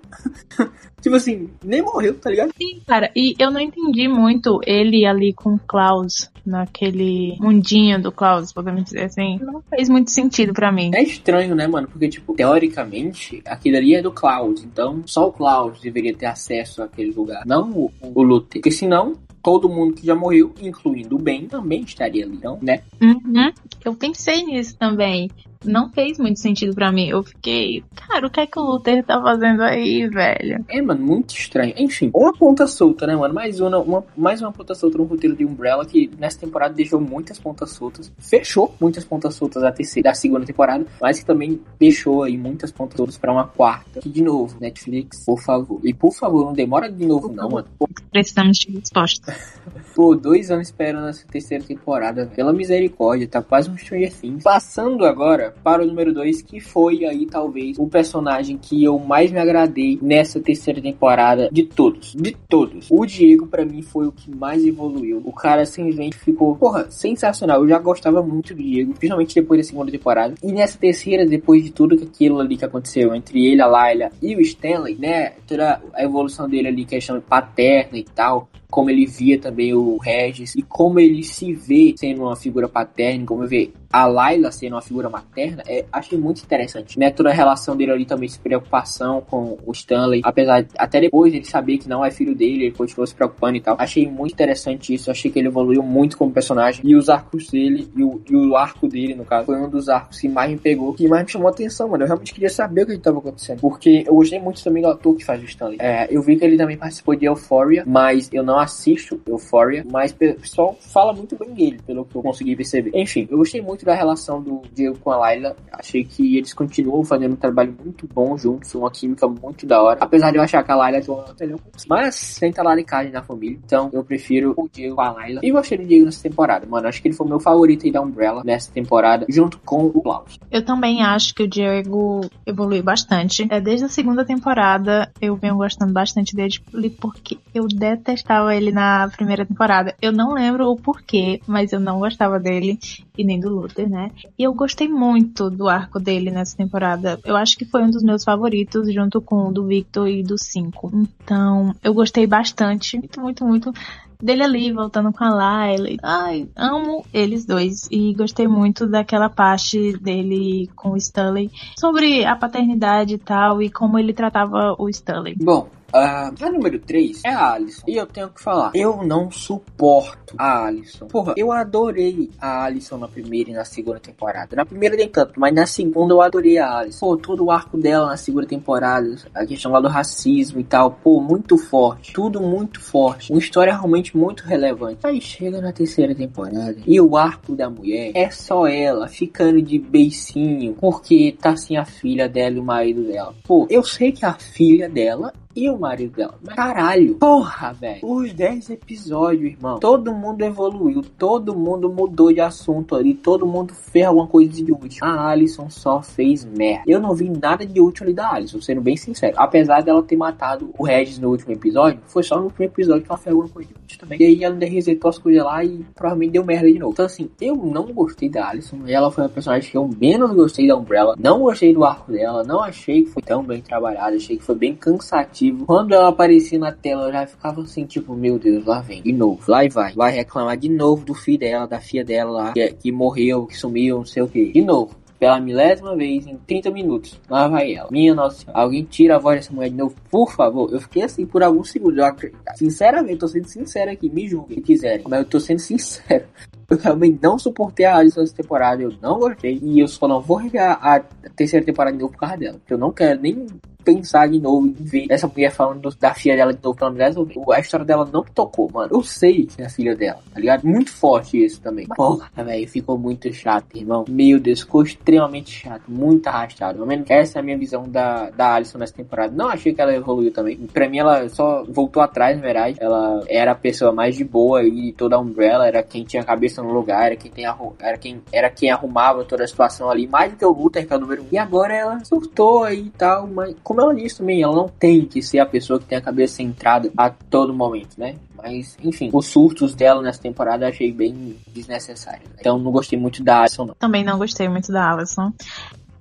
tipo 1.02 1.16
assim, 1.16 1.50
nem 1.64 1.82
morreu, 1.82 2.16
tá 2.16 2.30
ligado? 2.30 2.54
Sim, 2.58 2.80
cara, 2.88 3.12
e 3.14 3.36
eu 3.38 3.52
não 3.52 3.60
entendi 3.60 4.08
muito 4.08 4.62
ele 4.66 5.06
ali 5.06 5.34
com 5.34 5.56
o 5.56 5.60
Klaus, 5.60 6.32
naquele 6.46 7.36
mundinho 7.40 8.02
do 8.02 8.12
Klaus, 8.12 8.54
podemos 8.54 8.86
dizer 8.86 9.04
assim. 9.04 9.38
Não 9.42 9.62
fez 9.70 9.90
muito 9.90 10.10
sentido 10.12 10.54
para 10.54 10.72
mim. 10.72 10.92
É 10.94 11.04
estranho, 11.04 11.54
né, 11.54 11.68
mano? 11.68 11.90
Porque, 11.90 12.08
tipo, 12.08 12.34
teoricamente, 12.34 13.42
aquilo 13.46 13.78
ali 13.78 13.94
é 13.94 14.02
do 14.02 14.12
Klaus. 14.12 14.64
Então, 14.64 15.04
só 15.06 15.28
o 15.28 15.34
Klaus 15.34 15.82
deveria 15.82 16.16
ter 16.16 16.28
acesso 16.28 16.82
àquele 16.82 17.12
lugar. 17.12 17.44
Não 17.46 17.70
o, 17.72 17.92
o 18.02 18.24
Luther. 18.24 18.62
Porque 18.62 18.72
senão, 18.72 19.14
todo 19.44 19.68
mundo 19.68 19.94
que 19.94 20.06
já 20.06 20.16
morreu, 20.16 20.54
incluindo 20.62 21.18
o 21.18 21.20
Ben, 21.20 21.48
também 21.48 21.82
estaria 21.82 22.26
ali, 22.26 22.36
então, 22.38 22.58
né? 22.62 22.82
Uhum. 23.02 23.52
Eu 23.84 23.94
pensei 23.94 24.44
nisso 24.46 24.78
também 24.78 25.30
não 25.68 25.90
fez 25.90 26.18
muito 26.18 26.40
sentido 26.40 26.74
para 26.74 26.92
mim. 26.92 27.10
Eu 27.10 27.24
fiquei, 27.24 27.84
cara, 27.96 28.28
o 28.28 28.30
que 28.30 28.40
é 28.40 28.48
que 28.48 28.60
o 28.60 28.64
Luther 28.64 29.04
tá 29.04 29.22
fazendo 29.22 29.62
aí, 29.62 30.08
velho? 30.08 30.64
É, 30.70 30.82
mano, 30.82 31.06
muito 31.06 31.36
estranho. 31.36 31.74
Enfim, 31.78 32.10
uma 32.14 32.34
ponta 32.34 32.68
solta, 32.68 33.06
né, 33.06 33.16
mano? 33.16 33.34
Mais 33.34 33.60
uma, 33.60 33.78
uma, 33.80 34.04
mais 34.16 34.42
uma 34.42 34.52
ponta 34.52 34.74
solta 34.74 34.98
no 34.98 35.04
roteiro 35.04 35.36
de 35.36 35.46
Umbrella 35.46 35.86
que 35.86 36.10
nessa 36.18 36.40
temporada 36.40 36.74
deixou 36.74 37.00
muitas 37.00 37.40
pontas 37.40 37.72
soltas. 37.72 38.12
Fechou 38.18 38.74
muitas 38.80 39.04
pontas 39.04 39.36
soltas 39.36 39.62
da 39.62 39.72
terceira, 39.72 40.10
da 40.10 40.16
segunda 40.16 40.46
temporada, 40.46 40.86
mas 41.02 41.20
que 41.20 41.26
também 41.26 41.60
deixou 41.80 42.24
aí 42.24 42.38
muitas 42.38 42.72
pontas 42.72 42.98
soltas 42.98 43.18
para 43.18 43.32
uma 43.32 43.48
quarta. 43.48 44.00
Que 44.00 44.10
de 44.10 44.22
novo, 44.22 44.58
Netflix, 44.60 45.26
por 45.26 45.42
favor. 45.42 45.80
E 45.84 45.94
por 45.94 46.14
favor, 46.14 46.46
não 46.46 46.54
demora 46.54 46.92
de 46.92 47.06
novo, 47.06 47.32
não, 47.32 47.50
mano. 47.50 47.68
Precisamos 48.12 48.58
de 48.58 48.72
resposta. 48.72 49.36
Pô, 49.96 50.16
dois 50.16 50.52
anos 50.52 50.68
esperando 50.68 51.08
essa 51.08 51.26
terceira 51.28 51.64
temporada, 51.64 52.28
pela 52.28 52.54
misericórdia, 52.54 53.28
tá 53.28 53.42
quase 53.42 53.70
um 53.70 53.78
Stranger 53.78 54.14
Things. 54.14 54.44
Passando 54.44 55.06
agora 55.06 55.56
para 55.64 55.84
o 55.84 55.86
número 55.86 56.14
2, 56.14 56.42
que 56.42 56.60
foi 56.60 57.06
aí 57.06 57.26
talvez 57.26 57.78
o 57.78 57.88
personagem 57.88 58.58
que 58.58 58.84
eu 58.84 58.98
mais 59.00 59.32
me 59.32 59.40
agradei 59.40 59.98
nessa 60.02 60.40
terceira 60.40 60.82
temporada 60.82 61.50
de 61.52 61.64
todos. 61.64 62.16
De 62.16 62.36
todos. 62.48 62.88
O 62.90 63.06
Diego, 63.06 63.48
para 63.48 63.66
mim, 63.66 63.82
foi 63.82 64.08
o 64.08 64.12
que 64.12 64.34
mais 64.34 64.66
evoluiu. 64.66 65.22
O 65.26 65.32
cara 65.32 65.66
simplesmente 65.66 66.18
ficou, 66.18 66.56
porra, 66.56 66.90
sensacional. 66.90 67.62
Eu 67.62 67.70
já 67.70 67.80
gostava 67.80 68.22
muito 68.22 68.54
do 68.54 68.62
Diego, 68.62 68.94
principalmente 68.94 69.36
depois 69.36 69.62
da 69.62 69.68
segunda 69.68 69.92
temporada. 69.92 70.36
E 70.44 70.52
nessa 70.52 70.78
terceira, 70.78 71.26
depois 71.26 71.64
de 71.64 71.72
tudo 71.72 71.96
aquilo 71.96 72.40
ali 72.40 72.58
que 72.58 72.66
aconteceu 72.66 73.14
entre 73.16 73.46
ele, 73.46 73.62
a 73.62 73.68
Layla 73.68 74.12
e 74.22 74.36
o 74.36 74.42
Stanley, 74.42 74.96
né? 74.96 75.34
Toda 75.48 75.82
a 75.94 76.04
evolução 76.04 76.48
dele 76.50 76.68
ali, 76.68 76.86
questão 76.86 77.20
paterna 77.22 77.98
e 77.98 78.04
tal 78.04 78.48
como 78.70 78.90
ele 78.90 79.06
via 79.06 79.40
também 79.40 79.74
o 79.74 79.98
Regis 79.98 80.56
e 80.56 80.62
como 80.62 81.00
ele 81.00 81.24
se 81.24 81.54
vê 81.54 81.94
sendo 81.98 82.24
uma 82.24 82.36
figura 82.36 82.68
paterna, 82.68 83.26
como 83.26 83.48
vê 83.48 83.72
a 83.92 84.06
Layla 84.06 84.52
sendo 84.52 84.74
uma 84.74 84.82
figura 84.82 85.10
materna, 85.10 85.64
é, 85.68 85.86
achei 85.92 86.18
muito 86.18 86.44
interessante, 86.44 87.00
né? 87.00 87.10
Toda 87.10 87.30
a 87.30 87.34
relação 87.34 87.76
dele 87.76 87.92
ali 87.92 88.06
também, 88.06 88.28
se 88.28 88.40
preocupação 88.40 89.22
com 89.22 89.58
o 89.66 89.72
Stanley, 89.72 90.22
apesar 90.24 90.62
de, 90.62 90.70
até 90.78 91.00
depois 91.00 91.34
ele 91.34 91.46
saber 91.46 91.78
que 91.78 91.88
não 91.88 92.04
é 92.04 92.12
filho 92.12 92.36
dele, 92.36 92.66
ele 92.66 92.76
continuou 92.76 93.08
se 93.08 93.16
preocupando 93.16 93.58
e 93.58 93.62
tal. 93.62 93.76
Achei 93.80 94.06
muito 94.06 94.34
interessante 94.34 94.94
isso, 94.94 95.10
achei 95.10 95.32
que 95.32 95.40
ele 95.40 95.48
evoluiu 95.48 95.82
muito 95.82 96.18
como 96.18 96.32
personagem 96.32 96.82
e 96.84 96.96
os 96.96 97.10
arcos 97.10 97.50
dele 97.50 97.90
e 97.96 98.04
o, 98.04 98.22
e 98.30 98.36
o 98.36 98.56
arco 98.58 98.88
dele, 98.88 99.16
no 99.16 99.24
caso, 99.24 99.46
foi 99.46 99.60
um 99.60 99.70
dos 99.70 99.88
arcos 99.88 100.20
que 100.20 100.28
mais 100.28 100.52
me 100.52 100.58
pegou, 100.58 100.94
que 100.94 101.08
mais 101.08 101.24
me 101.24 101.32
chamou 101.32 101.48
a 101.48 101.52
atenção, 101.52 101.88
mano. 101.88 102.04
Eu 102.04 102.08
realmente 102.08 102.34
queria 102.34 102.50
saber 102.50 102.84
o 102.84 102.86
que 102.88 102.94
estava 102.94 103.20
acontecendo, 103.20 103.62
porque 103.62 104.04
eu 104.06 104.16
gostei 104.16 104.40
muito 104.40 104.64
também 104.64 104.84
do 104.84 104.90
ator 104.90 105.16
que 105.16 105.24
faz 105.24 105.42
o 105.42 105.46
Stanley. 105.46 105.78
É, 105.80 106.08
eu 106.12 106.22
vi 106.22 106.36
que 106.36 106.44
ele 106.44 106.58
também 106.58 106.78
participou 106.78 107.16
de 107.16 107.26
Euphoria, 107.26 107.84
mas 107.88 108.30
eu 108.34 108.44
não 108.44 108.57
assisto 108.58 109.20
Euphoria, 109.28 109.86
mas 109.92 110.12
o 110.12 110.16
pessoal 110.16 110.76
fala 110.80 111.14
muito 111.14 111.36
bem 111.38 111.54
dele, 111.54 111.80
pelo 111.86 112.06
que 112.06 112.16
eu 112.16 112.22
consegui 112.22 112.56
perceber. 112.56 112.92
Enfim, 112.94 113.28
eu 113.30 113.38
gostei 113.38 113.62
muito 113.62 113.86
da 113.86 113.94
relação 113.94 114.42
do 114.42 114.62
Diego 114.74 114.98
com 115.00 115.12
a 115.12 115.18
Layla. 115.18 115.56
Achei 115.72 116.04
que 116.04 116.38
eles 116.38 116.54
continuam 116.54 117.04
fazendo 117.04 117.34
um 117.34 117.38
trabalho 117.38 117.76
muito 117.84 118.08
bom 118.08 118.38
juntos, 118.38 118.74
uma 118.76 118.92
química 118.92 119.28
muito 119.28 119.66
da 119.66 119.82
hora. 119.82 119.98
Apesar 120.02 120.32
de 120.32 120.38
eu 120.38 120.44
achar 120.44 120.64
que 120.64 120.72
a 120.72 120.76
Layla 120.76 120.98
é 120.98 121.12
uma 121.12 121.36
melhor, 121.40 121.60
mas 121.88 122.38
tem 122.40 122.52
talaricagem 122.52 123.12
na 123.12 123.22
família. 123.22 123.60
Então 123.64 123.90
eu 123.94 124.04
prefiro 124.04 124.54
o 124.58 124.68
Diego 124.68 124.96
com 124.96 125.02
a 125.02 125.12
Layla. 125.12 125.42
E 125.44 125.52
gostei 125.52 125.78
do 125.78 125.86
Diego 125.86 126.06
nessa 126.06 126.24
temporada, 126.24 126.66
mano. 126.66 126.88
Acho 126.88 127.02
que 127.02 127.08
ele 127.08 127.16
foi 127.16 127.26
o 127.26 127.30
meu 127.30 127.40
favorito 127.40 127.86
aí 127.86 127.92
da 127.92 128.02
Umbrella 128.02 128.42
nessa 128.44 128.72
temporada, 128.72 129.26
junto 129.30 129.60
com 129.60 129.86
o 129.86 130.02
Klaus. 130.02 130.40
Eu 130.52 130.64
também 130.64 131.04
acho 131.04 131.34
que 131.34 131.44
o 131.44 131.48
Diego 131.48 132.22
evoluiu 132.46 132.84
bastante. 132.84 133.48
É, 133.50 133.60
desde 133.60 133.86
a 133.86 133.90
segunda 133.90 134.26
temporada 134.26 135.12
eu 135.22 135.36
venho 135.36 135.56
gostando 135.56 135.94
bastante 135.94 136.36
dele 136.36 136.60
porque 137.00 137.38
eu 137.54 137.68
detestava 137.68 138.47
ele 138.50 138.72
na 138.72 139.10
primeira 139.10 139.46
temporada. 139.46 139.96
Eu 140.02 140.12
não 140.12 140.34
lembro 140.34 140.70
o 140.70 140.76
porquê, 140.76 141.42
mas 141.48 141.72
eu 141.72 141.80
não 141.80 142.00
gostava 142.00 142.40
dele 142.40 142.80
e 143.18 143.24
nem 143.24 143.40
do 143.40 143.50
Luther, 143.50 143.90
né? 143.90 144.12
E 144.38 144.44
eu 144.44 144.54
gostei 144.54 144.88
muito 144.88 145.50
do 145.50 145.68
arco 145.68 146.00
dele 146.00 146.32
nessa 146.32 146.56
temporada. 146.56 147.20
Eu 147.26 147.36
acho 147.36 147.58
que 147.58 147.66
foi 147.66 147.84
um 147.84 147.90
dos 147.90 148.04
meus 148.04 148.24
favoritos, 148.24 148.94
junto 148.94 149.22
com 149.22 149.48
o 149.48 149.52
do 149.52 149.66
Victor 149.66 150.08
e 150.08 150.24
do 150.24 150.38
5. 150.38 150.92
Então, 151.24 151.74
eu 151.84 151.94
gostei 151.94 152.28
bastante, 152.28 152.98
muito, 152.98 153.22
muito, 153.22 153.46
muito 153.46 153.74
dele 154.22 154.44
ali 154.44 154.72
voltando 154.72 155.12
com 155.14 155.24
a 155.24 155.30
Layla. 155.30 155.90
Ai, 156.04 156.48
amo 156.56 157.06
eles 157.14 157.46
dois 157.46 157.88
e 157.92 158.14
gostei 158.14 158.48
muito 158.48 158.88
daquela 158.88 159.30
parte 159.30 159.98
dele 159.98 160.70
com 160.76 160.92
o 160.92 160.98
Stanley 160.98 161.52
sobre 161.78 162.26
a 162.26 162.36
paternidade 162.36 163.16
e 163.16 163.18
tal 163.18 163.62
e 163.62 163.70
como 163.70 163.98
ele 163.98 164.14
tratava 164.14 164.76
o 164.78 164.90
Stanley. 164.90 165.36
Bom, 165.36 165.70
Uh, 165.94 166.34
a 166.44 166.52
número 166.52 166.80
3 166.80 167.22
é 167.24 167.30
a 167.30 167.54
Alison. 167.54 167.84
E 167.88 167.96
eu 167.96 168.06
tenho 168.06 168.30
que 168.30 168.42
falar, 168.42 168.72
eu 168.74 169.04
não 169.04 169.32
suporto 169.32 170.36
a 170.38 170.66
Alison. 170.66 171.08
Porra, 171.08 171.34
eu 171.38 171.52
adorei 171.52 172.30
a 172.40 172.66
Alison 172.66 172.98
na 172.98 173.08
primeira 173.08 173.52
e 173.52 173.54
na 173.54 173.66
segunda 173.66 174.00
temporada. 174.00 174.56
Na 174.56 174.66
primeira 174.66 174.96
nem 174.96 175.08
tanto, 175.08 175.40
mas 175.40 175.54
na 175.54 175.66
segunda 175.66 176.14
eu 176.14 176.22
adorei 176.22 176.58
a 176.58 176.80
Alison. 176.80 177.00
Pô, 177.00 177.18
todo 177.18 177.46
o 177.46 177.52
arco 177.52 177.78
dela 177.78 178.08
na 178.08 178.18
segunda 178.18 178.46
temporada, 178.46 179.16
a 179.34 179.46
questão 179.46 179.72
lá 179.72 179.80
do 179.80 179.88
racismo 179.88 180.60
e 180.60 180.64
tal, 180.64 180.92
pô, 180.92 181.22
muito 181.22 181.58
forte. 181.58 182.14
Tudo 182.14 182.42
muito 182.42 182.82
forte. 182.82 183.32
Uma 183.32 183.40
história 183.40 183.74
realmente 183.74 184.16
muito 184.16 184.44
relevante. 184.44 185.00
Aí 185.04 185.22
chega 185.22 185.62
na 185.62 185.72
terceira 185.72 186.14
temporada 186.14 186.78
e 186.86 187.00
o 187.00 187.16
arco 187.16 187.56
da 187.56 187.70
mulher 187.70 188.12
é 188.14 188.30
só 188.30 188.68
ela 188.68 189.08
ficando 189.08 189.62
de 189.62 189.80
beicinho 189.80 190.74
porque 190.74 191.36
tá 191.40 191.56
sem 191.56 191.78
a 191.78 191.86
filha 191.86 192.28
dela 192.28 192.56
e 192.56 192.60
o 192.60 192.64
marido 192.64 193.04
dela. 193.04 193.34
Pô, 193.44 193.66
eu 193.70 193.84
sei 193.84 194.12
que 194.12 194.26
a 194.26 194.34
filha 194.34 194.90
dela 194.90 195.34
e 195.58 195.68
o 195.72 195.78
marido 195.78 196.16
dela. 196.16 196.36
Mas 196.46 196.56
caralho, 196.56 197.16
porra, 197.16 197.74
velho. 197.74 198.00
Os 198.04 198.32
10 198.32 198.70
episódios, 198.70 199.54
irmão. 199.54 199.80
Todo 199.80 200.14
mundo 200.14 200.44
evoluiu, 200.44 201.02
todo 201.18 201.56
mundo 201.56 201.92
mudou 201.92 202.32
de 202.32 202.40
assunto 202.40 202.96
ali, 202.96 203.16
todo 203.16 203.48
mundo 203.48 203.74
fez 203.74 204.06
alguma 204.06 204.28
coisa 204.28 204.52
de 204.64 204.72
útil. 204.72 205.00
A 205.02 205.30
Alison 205.30 205.68
só 205.68 206.00
fez 206.00 206.46
merda. 206.46 206.84
Eu 206.86 207.00
não 207.00 207.16
vi 207.16 207.28
nada 207.28 207.66
de 207.66 207.82
útil 207.82 208.06
ali 208.06 208.14
da 208.14 208.34
Alison, 208.34 208.62
sendo 208.62 208.82
bem 208.82 208.96
sincero. 208.96 209.34
Apesar 209.36 209.82
dela 209.82 210.04
ter 210.04 210.16
matado 210.16 210.70
o 210.78 210.84
Regis 210.84 211.18
no 211.18 211.30
último 211.30 211.54
episódio, 211.54 212.00
foi 212.06 212.22
só 212.22 212.38
no 212.38 212.44
último 212.44 212.66
episódio 212.66 213.02
que 213.02 213.12
ela 213.12 213.18
fez 213.18 213.34
alguma 213.34 213.52
coisa 213.52 213.68
de 213.68 213.76
útil 213.76 214.00
também. 214.00 214.22
E 214.22 214.26
aí 214.26 214.44
ela 214.44 214.56
resetou 214.60 215.10
as 215.10 215.18
coisas 215.18 215.44
lá 215.44 215.64
e 215.64 215.84
provavelmente 215.96 216.34
deu 216.34 216.46
merda 216.46 216.72
de 216.72 216.78
novo. 216.78 216.94
Então 216.94 217.06
assim, 217.06 217.32
eu 217.42 217.56
não 217.56 217.86
gostei 217.86 218.30
da 218.30 218.50
Alison. 218.50 218.78
Ela 218.86 219.10
foi 219.10 219.26
a 219.26 219.30
personagem 219.30 219.72
que 219.72 219.78
eu 219.78 219.90
menos 220.00 220.32
gostei 220.34 220.68
da 220.68 220.76
Umbrella. 220.76 221.16
Não 221.18 221.40
gostei 221.40 221.74
do 221.74 221.84
arco 221.84 222.12
dela, 222.12 222.44
não 222.44 222.64
achei 222.64 223.02
que 223.04 223.10
foi 223.10 223.24
tão 223.24 223.44
bem 223.44 223.60
trabalhado, 223.60 224.16
achei 224.16 224.38
que 224.38 224.44
foi 224.44 224.56
bem 224.56 224.76
cansativo. 224.76 225.47
Quando 225.52 225.94
ela 225.94 226.10
aparecia 226.10 226.60
na 226.60 226.72
tela, 226.72 227.08
eu 227.08 227.12
já 227.12 227.28
ficava 227.28 227.62
assim, 227.62 227.86
tipo, 227.86 228.14
meu 228.16 228.40
Deus, 228.40 228.66
lá 228.66 228.82
vem, 228.82 229.02
de 229.02 229.14
novo, 229.14 229.40
lá 229.48 229.64
e 229.64 229.70
vai. 229.70 229.94
Vai 229.94 230.12
reclamar 230.12 230.58
de 230.58 230.70
novo 230.70 231.06
do 231.06 231.14
filho 231.14 231.40
dela, 231.40 231.68
da 231.68 231.80
filha 231.80 232.04
dela 232.04 232.32
lá, 232.32 232.54
que, 232.54 232.68
que 232.74 232.92
morreu, 232.92 233.46
que 233.46 233.58
sumiu, 233.58 233.98
não 233.98 234.06
sei 234.06 234.24
o 234.24 234.28
que. 234.28 234.52
De 234.52 234.62
novo 234.62 234.96
pela 235.20 235.40
milésima 235.40 235.96
vez 235.96 236.28
em 236.28 236.38
30 236.38 236.72
minutos. 236.72 237.20
Lá 237.30 237.48
vai 237.48 237.74
ela. 237.74 237.90
Minha 237.92 238.14
nossa 238.14 238.42
senhora. 238.42 238.60
Alguém 238.60 238.84
tira 238.84 239.16
a 239.16 239.20
voz 239.20 239.38
dessa 239.38 239.54
mulher 239.54 239.70
de 239.70 239.76
novo, 239.76 239.96
por 240.10 240.32
favor. 240.32 240.72
Eu 240.72 240.80
fiquei 240.80 241.04
assim 241.04 241.26
por 241.26 241.44
alguns 241.44 241.72
segundos. 241.72 241.98
Eu, 241.98 242.32
sinceramente, 242.56 243.20
tô 243.20 243.28
sendo 243.28 243.48
sincero 243.48 243.92
aqui. 243.92 244.10
Me 244.10 244.28
julguem 244.28 244.58
se 244.58 244.64
quiserem. 244.64 245.06
Mas 245.08 245.20
eu 245.20 245.26
tô 245.26 245.40
sendo 245.40 245.60
sincero. 245.60 246.26
Eu 246.70 246.78
realmente 246.78 247.20
não 247.22 247.40
suportei 247.40 247.86
a 247.86 247.96
Alison 247.96 248.22
essa 248.22 248.36
temporada. 248.36 248.84
Eu 248.84 248.94
não 249.02 249.20
gostei. 249.20 249.60
E 249.62 249.80
eu 249.80 249.88
só 249.88 250.08
não 250.08 250.22
vou 250.22 250.38
rever 250.38 250.62
a 250.62 251.00
terceira 251.36 251.66
temporada 251.66 251.96
de 251.96 252.02
novo 252.02 252.14
por 252.14 252.20
causa 252.20 252.38
dela. 252.38 252.58
Porque 252.58 252.74
eu 252.74 252.78
não 252.78 252.92
quero 252.92 253.22
nem 253.22 253.48
pensar 253.88 254.28
de 254.28 254.38
novo 254.38 254.68
em 254.68 254.74
ver 254.74 255.06
essa 255.10 255.28
mulher 255.30 255.50
falando 255.50 255.90
da 255.98 256.14
filha 256.14 256.36
dela 256.36 256.54
de 256.54 256.62
novo 256.62 256.78
pela 256.78 256.92
mulher. 256.92 257.14
A 257.56 257.60
história 257.62 257.86
dela 257.86 258.10
não 258.12 258.22
tocou, 258.22 258.70
mano. 258.70 258.90
Eu 258.92 259.02
sei 259.02 259.46
que 259.46 259.62
é 259.62 259.66
a 259.66 259.70
filha 259.70 259.96
dela, 259.96 260.20
tá 260.34 260.42
ligado? 260.42 260.68
Muito 260.68 260.92
forte 260.92 261.42
isso 261.42 261.62
também. 261.62 261.88
Porra, 261.88 262.30
velho, 262.36 262.68
ficou 262.68 262.98
muito 262.98 263.32
chato, 263.32 263.78
irmão. 263.78 264.04
Meu 264.10 264.42
Deus, 264.42 264.60
ficou 264.60 264.84
extremamente 264.84 265.52
chato. 265.52 265.84
Muito 265.88 266.28
arrastado. 266.28 266.74
Pelo 266.74 266.86
menos 266.86 267.10
essa 267.10 267.40
é 267.40 267.42
a 267.42 267.44
minha 267.44 267.58
visão 267.58 267.88
da, 267.88 268.30
da 268.30 268.56
Alison 268.56 268.78
nessa 268.78 268.94
temporada. 268.94 269.34
Não 269.34 269.48
achei 269.48 269.74
que 269.74 269.80
ela 269.80 269.96
evoluiu 269.96 270.34
também. 270.34 270.58
Pra 270.58 270.90
mim, 270.90 270.98
ela 270.98 271.30
só 271.30 271.64
voltou 271.64 272.04
atrás, 272.04 272.36
na 272.36 272.44
verdade. 272.44 272.78
Ela 272.82 273.24
era 273.30 273.52
a 273.52 273.56
pessoa 273.56 273.94
mais 273.94 274.18
de 274.18 274.26
boa 274.26 274.64
e 274.66 274.92
toda 274.92 275.16
a 275.16 275.20
Umbrella. 275.20 275.66
Era 275.66 275.82
quem 275.82 276.04
tinha 276.04 276.24
a 276.24 276.26
cabeça 276.26 276.57
no 276.62 276.74
lugar. 276.74 277.06
Era 277.06 277.16
quem, 277.16 277.32
tem 277.32 277.46
era 277.80 277.98
quem, 277.98 278.22
era 278.34 278.50
quem 278.50 278.70
arrumava 278.70 279.24
toda 279.24 279.46
a 279.46 279.48
situação 279.48 279.90
ali. 279.90 280.08
Mais 280.08 280.32
do 280.32 280.38
que 280.38 280.46
o 280.46 280.52
Luther, 280.52 280.86
que 280.86 280.94
é 280.94 280.98
o 280.98 281.00
número 281.00 281.24
um. 281.24 281.28
E 281.32 281.38
agora 281.38 281.74
ela 281.74 282.04
surtou 282.04 282.70
e 282.70 282.90
tal. 282.90 283.28
Mas 283.28 283.56
como 283.64 283.78
como 283.78 283.92
ela 283.92 283.96
disse 283.96 284.18
também, 284.18 284.42
ela 284.42 284.56
não 284.56 284.68
tem 284.68 285.06
que 285.06 285.22
ser 285.22 285.38
a 285.38 285.46
pessoa 285.46 285.80
que 285.80 285.86
tem 285.86 286.00
a 286.00 286.02
cabeça 286.02 286.38
centrada 286.38 286.92
a 286.98 287.12
todo 287.12 287.54
momento, 287.54 287.96
né? 287.98 288.16
Mas, 288.36 288.76
enfim, 288.84 289.12
os 289.14 289.28
surtos 289.28 289.76
dela 289.76 290.02
nessa 290.02 290.20
temporada 290.20 290.66
eu 290.66 290.70
achei 290.70 290.92
bem 290.92 291.38
desnecessários. 291.54 292.28
Né? 292.30 292.38
Então 292.40 292.58
não 292.58 292.72
gostei 292.72 292.98
muito 292.98 293.24
da 293.24 293.42
Alison, 293.42 293.66
não. 293.66 293.76
Também 293.76 294.04
não 294.04 294.18
gostei 294.18 294.50
muito 294.50 294.72
da 294.72 294.92
Alison. 294.92 295.32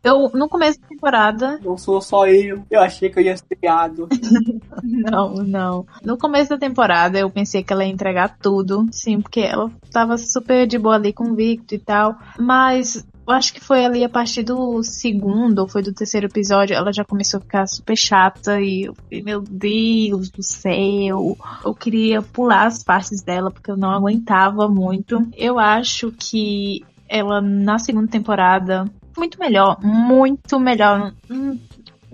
Eu, 0.06 0.30
no 0.32 0.48
começo 0.48 0.80
da 0.80 0.86
temporada. 0.86 1.58
Não 1.64 1.76
sou 1.76 2.00
só 2.00 2.28
eu. 2.28 2.62
Eu 2.70 2.80
achei 2.80 3.10
que 3.10 3.18
eu 3.18 3.24
ia 3.24 3.36
ser 3.36 3.56
criado. 3.56 4.08
não, 4.82 5.34
não. 5.34 5.86
No 6.00 6.16
começo 6.16 6.50
da 6.50 6.58
temporada, 6.58 7.18
eu 7.18 7.28
pensei 7.28 7.64
que 7.64 7.72
ela 7.72 7.84
ia 7.84 7.92
entregar 7.92 8.36
tudo. 8.38 8.86
Sim, 8.92 9.20
porque 9.20 9.40
ela 9.40 9.68
tava 9.90 10.16
super 10.16 10.64
de 10.64 10.78
boa 10.78 10.94
ali 10.94 11.12
com 11.12 11.24
o 11.24 11.34
Victor 11.34 11.76
e 11.76 11.80
tal. 11.80 12.14
Mas 12.38 13.04
eu 13.26 13.34
acho 13.34 13.52
que 13.52 13.60
foi 13.60 13.84
ali 13.84 14.04
a 14.04 14.08
partir 14.08 14.44
do 14.44 14.80
segundo 14.84 15.58
ou 15.58 15.68
foi 15.68 15.82
do 15.82 15.92
terceiro 15.92 16.28
episódio, 16.28 16.76
ela 16.76 16.92
já 16.92 17.04
começou 17.04 17.38
a 17.38 17.40
ficar 17.40 17.66
super 17.66 17.96
chata 17.96 18.60
e 18.60 18.84
eu 18.84 18.94
meu 19.24 19.40
Deus 19.40 20.30
do 20.30 20.42
céu, 20.44 21.36
eu 21.64 21.74
queria 21.74 22.22
pular 22.22 22.66
as 22.66 22.84
partes 22.84 23.22
dela 23.22 23.50
porque 23.50 23.72
eu 23.72 23.76
não 23.76 23.90
aguentava 23.90 24.68
muito. 24.68 25.26
Eu 25.36 25.58
acho 25.58 26.12
que 26.12 26.84
ela 27.08 27.40
na 27.40 27.78
segunda 27.78 28.08
temporada 28.08 28.84
muito 29.16 29.38
melhor, 29.38 29.78
muito 29.82 30.58
melhor. 30.60 31.12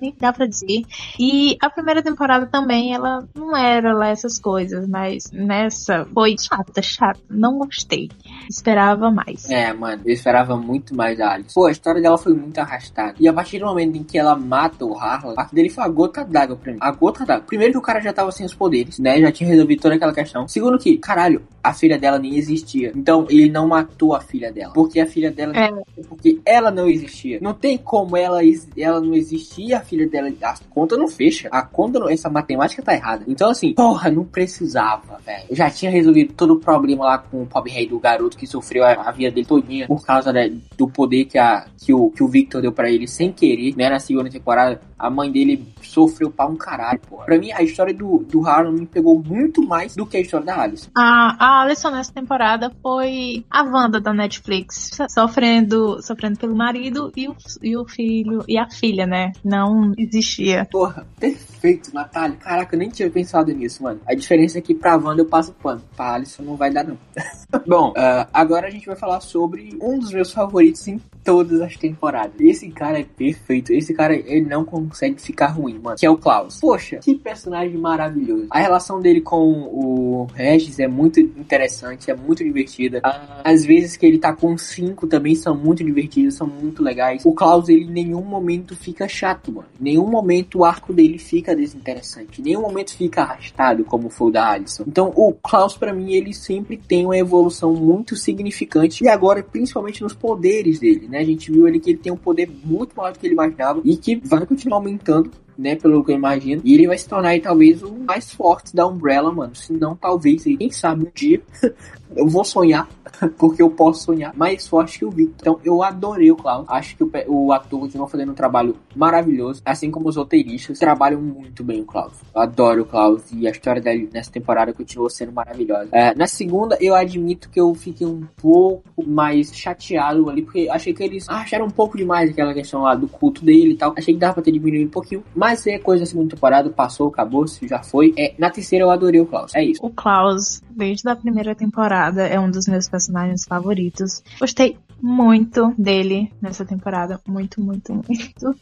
Nem 0.02 0.14
dá 0.18 0.32
pra 0.32 0.46
dizer. 0.46 0.82
E 1.18 1.56
a 1.60 1.70
primeira 1.70 2.02
temporada 2.02 2.46
também, 2.46 2.92
ela 2.92 3.26
não 3.34 3.56
era 3.56 3.94
lá 3.94 4.08
essas 4.08 4.38
coisas, 4.38 4.86
mas 4.88 5.30
nessa 5.32 6.04
foi 6.12 6.34
chata, 6.38 6.82
chata. 6.82 7.20
Não 7.30 7.58
gostei. 7.58 8.10
Esperava 8.50 9.10
mais. 9.10 9.48
É, 9.48 9.72
mano, 9.72 10.02
eu 10.04 10.12
esperava 10.12 10.56
muito 10.56 10.94
mais 10.94 11.16
da 11.16 11.32
Alice. 11.32 11.54
Pô, 11.54 11.66
a 11.66 11.70
história 11.70 12.02
dela 12.02 12.18
foi 12.18 12.34
muito 12.34 12.58
arrastada. 12.58 13.14
E 13.20 13.28
a 13.28 13.32
partir 13.32 13.60
do 13.60 13.66
momento 13.66 13.96
em 13.96 14.02
que 14.02 14.18
ela 14.18 14.36
mata 14.36 14.84
o 14.84 14.98
Harlan, 14.98 15.34
a 15.36 15.44
dele 15.44 15.70
foi 15.70 15.84
a 15.84 15.88
gota 15.88 16.24
d'água 16.24 16.56
pra 16.56 16.72
mim. 16.72 16.78
A 16.80 16.90
gota 16.90 17.24
d'água. 17.24 17.46
Primeiro 17.46 17.72
que 17.72 17.78
o 17.78 17.82
cara 17.82 18.00
já 18.00 18.12
tava 18.12 18.32
sem 18.32 18.44
os 18.44 18.54
poderes, 18.54 18.98
né? 18.98 19.20
Já 19.20 19.30
tinha 19.30 19.48
resolvido 19.48 19.80
toda 19.80 19.94
aquela 19.94 20.12
questão. 20.12 20.48
Segundo 20.48 20.78
que, 20.78 20.96
caralho, 20.96 21.42
a 21.62 21.72
filha 21.72 21.98
dela 21.98 22.18
nem 22.18 22.36
existia. 22.36 22.92
Então 22.96 23.26
ele 23.30 23.48
não 23.48 23.68
matou 23.68 24.14
a 24.14 24.20
filha 24.20 24.52
dela. 24.52 24.72
Porque 24.72 24.98
a 24.98 25.06
filha 25.06 25.30
dela. 25.30 25.52
É. 25.56 25.70
Porque 26.08 26.40
ela 26.44 26.70
não 26.70 26.88
existia. 26.88 27.38
Não 27.40 27.54
tem 27.54 27.78
como 27.78 28.16
ela, 28.16 28.40
ela 28.76 29.00
não 29.00 29.14
existia, 29.14 29.78
a 29.78 29.80
filha 29.92 30.08
dela. 30.08 30.32
A 30.42 30.54
conta 30.70 30.96
não 30.96 31.06
fecha. 31.06 31.48
A 31.50 31.62
conta 31.62 31.98
não. 31.98 32.08
Essa 32.08 32.30
matemática 32.30 32.82
tá 32.82 32.94
errada. 32.94 33.24
Então, 33.28 33.50
assim, 33.50 33.74
porra, 33.74 34.10
não 34.10 34.24
precisava, 34.24 35.18
velho. 35.24 35.44
Eu 35.50 35.56
já 35.56 35.70
tinha 35.70 35.90
resolvido 35.90 36.32
todo 36.32 36.54
o 36.54 36.60
problema 36.60 37.04
lá 37.04 37.18
com 37.18 37.42
o 37.42 37.46
pobre 37.46 37.70
rei 37.70 37.86
do 37.86 37.98
garoto 37.98 38.36
que 38.36 38.46
sofreu 38.46 38.84
a, 38.84 38.92
a 38.92 39.12
vida 39.12 39.30
dele 39.30 39.46
todinha 39.46 39.86
por 39.86 40.04
causa 40.04 40.32
né, 40.32 40.50
do 40.76 40.88
poder 40.88 41.26
que, 41.26 41.38
a, 41.38 41.66
que, 41.78 41.92
o, 41.92 42.10
que 42.10 42.22
o 42.22 42.28
Victor 42.28 42.62
deu 42.62 42.72
para 42.72 42.90
ele 42.90 43.06
sem 43.06 43.30
querer, 43.32 43.76
né? 43.76 43.90
Na 43.90 43.98
segunda 43.98 44.30
temporada, 44.30 44.80
a 45.02 45.10
mãe 45.10 45.32
dele 45.32 45.66
sofreu 45.82 46.30
pra 46.30 46.46
um 46.46 46.56
caralho, 46.56 47.00
porra. 47.00 47.24
Pra 47.24 47.38
mim, 47.38 47.50
a 47.50 47.60
história 47.60 47.92
do, 47.92 48.18
do 48.18 48.46
Harlan 48.46 48.72
me 48.72 48.86
pegou 48.86 49.20
muito 49.20 49.60
mais 49.60 49.96
do 49.96 50.06
que 50.06 50.16
a 50.16 50.20
história 50.20 50.46
da 50.46 50.62
Alice. 50.62 50.88
A, 50.96 51.36
a 51.38 51.62
Alison 51.62 51.90
nessa 51.90 52.12
temporada 52.12 52.70
foi 52.80 53.44
a 53.50 53.64
Wanda 53.64 54.00
da 54.00 54.14
Netflix, 54.14 54.96
sofrendo, 55.10 56.00
sofrendo 56.00 56.38
pelo 56.38 56.54
marido 56.54 57.10
e 57.16 57.28
o, 57.28 57.34
e 57.60 57.76
o 57.76 57.84
filho 57.84 58.44
e 58.46 58.56
a 58.56 58.70
filha, 58.70 59.04
né? 59.04 59.32
Não 59.44 59.92
existia. 59.98 60.68
Porra, 60.70 61.04
perfeito, 61.18 61.92
Natália. 61.92 62.36
Caraca, 62.36 62.76
eu 62.76 62.78
nem 62.78 62.88
tinha 62.88 63.10
pensado 63.10 63.52
nisso, 63.52 63.82
mano. 63.82 64.00
A 64.06 64.14
diferença 64.14 64.58
é 64.58 64.60
que 64.60 64.74
pra 64.74 64.96
Wanda 64.96 65.22
eu 65.22 65.26
passo 65.26 65.52
pano. 65.54 65.82
Pra 65.96 66.14
Alisson 66.14 66.44
não 66.44 66.54
vai 66.54 66.70
dar, 66.70 66.84
não. 66.84 66.96
Bom, 67.66 67.90
uh, 67.90 68.28
agora 68.32 68.68
a 68.68 68.70
gente 68.70 68.86
vai 68.86 68.96
falar 68.96 69.20
sobre 69.20 69.76
um 69.82 69.98
dos 69.98 70.12
meus 70.12 70.30
favoritos 70.30 70.86
em 70.86 71.00
todas 71.24 71.60
as 71.60 71.76
temporadas. 71.76 72.34
Esse 72.40 72.68
cara 72.70 73.00
é 73.00 73.04
perfeito. 73.04 73.72
Esse 73.72 73.94
cara, 73.94 74.14
ele 74.14 74.46
não 74.46 74.64
consegue 74.64 75.20
ficar 75.20 75.48
ruim, 75.48 75.78
mano. 75.78 75.96
Que 75.96 76.06
é 76.06 76.10
o 76.10 76.16
Klaus. 76.16 76.60
Poxa, 76.60 76.98
que 76.98 77.14
personagem 77.14 77.76
maravilhoso. 77.76 78.46
A 78.50 78.58
relação 78.58 79.00
dele 79.00 79.20
com 79.20 79.36
o 79.36 80.26
Regis 80.34 80.78
é 80.78 80.88
muito 80.88 81.20
interessante, 81.20 82.10
é 82.10 82.14
muito 82.14 82.42
divertida. 82.44 83.00
As 83.44 83.64
vezes 83.64 83.96
que 83.96 84.06
ele 84.06 84.18
tá 84.18 84.32
com 84.34 84.56
cinco 84.58 85.06
também 85.06 85.34
são 85.34 85.56
muito 85.56 85.84
divertidas, 85.84 86.34
são 86.34 86.46
muito 86.46 86.82
legais. 86.82 87.24
O 87.24 87.32
Klaus, 87.32 87.68
ele 87.68 87.84
em 87.84 87.90
nenhum 87.90 88.22
momento 88.22 88.74
fica 88.74 89.08
chato, 89.08 89.52
mano. 89.52 89.68
Em 89.80 89.84
nenhum 89.84 90.06
momento 90.06 90.58
o 90.58 90.64
arco 90.64 90.92
dele 90.92 91.18
fica 91.18 91.54
desinteressante. 91.54 92.40
Em 92.40 92.44
nenhum 92.44 92.62
momento 92.62 92.94
fica 92.96 93.22
arrastado, 93.22 93.84
como 93.84 94.10
foi 94.10 94.28
o 94.28 94.32
da 94.32 94.50
Alison. 94.50 94.84
Então, 94.86 95.12
o 95.14 95.32
Klaus, 95.32 95.76
para 95.76 95.92
mim, 95.92 96.12
ele 96.12 96.32
sempre 96.32 96.76
tem 96.76 97.04
uma 97.04 97.16
evolução 97.16 97.74
muito 97.74 98.16
significante. 98.16 99.04
E 99.04 99.08
agora, 99.08 99.42
principalmente 99.42 100.02
nos 100.02 100.14
poderes 100.14 100.78
dele 100.78 101.08
né? 101.12 101.18
A 101.18 101.24
gente 101.24 101.52
viu 101.52 101.66
ali 101.66 101.78
que 101.78 101.90
ele 101.90 101.98
tem 101.98 102.10
um 102.10 102.16
poder 102.16 102.50
muito 102.64 102.96
maior 102.96 103.12
do 103.12 103.18
que 103.18 103.26
ele 103.26 103.34
imaginava 103.34 103.82
e 103.84 103.96
que 103.96 104.16
vai 104.16 104.46
continuar 104.46 104.78
aumentando 104.78 105.30
né? 105.56 105.76
Pelo 105.76 106.02
que 106.04 106.12
eu 106.12 106.16
imagino. 106.16 106.62
E 106.64 106.74
ele 106.74 106.86
vai 106.86 106.96
se 106.96 107.08
tornar 107.08 107.30
aí, 107.30 107.40
talvez 107.40 107.82
o 107.82 107.92
mais 107.92 108.32
forte 108.32 108.74
da 108.74 108.86
Umbrella, 108.86 109.30
mano. 109.30 109.54
Se 109.54 109.72
não, 109.72 109.94
talvez, 109.94 110.46
aí, 110.46 110.56
quem 110.56 110.70
sabe 110.70 111.04
um 111.04 111.10
dia 111.14 111.40
eu 112.16 112.26
vou 112.28 112.44
sonhar, 112.44 112.88
porque 113.38 113.62
eu 113.62 113.70
posso 113.70 114.04
sonhar 114.04 114.34
mais 114.36 114.66
forte 114.66 114.98
que 114.98 115.04
o 115.04 115.10
Victor. 115.10 115.36
Então 115.40 115.60
eu 115.64 115.82
adorei 115.82 116.30
o 116.30 116.36
Klaus. 116.36 116.66
Acho 116.68 116.96
que 116.96 117.04
o, 117.04 117.10
o 117.28 117.52
ator 117.52 117.80
continua 117.80 118.08
fazendo 118.08 118.32
um 118.32 118.34
trabalho 118.34 118.76
maravilhoso, 118.94 119.62
assim 119.64 119.90
como 119.90 120.08
os 120.08 120.16
roteiristas 120.16 120.78
trabalham 120.78 121.20
muito 121.20 121.62
bem 121.64 121.80
o 121.80 121.84
Klaus. 121.84 122.14
Eu 122.34 122.40
adoro 122.40 122.82
o 122.82 122.84
Klaus 122.84 123.22
e 123.32 123.46
a 123.46 123.50
história 123.50 123.80
dele 123.80 124.08
nessa 124.12 124.30
temporada 124.30 124.72
continuou 124.72 125.08
sendo 125.08 125.32
maravilhosa. 125.32 125.88
É, 125.92 126.14
na 126.14 126.26
segunda, 126.26 126.76
eu 126.80 126.94
admito 126.94 127.48
que 127.50 127.60
eu 127.60 127.74
fiquei 127.74 128.06
um 128.06 128.22
pouco 128.36 128.82
mais 129.06 129.54
chateado 129.54 130.28
ali, 130.28 130.42
porque 130.42 130.68
achei 130.70 130.92
que 130.92 131.02
eles 131.02 131.28
acharam 131.28 131.66
um 131.66 131.70
pouco 131.70 131.96
demais 131.96 132.30
aquela 132.30 132.54
questão 132.54 132.82
lá 132.82 132.94
do 132.94 133.08
culto 133.08 133.44
dele 133.44 133.72
e 133.72 133.76
tal. 133.76 133.94
Achei 133.96 134.14
que 134.14 134.20
dava 134.20 134.34
pra 134.34 134.42
ter 134.42 134.52
diminuído 134.52 134.86
um 134.86 134.92
pouquinho, 134.92 135.24
mas 135.34 135.66
é 135.66 135.78
coisa 135.78 136.02
da 136.02 136.06
segunda 136.06 136.34
temporada, 136.34 136.70
passou, 136.70 137.08
acabou, 137.08 137.46
se 137.46 137.66
já 137.66 137.82
foi. 137.82 138.12
É, 138.16 138.34
na 138.38 138.50
terceira 138.50 138.84
eu 138.84 138.90
adorei 138.90 139.20
o 139.20 139.26
Klaus. 139.26 139.54
É 139.54 139.64
isso. 139.64 139.84
O 139.84 139.90
Klaus, 139.90 140.62
desde 140.70 141.08
a 141.08 141.16
primeira 141.16 141.54
temporada 141.54 142.01
temporada 142.02 142.26
é 142.26 142.40
um 142.40 142.50
dos 142.50 142.66
meus 142.66 142.88
personagens 142.88 143.44
favoritos. 143.44 144.22
Gostei 144.40 144.76
muito 145.00 145.74
dele 145.78 146.32
nessa 146.40 146.64
temporada. 146.64 147.20
Muito, 147.26 147.60
muito, 147.60 147.92
muito. 147.94 148.56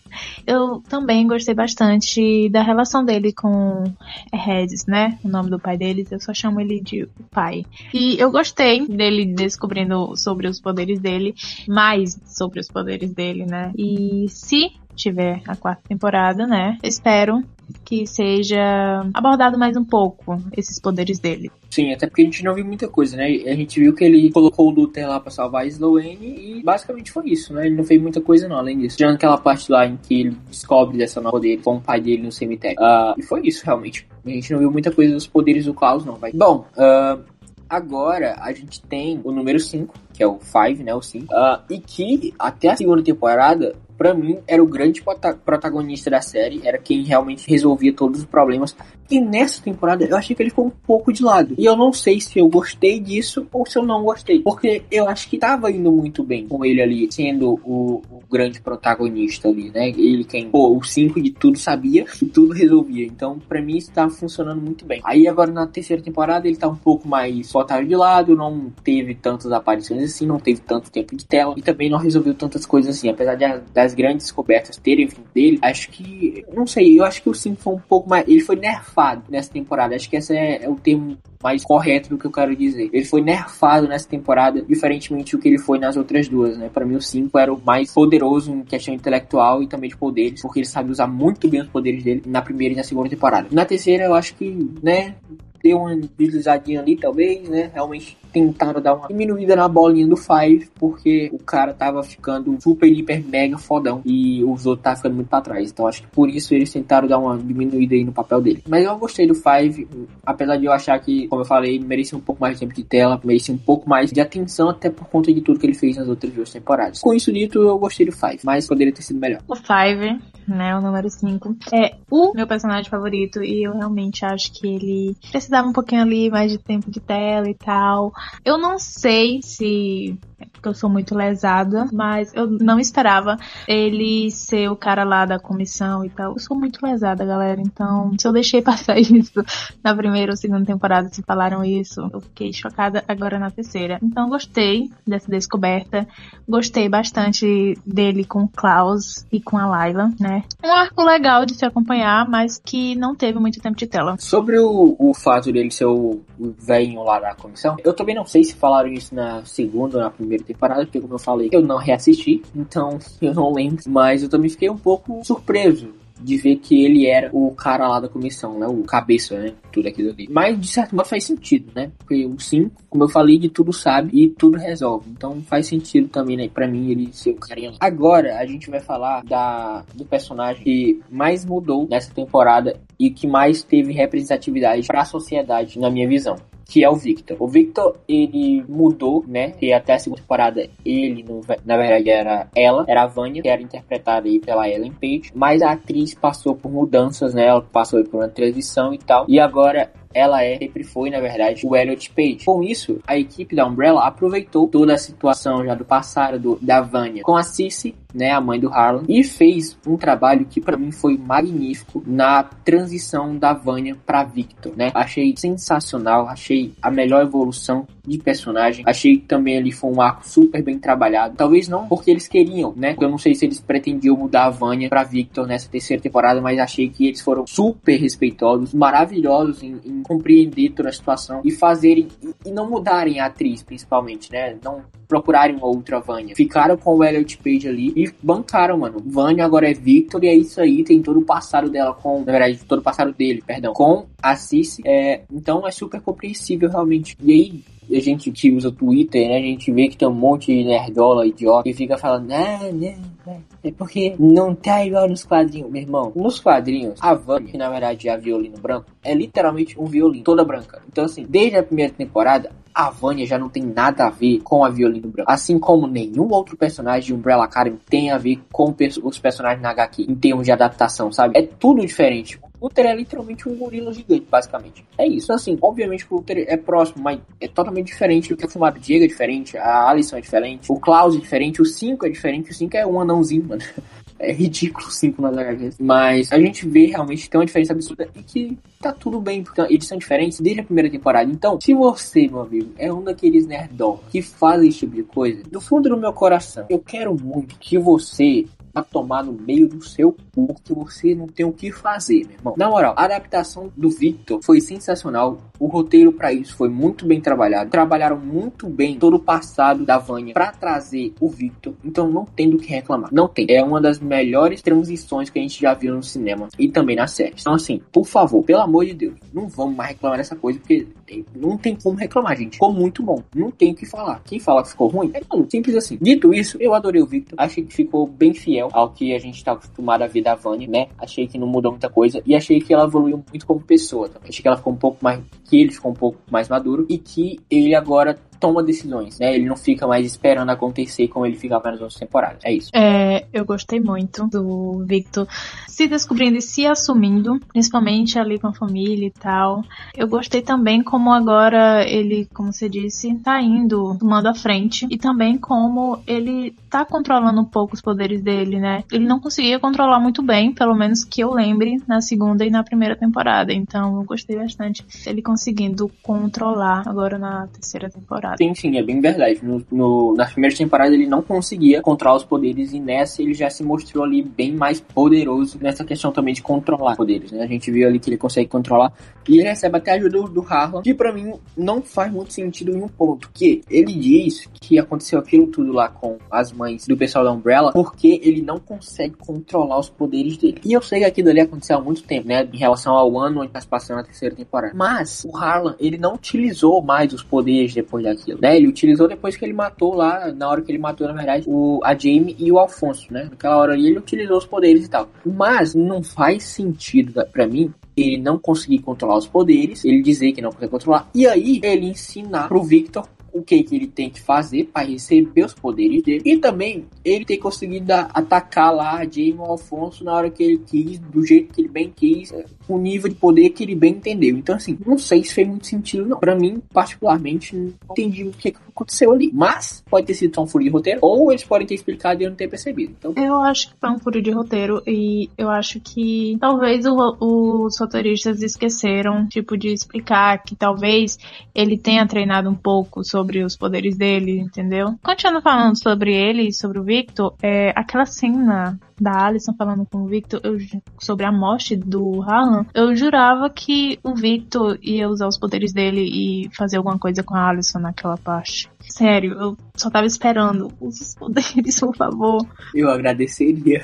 Eu 0.46 0.82
também 0.88 1.26
gostei 1.26 1.54
bastante 1.54 2.48
da 2.50 2.62
relação 2.62 3.04
dele 3.04 3.32
com 3.32 3.84
Regis, 4.32 4.86
né? 4.86 5.18
O 5.24 5.28
nome 5.28 5.50
do 5.50 5.58
pai 5.58 5.78
deles. 5.78 6.10
Eu 6.10 6.20
só 6.20 6.34
chamo 6.34 6.60
ele 6.60 6.80
de 6.80 7.08
pai. 7.30 7.64
E 7.94 8.18
eu 8.18 8.30
gostei 8.30 8.86
dele 8.86 9.26
descobrindo 9.34 10.16
sobre 10.16 10.48
os 10.48 10.60
poderes 10.60 11.00
dele, 11.00 11.34
mais 11.68 12.18
sobre 12.26 12.60
os 12.60 12.68
poderes 12.68 13.12
dele, 13.12 13.46
né? 13.46 13.72
E 13.76 14.26
se 14.28 14.72
tiver 14.94 15.40
a 15.46 15.56
quarta 15.56 15.82
temporada, 15.88 16.46
né? 16.46 16.76
Espero 16.82 17.42
que 17.84 18.06
seja 18.06 19.04
abordado 19.12 19.58
mais 19.58 19.76
um 19.76 19.84
pouco 19.84 20.36
esses 20.56 20.80
poderes 20.80 21.18
dele. 21.18 21.50
Sim, 21.70 21.92
até 21.92 22.06
porque 22.06 22.22
a 22.22 22.24
gente 22.24 22.44
não 22.44 22.54
viu 22.54 22.64
muita 22.64 22.88
coisa, 22.88 23.16
né? 23.16 23.26
A 23.26 23.54
gente 23.54 23.78
viu 23.78 23.94
que 23.94 24.04
ele 24.04 24.30
colocou 24.30 24.68
o 24.68 24.70
Luther 24.70 25.08
lá 25.08 25.20
pra 25.20 25.30
salvar 25.30 25.62
a 25.62 25.66
Sloane 25.66 26.18
e 26.20 26.62
basicamente 26.64 27.12
foi 27.12 27.30
isso, 27.30 27.52
né? 27.52 27.66
Ele 27.66 27.76
não 27.76 27.84
fez 27.84 28.00
muita 28.00 28.20
coisa 28.20 28.48
não, 28.48 28.56
além 28.56 28.78
disso. 28.78 28.96
Tirando 28.96 29.14
aquela 29.14 29.38
parte 29.38 29.70
lá 29.70 29.86
em 29.86 29.96
que 29.96 30.20
ele 30.20 30.36
descobre 30.48 30.98
dessa 30.98 31.20
nova 31.20 31.40
poder 31.40 31.60
com 31.62 31.76
o 31.76 31.80
pai 31.80 32.00
dele 32.00 32.22
no 32.22 32.30
cemitério. 32.30 32.76
Uh, 32.78 33.18
e 33.18 33.22
foi 33.22 33.46
isso, 33.46 33.64
realmente. 33.64 34.06
A 34.24 34.28
gente 34.28 34.52
não 34.52 34.58
viu 34.58 34.70
muita 34.70 34.90
coisa 34.90 35.14
dos 35.14 35.26
poderes 35.26 35.64
do 35.64 35.72
Klaus, 35.72 36.04
não, 36.04 36.16
vai. 36.16 36.32
Bom, 36.32 36.66
uh, 36.76 37.22
agora 37.68 38.36
a 38.40 38.52
gente 38.52 38.82
tem 38.82 39.20
o 39.24 39.32
número 39.32 39.58
5, 39.58 39.94
que 40.12 40.22
é 40.22 40.26
o 40.26 40.38
5, 40.38 40.82
né? 40.82 40.94
O 40.94 41.00
5. 41.00 41.24
Uh, 41.24 41.36
ah, 41.36 41.64
e 41.70 41.78
que 41.78 42.34
até 42.38 42.68
a 42.68 42.76
segunda 42.76 43.02
temporada 43.02 43.74
para 44.00 44.14
mim, 44.14 44.38
era 44.48 44.62
o 44.62 44.66
grande 44.66 45.02
protagonista 45.44 46.08
da 46.08 46.22
série, 46.22 46.62
era 46.64 46.78
quem 46.78 47.04
realmente 47.04 47.46
resolvia 47.46 47.92
todos 47.92 48.20
os 48.20 48.24
problemas. 48.24 48.74
E 49.10 49.20
nessa 49.20 49.60
temporada, 49.60 50.04
eu 50.04 50.16
achei 50.16 50.34
que 50.34 50.42
ele 50.42 50.48
ficou 50.48 50.66
um 50.66 50.70
pouco 50.70 51.12
de 51.12 51.22
lado. 51.22 51.54
E 51.58 51.66
eu 51.66 51.76
não 51.76 51.92
sei 51.92 52.18
se 52.18 52.38
eu 52.38 52.48
gostei 52.48 52.98
disso 52.98 53.46
ou 53.52 53.66
se 53.66 53.76
eu 53.76 53.84
não 53.84 54.04
gostei. 54.04 54.40
Porque 54.40 54.84
eu 54.90 55.06
acho 55.06 55.28
que 55.28 55.36
tava 55.36 55.70
indo 55.70 55.90
muito 55.92 56.22
bem 56.22 56.46
com 56.46 56.64
ele 56.64 56.80
ali, 56.80 57.12
sendo 57.12 57.60
o, 57.64 58.00
o 58.10 58.22
grande 58.30 58.60
protagonista 58.60 59.48
ali, 59.48 59.70
né? 59.70 59.88
Ele 59.88 60.24
quem, 60.24 60.48
pô, 60.48 60.76
o 60.76 60.82
5 60.82 61.20
de 61.20 61.32
tudo 61.32 61.58
sabia 61.58 62.06
e 62.22 62.26
tudo 62.26 62.54
resolvia. 62.54 63.04
Então, 63.04 63.38
para 63.38 63.60
mim, 63.60 63.76
isso 63.76 63.90
tava 63.90 64.10
funcionando 64.10 64.62
muito 64.62 64.86
bem. 64.86 65.00
Aí 65.04 65.26
agora 65.26 65.50
na 65.50 65.66
terceira 65.66 66.00
temporada, 66.00 66.46
ele 66.46 66.56
tá 66.56 66.68
um 66.68 66.76
pouco 66.76 67.08
mais 67.08 67.50
botado 67.52 67.84
de 67.84 67.96
lado, 67.96 68.36
não 68.36 68.70
teve 68.84 69.14
tantas 69.16 69.50
aparições 69.50 70.04
assim, 70.04 70.24
não 70.24 70.38
teve 70.38 70.60
tanto 70.60 70.90
tempo 70.90 71.16
de 71.16 71.26
tela 71.26 71.54
e 71.56 71.62
também 71.62 71.90
não 71.90 71.98
resolveu 71.98 72.32
tantas 72.32 72.64
coisas 72.64 72.96
assim. 72.96 73.08
Apesar 73.08 73.34
de, 73.34 73.44
das 73.74 73.89
as 73.90 73.94
grandes 73.94 74.26
descobertas 74.26 74.76
terem 74.76 75.06
vindo 75.06 75.28
dele, 75.34 75.58
acho 75.62 75.90
que. 75.90 76.44
Não 76.54 76.66
sei, 76.66 76.98
eu 76.98 77.04
acho 77.04 77.22
que 77.22 77.28
o 77.28 77.34
Sim 77.34 77.54
foi 77.54 77.74
um 77.74 77.80
pouco 77.80 78.08
mais. 78.08 78.26
Ele 78.26 78.40
foi 78.40 78.56
nerfado 78.56 79.24
nessa 79.28 79.52
temporada. 79.52 79.94
Acho 79.94 80.08
que 80.08 80.16
esse 80.16 80.34
é, 80.34 80.64
é 80.64 80.68
o 80.68 80.76
termo 80.76 81.16
mais 81.42 81.64
correto 81.64 82.10
do 82.10 82.18
que 82.18 82.26
eu 82.26 82.30
quero 82.30 82.54
dizer. 82.54 82.90
Ele 82.92 83.04
foi 83.04 83.20
nerfado 83.20 83.88
nessa 83.88 84.08
temporada, 84.08 84.62
diferentemente 84.62 85.36
do 85.36 85.42
que 85.42 85.48
ele 85.48 85.58
foi 85.58 85.78
nas 85.78 85.96
outras 85.96 86.28
duas, 86.28 86.56
né? 86.56 86.68
Para 86.72 86.84
mim, 86.84 86.96
o 86.96 87.02
5 87.02 87.38
era 87.38 87.52
o 87.52 87.60
mais 87.64 87.92
poderoso 87.92 88.52
em 88.52 88.62
questão 88.62 88.94
intelectual 88.94 89.62
e 89.62 89.66
também 89.68 89.90
de 89.90 89.96
poderes, 89.96 90.42
porque 90.42 90.60
ele 90.60 90.66
sabe 90.66 90.90
usar 90.90 91.06
muito 91.06 91.48
bem 91.48 91.62
os 91.62 91.68
poderes 91.68 92.04
dele 92.04 92.22
na 92.26 92.42
primeira 92.42 92.74
e 92.74 92.76
na 92.76 92.84
segunda 92.84 93.08
temporada. 93.08 93.48
Na 93.50 93.64
terceira, 93.64 94.04
eu 94.04 94.14
acho 94.14 94.34
que, 94.34 94.70
né? 94.82 95.16
Deu 95.62 95.78
uma 95.78 95.94
deslizadinha 95.94 96.80
ali, 96.80 96.96
talvez, 96.96 97.46
né? 97.48 97.70
Realmente 97.74 98.16
tentaram 98.32 98.80
dar 98.80 98.94
uma 98.94 99.08
diminuída 99.08 99.56
na 99.56 99.68
bolinha 99.68 100.06
do 100.06 100.16
Five, 100.16 100.70
porque 100.78 101.30
o 101.32 101.38
cara 101.38 101.72
tava 101.72 102.02
ficando 102.02 102.56
super, 102.60 102.86
hiper, 102.86 103.24
mega 103.24 103.58
fodão 103.58 104.00
e 104.04 104.42
os 104.44 104.66
outros 104.66 104.80
estavam 104.80 104.96
ficando 104.96 105.14
muito 105.16 105.28
pra 105.28 105.40
trás. 105.40 105.70
Então 105.70 105.86
acho 105.86 106.02
que 106.02 106.08
por 106.08 106.28
isso 106.28 106.54
eles 106.54 106.72
tentaram 106.72 107.08
dar 107.08 107.18
uma 107.18 107.36
diminuída 107.38 107.94
aí 107.94 108.04
no 108.04 108.12
papel 108.12 108.40
dele. 108.40 108.62
Mas 108.68 108.84
eu 108.84 108.96
gostei 108.98 109.26
do 109.26 109.34
Five, 109.34 109.88
apesar 110.24 110.56
de 110.56 110.66
eu 110.66 110.72
achar 110.72 110.98
que, 111.00 111.26
como 111.28 111.42
eu 111.42 111.46
falei, 111.46 111.78
merecia 111.78 112.16
um 112.16 112.20
pouco 112.20 112.40
mais 112.40 112.54
de 112.54 112.60
tempo 112.60 112.74
de 112.74 112.84
tela, 112.84 113.20
merecia 113.24 113.54
um 113.54 113.58
pouco 113.58 113.88
mais 113.88 114.10
de 114.10 114.20
atenção, 114.20 114.68
até 114.68 114.90
por 114.90 115.08
conta 115.08 115.32
de 115.32 115.40
tudo 115.40 115.58
que 115.58 115.66
ele 115.66 115.74
fez 115.74 115.96
nas 115.96 116.08
outras 116.08 116.32
duas 116.32 116.50
temporadas. 116.50 117.00
Com 117.00 117.14
isso 117.14 117.32
dito, 117.32 117.60
eu 117.60 117.78
gostei 117.78 118.06
do 118.06 118.12
Five, 118.12 118.40
mas 118.44 118.66
poderia 118.66 118.92
ter 118.92 119.02
sido 119.02 119.18
melhor. 119.18 119.42
O 119.48 119.56
Five, 119.56 120.20
né, 120.46 120.76
o 120.76 120.80
número 120.80 121.08
5, 121.08 121.56
é 121.72 121.96
o 122.10 122.32
meu 122.34 122.46
personagem 122.46 122.90
favorito 122.90 123.42
e 123.42 123.66
eu 123.66 123.72
realmente 123.72 124.24
acho 124.24 124.52
que 124.52 124.66
ele 124.66 125.16
precisava 125.30 125.68
um 125.68 125.72
pouquinho 125.72 126.02
ali 126.02 126.30
mais 126.30 126.50
de 126.50 126.58
tempo 126.58 126.90
de 126.90 127.00
tela 127.00 127.48
e 127.48 127.54
tal. 127.54 128.12
Eu 128.44 128.58
não 128.58 128.78
sei 128.78 129.40
se 129.42 130.18
porque 130.52 130.68
eu 130.68 130.74
sou 130.74 130.90
muito 130.90 131.14
lesada, 131.14 131.88
mas 131.92 132.32
eu 132.34 132.46
não 132.46 132.78
esperava 132.78 133.36
ele 133.66 134.30
ser 134.30 134.70
o 134.70 134.76
cara 134.76 135.04
lá 135.04 135.24
da 135.24 135.38
comissão 135.38 136.04
e 136.04 136.10
tal. 136.10 136.32
Eu 136.32 136.38
sou 136.38 136.56
muito 136.56 136.84
lesada, 136.84 137.24
galera, 137.24 137.60
então 137.60 138.12
se 138.18 138.26
eu 138.26 138.32
deixei 138.32 138.62
passar 138.62 138.98
isso 139.00 139.42
na 139.82 139.94
primeira 139.94 140.32
ou 140.32 140.36
segunda 140.36 140.64
temporada, 140.64 141.08
se 141.08 141.22
falaram 141.22 141.64
isso, 141.64 142.08
eu 142.12 142.20
fiquei 142.20 142.52
chocada 142.52 143.04
agora 143.06 143.38
na 143.38 143.50
terceira. 143.50 143.98
Então 144.02 144.28
gostei 144.28 144.90
dessa 145.06 145.30
descoberta, 145.30 146.06
gostei 146.48 146.88
bastante 146.88 147.78
dele 147.86 148.24
com 148.24 148.44
o 148.44 148.48
Klaus 148.48 149.26
e 149.32 149.40
com 149.40 149.56
a 149.56 149.66
Layla, 149.66 150.10
né? 150.18 150.44
Um 150.64 150.72
arco 150.72 151.02
legal 151.02 151.44
de 151.44 151.54
se 151.54 151.64
acompanhar, 151.64 152.28
mas 152.28 152.60
que 152.64 152.94
não 152.94 153.14
teve 153.14 153.38
muito 153.38 153.60
tempo 153.60 153.76
de 153.76 153.86
tela. 153.86 154.16
Sobre 154.18 154.58
o, 154.58 154.96
o 154.98 155.14
fato 155.14 155.52
dele 155.52 155.70
ser 155.70 155.86
o, 155.86 156.20
o 156.38 156.54
lá 157.02 157.20
da 157.20 157.34
comissão, 157.34 157.76
eu 157.84 157.92
também 157.92 158.14
não 158.14 158.26
sei 158.26 158.44
se 158.44 158.54
falaram 158.54 158.88
isso 158.88 159.14
na 159.14 159.44
segunda 159.44 159.98
ou 159.98 160.04
na 160.04 160.10
primeira 160.10 160.29
primeira 160.30 160.44
temporada, 160.44 160.84
porque 160.84 161.00
como 161.00 161.14
eu 161.14 161.18
falei, 161.18 161.48
eu 161.52 161.62
não 161.62 161.76
reassisti, 161.76 162.42
então 162.54 162.98
eu 163.20 163.34
não 163.34 163.52
lembro. 163.52 163.82
Mas 163.88 164.22
eu 164.22 164.28
também 164.28 164.48
fiquei 164.48 164.70
um 164.70 164.78
pouco 164.78 165.24
surpreso 165.24 165.88
de 166.22 166.36
ver 166.36 166.56
que 166.56 166.84
ele 166.84 167.06
era 167.06 167.30
o 167.32 167.50
cara 167.54 167.88
lá 167.88 167.98
da 167.98 168.08
comissão, 168.08 168.58
né? 168.58 168.66
O 168.66 168.82
cabeça, 168.82 169.38
né? 169.38 169.54
Tudo 169.72 169.88
aquilo 169.88 170.10
ali. 170.10 170.28
Mas 170.30 170.60
de 170.60 170.68
certo 170.68 170.94
modo 170.94 171.08
faz 171.08 171.24
sentido, 171.24 171.72
né? 171.74 171.90
Porque 171.98 172.26
o 172.26 172.38
5, 172.38 172.70
como 172.90 173.04
eu 173.04 173.08
falei, 173.08 173.38
de 173.38 173.48
tudo 173.48 173.72
sabe 173.72 174.10
e 174.12 174.28
tudo 174.28 174.58
resolve. 174.58 175.10
Então 175.10 175.40
faz 175.42 175.66
sentido 175.66 176.08
também, 176.08 176.36
né? 176.36 176.48
Pra 176.52 176.68
mim, 176.68 176.90
ele 176.90 177.10
ser 177.12 177.30
o 177.30 177.36
carinha. 177.36 177.72
Agora 177.80 178.36
a 178.38 178.44
gente 178.44 178.68
vai 178.68 178.80
falar 178.80 179.24
da, 179.24 179.82
do 179.94 180.04
personagem 180.04 180.62
que 180.62 181.00
mais 181.10 181.42
mudou 181.44 181.88
nessa 181.88 182.12
temporada 182.12 182.78
e 183.00 183.10
que 183.10 183.26
mais 183.26 183.62
teve 183.62 183.94
representatividade 183.94 184.86
para 184.86 185.00
a 185.00 185.04
sociedade, 185.06 185.78
na 185.78 185.88
minha 185.88 186.06
visão 186.06 186.36
que 186.70 186.84
é 186.84 186.88
o 186.88 186.94
Victor. 186.94 187.36
O 187.40 187.48
Victor, 187.48 187.96
ele 188.08 188.64
mudou, 188.68 189.24
né? 189.26 189.54
E 189.60 189.72
até 189.72 189.94
a 189.94 189.98
segunda 189.98 190.22
temporada, 190.22 190.68
ele, 190.84 191.24
na 191.66 191.76
verdade, 191.76 192.08
era 192.08 192.46
ela, 192.54 192.84
era 192.86 193.02
a 193.02 193.06
Vanya, 193.08 193.42
que 193.42 193.48
era 193.48 193.60
interpretada 193.60 194.28
aí 194.28 194.38
pela 194.38 194.68
Ellen 194.68 194.92
Page. 194.92 195.32
Mas 195.34 195.62
a 195.62 195.72
atriz 195.72 196.14
passou 196.14 196.54
por 196.54 196.70
mudanças, 196.70 197.34
né? 197.34 197.46
Ela 197.46 197.60
passou 197.60 198.04
por 198.04 198.20
uma 198.20 198.28
transição 198.28 198.94
e 198.94 198.98
tal. 198.98 199.26
E 199.28 199.40
agora 199.40 199.90
ela 200.12 200.42
é, 200.42 200.58
sempre 200.58 200.82
foi, 200.82 201.10
na 201.10 201.20
verdade, 201.20 201.66
o 201.66 201.76
Elliot 201.76 202.10
Page. 202.10 202.44
Com 202.44 202.62
isso, 202.62 202.98
a 203.06 203.16
equipe 203.16 203.54
da 203.54 203.66
Umbrella 203.66 204.06
aproveitou 204.06 204.66
toda 204.66 204.94
a 204.94 204.98
situação 204.98 205.64
já 205.64 205.74
do 205.74 205.84
passado 205.84 206.38
do, 206.38 206.58
da 206.60 206.80
Vanya 206.80 207.22
com 207.22 207.36
a 207.36 207.42
Cici, 207.42 207.94
né, 208.12 208.32
a 208.32 208.40
mãe 208.40 208.58
do 208.58 208.68
Harlan, 208.68 209.04
e 209.08 209.22
fez 209.22 209.78
um 209.86 209.96
trabalho 209.96 210.46
que 210.46 210.60
para 210.60 210.76
mim 210.76 210.90
foi 210.90 211.16
magnífico 211.16 212.02
na 212.04 212.42
transição 212.42 213.36
da 213.36 213.52
Vanya 213.52 213.96
para 214.04 214.24
Victor, 214.24 214.76
né? 214.76 214.90
Achei 214.94 215.32
sensacional, 215.36 216.28
achei 216.28 216.72
a 216.82 216.90
melhor 216.90 217.22
evolução 217.22 217.86
de 218.06 218.18
personagem. 218.18 218.84
Achei 218.86 219.18
que 219.18 219.26
também 219.26 219.58
ali 219.58 219.72
foi 219.72 219.90
um 219.90 220.00
arco 220.00 220.28
super 220.28 220.62
bem 220.62 220.78
trabalhado. 220.78 221.36
Talvez 221.36 221.68
não 221.68 221.88
porque 221.88 222.10
eles 222.10 222.28
queriam, 222.28 222.72
né? 222.76 222.96
Eu 223.00 223.08
não 223.08 223.18
sei 223.18 223.34
se 223.34 223.44
eles 223.44 223.60
pretendiam 223.60 224.16
mudar 224.16 224.44
a 224.44 224.50
Vanya 224.50 224.88
para 224.88 225.02
Victor 225.02 225.46
nessa 225.46 225.68
terceira 225.68 226.02
temporada, 226.02 226.40
mas 226.40 226.58
achei 226.58 226.88
que 226.88 227.06
eles 227.06 227.20
foram 227.20 227.46
super 227.46 227.96
respeitosos, 227.96 228.74
maravilhosos 228.74 229.62
em, 229.62 229.80
em 229.84 230.02
compreender 230.02 230.70
toda 230.70 230.88
a 230.88 230.92
situação 230.92 231.40
e 231.44 231.50
fazerem 231.50 232.08
e, 232.44 232.50
não 232.50 232.68
mudarem 232.68 233.20
a 233.20 233.26
atriz, 233.26 233.62
principalmente, 233.62 234.30
né? 234.32 234.56
Não 234.62 234.82
procurarem 235.06 235.56
uma 235.56 235.66
outra 235.66 235.98
Vanya. 236.00 236.34
Ficaram 236.36 236.76
com 236.76 236.96
o 236.96 237.04
Elliot 237.04 237.38
Page 237.38 237.68
ali 237.68 237.92
e 237.96 238.12
bancaram, 238.22 238.78
mano. 238.78 239.02
Vanya 239.04 239.44
agora 239.44 239.70
é 239.70 239.74
Victor 239.74 240.22
e 240.22 240.28
é 240.28 240.34
isso 240.34 240.60
aí. 240.60 240.84
Tem 240.84 241.02
todo 241.02 241.18
o 241.18 241.24
passado 241.24 241.68
dela 241.68 241.94
com, 241.94 242.20
na 242.20 242.32
verdade, 242.32 242.60
todo 242.66 242.78
o 242.78 242.82
passado 242.82 243.12
dele, 243.12 243.42
perdão, 243.44 243.72
com 243.72 244.06
a 244.22 244.36
Cici. 244.36 244.82
É, 244.84 245.22
então 245.32 245.66
é 245.66 245.70
super 245.70 246.00
compreensível 246.00 246.68
realmente. 246.70 247.16
E 247.22 247.32
aí, 247.32 247.64
a 247.96 248.00
gente 248.00 248.30
que 248.30 248.50
usa 248.50 248.68
o 248.68 248.72
Twitter, 248.72 249.28
né? 249.28 249.36
A 249.36 249.42
gente 249.42 249.72
vê 249.72 249.88
que 249.88 249.96
tem 249.96 250.08
um 250.08 250.14
monte 250.14 250.46
de 250.46 250.64
nerdola 250.64 251.26
idiota 251.26 251.64
que 251.64 251.72
fica 251.72 251.98
falando, 251.98 252.30
ah, 252.32 252.58
não, 252.72 253.40
é 253.62 253.70
porque 253.70 254.14
não 254.18 254.54
tá 254.54 254.84
igual 254.84 255.08
nos 255.08 255.24
quadrinhos, 255.24 255.70
meu 255.70 255.82
irmão. 255.82 256.12
Nos 256.14 256.40
quadrinhos, 256.40 256.98
a 257.00 257.14
Van, 257.14 257.42
que 257.42 257.58
na 257.58 257.68
verdade 257.68 258.08
é 258.08 258.12
a 258.12 258.16
violino 258.16 258.58
branco, 258.58 258.86
é 259.02 259.14
literalmente 259.14 259.78
um 259.78 259.84
violino, 259.84 260.24
toda 260.24 260.44
branca. 260.44 260.82
Então, 260.88 261.04
assim, 261.04 261.26
desde 261.28 261.56
a 261.56 261.62
primeira 261.62 261.92
temporada, 261.92 262.50
a 262.74 262.88
Vanya 262.88 263.26
já 263.26 263.38
não 263.38 263.48
tem 263.48 263.62
nada 263.62 264.06
a 264.06 264.10
ver 264.10 264.40
com 264.40 264.64
a 264.64 264.70
Violino 264.70 265.08
Branco. 265.08 265.30
Assim 265.30 265.58
como 265.58 265.86
nenhum 265.86 266.28
outro 266.30 266.56
personagem 266.56 267.08
de 267.08 267.14
Umbrella 267.14 267.44
Academy 267.44 267.78
tem 267.88 268.10
a 268.10 268.18
ver 268.18 268.40
com 268.50 268.74
os 269.02 269.18
personagens 269.18 269.60
na 269.60 269.70
HQ 269.70 270.02
em 270.08 270.14
termos 270.14 270.44
de 270.44 270.52
adaptação, 270.52 271.12
sabe? 271.12 271.38
É 271.38 271.42
tudo 271.42 271.80
diferente. 271.80 272.40
O 272.60 272.68
é 272.76 272.94
literalmente 272.94 273.48
um 273.48 273.56
gorila 273.56 273.92
gigante, 273.92 274.26
basicamente. 274.30 274.84
É 274.98 275.06
isso, 275.06 275.32
assim, 275.32 275.58
obviamente 275.62 276.06
o 276.10 276.16
Luther 276.16 276.44
é 276.46 276.56
próximo, 276.58 277.02
mas 277.02 277.18
é 277.40 277.48
totalmente 277.48 277.86
diferente 277.86 278.28
do 278.28 278.36
que 278.36 278.44
o 278.44 278.48
Fumado 278.50 278.78
Diego 278.78 279.04
é 279.04 279.08
diferente, 279.08 279.56
a 279.56 279.88
Alison 279.88 280.18
é 280.18 280.20
diferente, 280.20 280.70
o 280.70 280.78
Klaus 280.78 281.16
é 281.16 281.18
diferente, 281.18 281.62
o 281.62 281.64
5 281.64 282.04
é 282.04 282.10
diferente, 282.10 282.50
o 282.50 282.54
5 282.54 282.76
é 282.76 282.86
um 282.86 283.00
anãozinho, 283.00 283.44
mano. 283.44 283.62
É 284.22 284.34
ridículo 284.34 284.86
o 284.86 284.90
5 284.90 285.22
nas 285.22 285.34
HQs. 285.34 285.76
Mas 285.80 286.30
a 286.30 286.38
gente 286.38 286.68
vê 286.68 286.84
realmente 286.88 287.22
que 287.22 287.30
tem 287.30 287.40
uma 287.40 287.46
diferença 287.46 287.72
absurda 287.72 288.06
e 288.14 288.22
que 288.22 288.58
tá 288.78 288.92
tudo 288.92 289.18
bem, 289.18 289.42
porque 289.42 289.62
eles 289.62 289.86
são 289.86 289.96
diferentes 289.96 290.38
desde 290.40 290.60
a 290.60 290.64
primeira 290.64 290.90
temporada. 290.90 291.30
Então, 291.30 291.58
se 291.58 291.72
você, 291.72 292.28
meu 292.28 292.42
amigo, 292.42 292.70
é 292.76 292.92
um 292.92 293.02
daqueles 293.02 293.46
nerdão 293.46 293.98
que 294.10 294.20
faz 294.20 294.62
esse 294.62 294.80
tipo 294.80 294.94
de 294.94 295.04
coisa, 295.04 295.42
do 295.44 295.58
fundo 295.58 295.88
do 295.88 295.96
meu 295.96 296.12
coração, 296.12 296.66
eu 296.68 296.78
quero 296.78 297.18
muito 297.18 297.56
que 297.58 297.78
você 297.78 298.44
a 298.74 298.82
tomar 298.82 299.24
no 299.24 299.32
meio 299.32 299.68
do 299.68 299.82
seu 299.82 300.12
cu, 300.12 300.46
porque 300.46 300.72
você 300.72 301.14
não 301.14 301.26
tem 301.26 301.44
o 301.46 301.52
que 301.52 301.72
fazer, 301.72 302.26
meu 302.26 302.36
irmão. 302.36 302.54
Na 302.56 302.68
moral, 302.68 302.94
a 302.96 303.04
adaptação 303.04 303.70
do 303.76 303.90
Victor 303.90 304.40
foi 304.42 304.60
sensacional. 304.60 305.38
O 305.58 305.66
roteiro 305.66 306.12
para 306.12 306.32
isso 306.32 306.56
foi 306.56 306.68
muito 306.68 307.06
bem 307.06 307.20
trabalhado. 307.20 307.70
Trabalharam 307.70 308.18
muito 308.18 308.68
bem 308.68 308.98
todo 308.98 309.16
o 309.16 309.20
passado 309.20 309.84
da 309.84 309.98
Vânia 309.98 310.32
para 310.32 310.52
trazer 310.52 311.12
o 311.20 311.28
Victor. 311.28 311.74
Então 311.84 312.08
não 312.10 312.24
tem 312.24 312.48
do 312.48 312.58
que 312.58 312.68
reclamar. 312.68 313.10
Não 313.12 313.28
tem. 313.28 313.46
É 313.48 313.62
uma 313.62 313.80
das 313.80 313.98
melhores 313.98 314.62
transições 314.62 315.28
que 315.28 315.38
a 315.38 315.42
gente 315.42 315.60
já 315.60 315.74
viu 315.74 315.94
no 315.94 316.02
cinema 316.02 316.48
e 316.58 316.68
também 316.68 316.96
na 316.96 317.06
série. 317.06 317.34
Então 317.38 317.54
assim, 317.54 317.80
por 317.92 318.06
favor, 318.06 318.42
pelo 318.42 318.60
amor 318.60 318.86
de 318.86 318.94
Deus, 318.94 319.14
não 319.32 319.48
vamos 319.48 319.76
mais 319.76 319.90
reclamar 319.90 320.18
dessa 320.18 320.36
coisa 320.36 320.58
porque 320.58 320.86
não 321.34 321.58
tem 321.58 321.76
como 321.76 321.96
reclamar, 321.96 322.36
gente. 322.36 322.54
Ficou 322.54 322.72
muito 322.72 323.02
bom. 323.02 323.22
Não 323.34 323.50
tem 323.50 323.72
o 323.72 323.74
que 323.74 323.86
falar. 323.86 324.22
Quem 324.24 324.38
fala 324.38 324.62
que 324.62 324.70
ficou 324.70 324.88
ruim 324.88 325.10
é 325.12 325.20
maluco. 325.28 325.50
Simples 325.50 325.76
assim. 325.76 325.98
Dito 326.00 326.32
isso, 326.32 326.56
eu 326.60 326.74
adorei 326.74 327.02
o 327.02 327.06
Victor. 327.06 327.34
Achei 327.38 327.64
que 327.64 327.74
ficou 327.74 328.06
bem 328.06 328.32
fiel 328.32 328.59
ao 328.72 328.90
que 328.90 329.14
a 329.14 329.18
gente 329.18 329.42
tá 329.42 329.52
acostumado 329.52 330.02
a 330.02 330.06
ver 330.06 330.22
da 330.22 330.34
Vânia, 330.34 330.68
né? 330.68 330.88
Achei 330.98 331.26
que 331.26 331.38
não 331.38 331.46
mudou 331.46 331.72
muita 331.72 331.88
coisa. 331.88 332.22
E 332.26 332.34
achei 332.34 332.60
que 332.60 332.72
ela 332.72 332.84
evoluiu 332.84 333.24
muito 333.28 333.46
como 333.46 333.60
pessoa 333.60 334.08
também. 334.08 334.28
Achei 334.28 334.42
que 334.42 334.48
ela 334.48 334.56
ficou 334.56 334.72
um 334.72 334.76
pouco 334.76 334.98
mais. 335.02 335.20
Que 335.44 335.60
ele 335.60 335.72
ficou 335.72 335.90
um 335.90 335.94
pouco 335.94 336.18
mais 336.30 336.48
maduro. 336.48 336.86
E 336.88 336.98
que 336.98 337.40
ele 337.50 337.74
agora 337.74 338.18
toma 338.40 338.62
decisões, 338.62 339.18
né? 339.18 339.34
Ele 339.34 339.46
não 339.46 339.56
fica 339.56 339.86
mais 339.86 340.06
esperando 340.06 340.48
acontecer 340.48 341.06
como 341.08 341.26
ele 341.26 341.36
ficava 341.36 341.70
nas 341.70 341.80
outras 341.80 342.00
temporadas. 342.00 342.40
É 342.42 342.52
isso. 342.52 342.70
É, 342.74 343.26
eu 343.32 343.44
gostei 343.44 343.78
muito 343.78 344.26
do 344.26 344.82
Victor 344.86 345.28
se 345.68 345.86
descobrindo 345.86 346.38
e 346.38 346.42
se 346.42 346.66
assumindo, 346.66 347.38
principalmente 347.48 348.18
ali 348.18 348.38
com 348.38 348.48
a 348.48 348.52
família 348.52 349.06
e 349.06 349.10
tal. 349.10 349.62
Eu 349.94 350.08
gostei 350.08 350.40
também 350.40 350.82
como 350.82 351.12
agora 351.12 351.86
ele, 351.86 352.26
como 352.32 352.52
você 352.52 352.68
disse, 352.68 353.14
tá 353.16 353.40
indo, 353.40 353.96
tomando 353.98 354.26
a 354.26 354.34
frente 354.34 354.86
e 354.90 354.96
também 354.96 355.36
como 355.36 356.02
ele 356.06 356.54
tá 356.70 356.84
controlando 356.84 357.40
um 357.40 357.44
pouco 357.44 357.74
os 357.74 357.82
poderes 357.82 358.22
dele, 358.22 358.58
né? 358.58 358.84
Ele 358.90 359.06
não 359.06 359.20
conseguia 359.20 359.60
controlar 359.60 360.00
muito 360.00 360.22
bem, 360.22 360.52
pelo 360.52 360.74
menos 360.74 361.04
que 361.04 361.20
eu 361.22 361.32
lembre, 361.32 361.82
na 361.86 362.00
segunda 362.00 362.44
e 362.44 362.50
na 362.50 362.64
primeira 362.64 362.96
temporada. 362.96 363.52
Então 363.52 363.96
eu 363.96 364.04
gostei 364.04 364.36
bastante 364.36 364.84
ele 365.06 365.20
conseguindo 365.20 365.90
controlar 366.02 366.82
agora 366.86 367.18
na 367.18 367.46
terceira 367.48 367.90
temporada 367.90 368.29
temporada. 368.36 368.54
Sim, 368.54 368.54
sim, 368.54 368.78
é 368.78 368.82
bem 368.82 369.00
verdade. 369.00 369.40
No, 369.42 369.64
no, 369.70 370.14
nas 370.14 370.32
primeiras 370.32 370.58
temporadas 370.58 370.94
ele 370.94 371.06
não 371.06 371.22
conseguia 371.22 371.80
controlar 371.80 372.16
os 372.16 372.24
poderes 372.24 372.72
e 372.72 372.80
nessa 372.80 373.22
ele 373.22 373.34
já 373.34 373.50
se 373.50 373.62
mostrou 373.62 374.04
ali 374.04 374.22
bem 374.22 374.52
mais 374.52 374.80
poderoso 374.80 375.58
nessa 375.60 375.84
questão 375.84 376.12
também 376.12 376.34
de 376.34 376.42
controlar 376.42 376.96
poderes, 376.96 377.32
né? 377.32 377.42
A 377.42 377.46
gente 377.46 377.70
viu 377.70 377.88
ali 377.88 377.98
que 377.98 378.10
ele 378.10 378.16
consegue 378.16 378.48
controlar 378.48 378.92
e 379.28 379.38
ele 379.38 379.48
recebe 379.48 379.76
até 379.76 379.92
a 379.92 379.94
ajuda 379.94 380.22
do 380.22 380.40
Harlan, 380.40 380.82
que 380.82 380.94
para 380.94 381.12
mim 381.12 381.34
não 381.56 381.82
faz 381.82 382.12
muito 382.12 382.32
sentido 382.32 382.72
em 382.72 382.82
um 382.82 382.88
ponto, 382.88 383.30
que 383.32 383.62
ele 383.70 383.92
diz 383.92 384.46
que 384.60 384.78
aconteceu 384.78 385.18
aquilo 385.18 385.46
tudo 385.46 385.72
lá 385.72 385.88
com 385.88 386.18
as 386.30 386.52
mães 386.52 386.86
do 386.86 386.96
pessoal 386.96 387.24
da 387.24 387.32
Umbrella 387.32 387.72
porque 387.72 388.20
ele 388.22 388.42
não 388.42 388.58
consegue 388.58 389.14
controlar 389.14 389.78
os 389.78 389.88
poderes 389.88 390.36
dele. 390.36 390.60
E 390.64 390.72
eu 390.72 390.82
sei 390.82 391.00
que 391.00 391.04
aquilo 391.04 391.30
ali 391.30 391.40
aconteceu 391.40 391.76
há 391.76 391.80
muito 391.80 392.02
tempo, 392.02 392.28
né? 392.28 392.48
Em 392.52 392.56
relação 392.56 392.94
ao 392.94 393.18
ano 393.18 393.40
onde 393.40 393.50
tá 393.50 393.60
passando 393.68 394.00
a 394.00 394.02
terceira 394.02 394.34
temporada. 394.34 394.72
Mas 394.74 395.24
o 395.24 395.36
Harlan, 395.36 395.74
ele 395.78 395.98
não 395.98 396.14
utilizou 396.14 396.82
mais 396.82 397.12
os 397.12 397.22
poderes 397.22 397.74
depois 397.74 398.04
daquilo 398.20 398.36
aquilo, 398.36 398.38
né? 398.40 398.56
Ele 398.56 398.68
utilizou 398.68 399.08
depois 399.08 399.36
que 399.36 399.44
ele 399.44 399.52
matou 399.52 399.94
lá, 399.94 400.32
na 400.32 400.48
hora 400.48 400.62
que 400.62 400.70
ele 400.70 400.78
matou, 400.78 401.06
na 401.06 401.14
verdade, 401.14 401.44
o, 401.48 401.80
a 401.82 401.94
Jamie 401.94 402.36
e 402.38 402.52
o 402.52 402.58
Alfonso, 402.58 403.12
né? 403.12 403.28
Naquela 403.30 403.56
hora 403.56 403.72
ali 403.72 403.88
ele 403.88 403.98
utilizou 403.98 404.38
os 404.38 404.46
poderes 404.46 404.86
e 404.86 404.90
tal. 404.90 405.08
Mas 405.24 405.74
não 405.74 406.02
faz 406.02 406.44
sentido 406.44 407.12
para 407.32 407.46
mim 407.46 407.72
ele 407.96 408.18
não 408.18 408.38
conseguir 408.38 408.78
controlar 408.78 409.18
os 409.18 409.26
poderes, 409.26 409.84
ele 409.84 410.00
dizer 410.00 410.32
que 410.32 410.40
não 410.40 410.50
consegue 410.50 410.70
controlar, 410.70 411.10
e 411.14 411.26
aí 411.26 411.60
ele 411.62 411.86
ensinar 411.86 412.48
pro 412.48 412.62
Victor 412.62 413.06
o 413.32 413.42
que, 413.42 413.62
que 413.62 413.76
ele 413.76 413.86
tem 413.86 414.10
que 414.10 414.20
fazer 414.20 414.64
para 414.72 414.86
receber 414.86 415.44
os 415.44 415.54
poderes 415.54 416.02
dele. 416.02 416.22
E 416.24 416.38
também 416.38 416.86
ele 417.04 417.24
tem 417.24 417.38
conseguido 417.38 417.92
atacar 417.92 418.74
lá 418.74 418.96
a 418.96 419.04
Jamie 419.04 419.36
Alfonso 419.38 420.04
na 420.04 420.14
hora 420.14 420.30
que 420.30 420.42
ele 420.42 420.58
quis, 420.58 420.98
do 420.98 421.24
jeito 421.24 421.52
que 421.52 421.60
ele 421.60 421.68
bem 421.68 421.92
quis, 421.94 422.32
com 422.66 422.74
o 422.74 422.78
nível 422.78 423.08
de 423.08 423.16
poder 423.16 423.50
que 423.50 423.64
ele 423.64 423.74
bem 423.74 423.94
entendeu. 423.94 424.36
Então, 424.36 424.54
assim, 424.54 424.78
não 424.86 424.98
sei 424.98 425.24
se 425.24 425.34
fez 425.34 425.46
muito 425.46 425.66
sentido, 425.66 426.06
não. 426.06 426.18
Pra 426.18 426.36
mim, 426.36 426.62
particularmente, 426.72 427.56
não 427.56 427.72
entendi 427.90 428.24
o 428.24 428.30
que, 428.30 428.52
que 428.52 428.58
aconteceu 428.68 429.12
ali. 429.12 429.30
Mas 429.32 429.82
pode 429.88 430.06
ter 430.06 430.14
sido 430.14 430.34
só 430.34 430.42
um 430.42 430.46
furo 430.46 430.64
de 430.64 430.70
roteiro, 430.70 431.00
ou 431.02 431.30
eles 431.30 431.44
podem 431.44 431.66
ter 431.66 431.74
explicado 431.74 432.22
e 432.22 432.24
eu 432.24 432.30
não 432.30 432.36
ter 432.36 432.48
percebido. 432.48 432.94
Então... 432.98 433.12
Eu 433.16 433.36
acho 433.40 433.70
que 433.70 433.80
foi 433.80 433.90
um 433.90 433.98
furo 433.98 434.22
de 434.22 434.30
roteiro 434.30 434.82
e 434.86 435.28
eu 435.36 435.50
acho 435.50 435.80
que 435.80 436.36
talvez 436.40 436.86
o, 436.86 437.16
os 437.20 437.78
roteiristas 437.78 438.42
esqueceram, 438.42 439.26
tipo, 439.26 439.56
de 439.56 439.68
explicar 439.72 440.42
que 440.42 440.54
talvez 440.54 441.18
ele 441.54 441.76
tenha 441.76 442.06
treinado 442.06 442.48
um 442.48 442.54
pouco 442.54 443.04
sobre 443.04 443.19
sobre 443.20 443.44
os 443.44 443.56
poderes 443.56 443.96
dele, 443.96 444.40
entendeu? 444.40 444.98
Continuando 445.02 445.42
falando 445.42 445.76
sobre 445.76 446.14
ele 446.14 446.48
e 446.48 446.52
sobre 446.52 446.78
o 446.78 446.84
Victor, 446.84 447.34
é, 447.42 447.70
aquela 447.76 448.06
cena 448.06 448.80
da 449.00 449.26
Alison 449.26 449.54
falando 449.54 449.86
com 449.86 450.02
o 450.02 450.06
Victor 450.06 450.40
eu, 450.44 450.58
sobre 450.98 451.24
a 451.24 451.32
morte 451.32 451.74
do 451.76 452.22
Harlan, 452.22 452.66
eu 452.74 452.94
jurava 452.94 453.48
que 453.48 453.98
o 454.02 454.14
Victor 454.14 454.78
ia 454.82 455.08
usar 455.08 455.26
os 455.26 455.38
poderes 455.38 455.72
dele 455.72 456.02
e 456.02 456.50
fazer 456.54 456.76
alguma 456.76 456.98
coisa 456.98 457.22
com 457.22 457.34
a 457.34 457.48
Alison 457.48 457.78
naquela 457.78 458.16
parte. 458.16 458.70
Sério, 458.80 459.32
eu 459.32 459.56
só 459.76 459.90
tava 459.90 460.06
esperando. 460.06 460.72
Use 460.80 461.02
os 461.02 461.14
poderes, 461.16 461.78
por 461.78 461.96
favor. 461.96 462.46
Eu 462.74 462.90
agradeceria. 462.90 463.82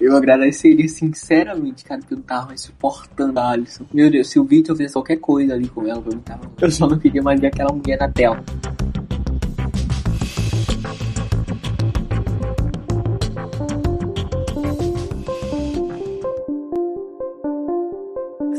Eu 0.00 0.16
agradeceria 0.16 0.88
sinceramente, 0.88 1.84
cara, 1.84 2.00
que 2.00 2.14
eu 2.14 2.20
tava 2.20 2.56
suportando 2.56 3.38
a 3.38 3.50
Alison. 3.50 3.84
Meu 3.92 4.10
Deus, 4.10 4.28
se 4.28 4.38
o 4.38 4.44
Victor 4.44 4.76
fizesse 4.76 4.94
qualquer 4.94 5.16
coisa 5.16 5.54
ali 5.54 5.68
com 5.68 5.86
ela, 5.86 6.02
eu, 6.04 6.18
tava... 6.20 6.50
eu 6.60 6.70
só 6.70 6.86
não 6.86 6.98
queria 6.98 7.22
mais 7.22 7.40
ver 7.40 7.48
aquela 7.48 7.72
mulher 7.72 7.98
na 7.98 8.10
tela. 8.10 8.42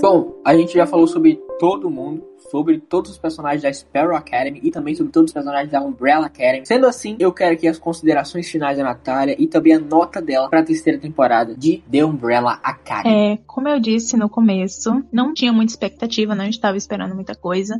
Bom, 0.01 0.39
a 0.45 0.55
gente 0.55 0.73
já 0.73 0.87
falou 0.87 1.05
sobre 1.07 1.35
todo 1.59 1.89
mundo, 1.89 2.23
sobre 2.49 2.79
todos 2.79 3.11
os 3.11 3.17
personagens 3.17 3.61
da 3.61 3.73
Sparrow 3.73 4.15
Academy 4.15 4.61
e 4.63 4.71
também 4.71 4.95
sobre 4.95 5.11
todos 5.11 5.29
os 5.29 5.33
personagens 5.33 5.69
da 5.69 5.81
Umbrella 5.81 6.27
Academy. 6.27 6.65
Sendo 6.65 6.87
assim, 6.87 7.17
eu 7.19 7.33
quero 7.33 7.53
aqui 7.53 7.67
as 7.67 7.77
considerações 7.77 8.49
finais 8.49 8.77
da 8.77 8.83
Natália 8.83 9.35
e 9.37 9.45
também 9.45 9.73
a 9.73 9.79
nota 9.79 10.21
dela 10.21 10.49
para 10.49 10.61
a 10.61 10.63
terceira 10.63 10.97
temporada 10.97 11.53
de 11.53 11.83
The 11.91 12.05
Umbrella 12.05 12.59
Academy. 12.63 13.33
É, 13.33 13.37
como 13.45 13.67
eu 13.67 13.79
disse 13.79 14.15
no 14.15 14.29
começo, 14.29 15.03
não 15.11 15.33
tinha 15.33 15.51
muita 15.51 15.73
expectativa, 15.73 16.33
não 16.33 16.45
estava 16.45 16.77
esperando 16.77 17.13
muita 17.13 17.35
coisa. 17.35 17.77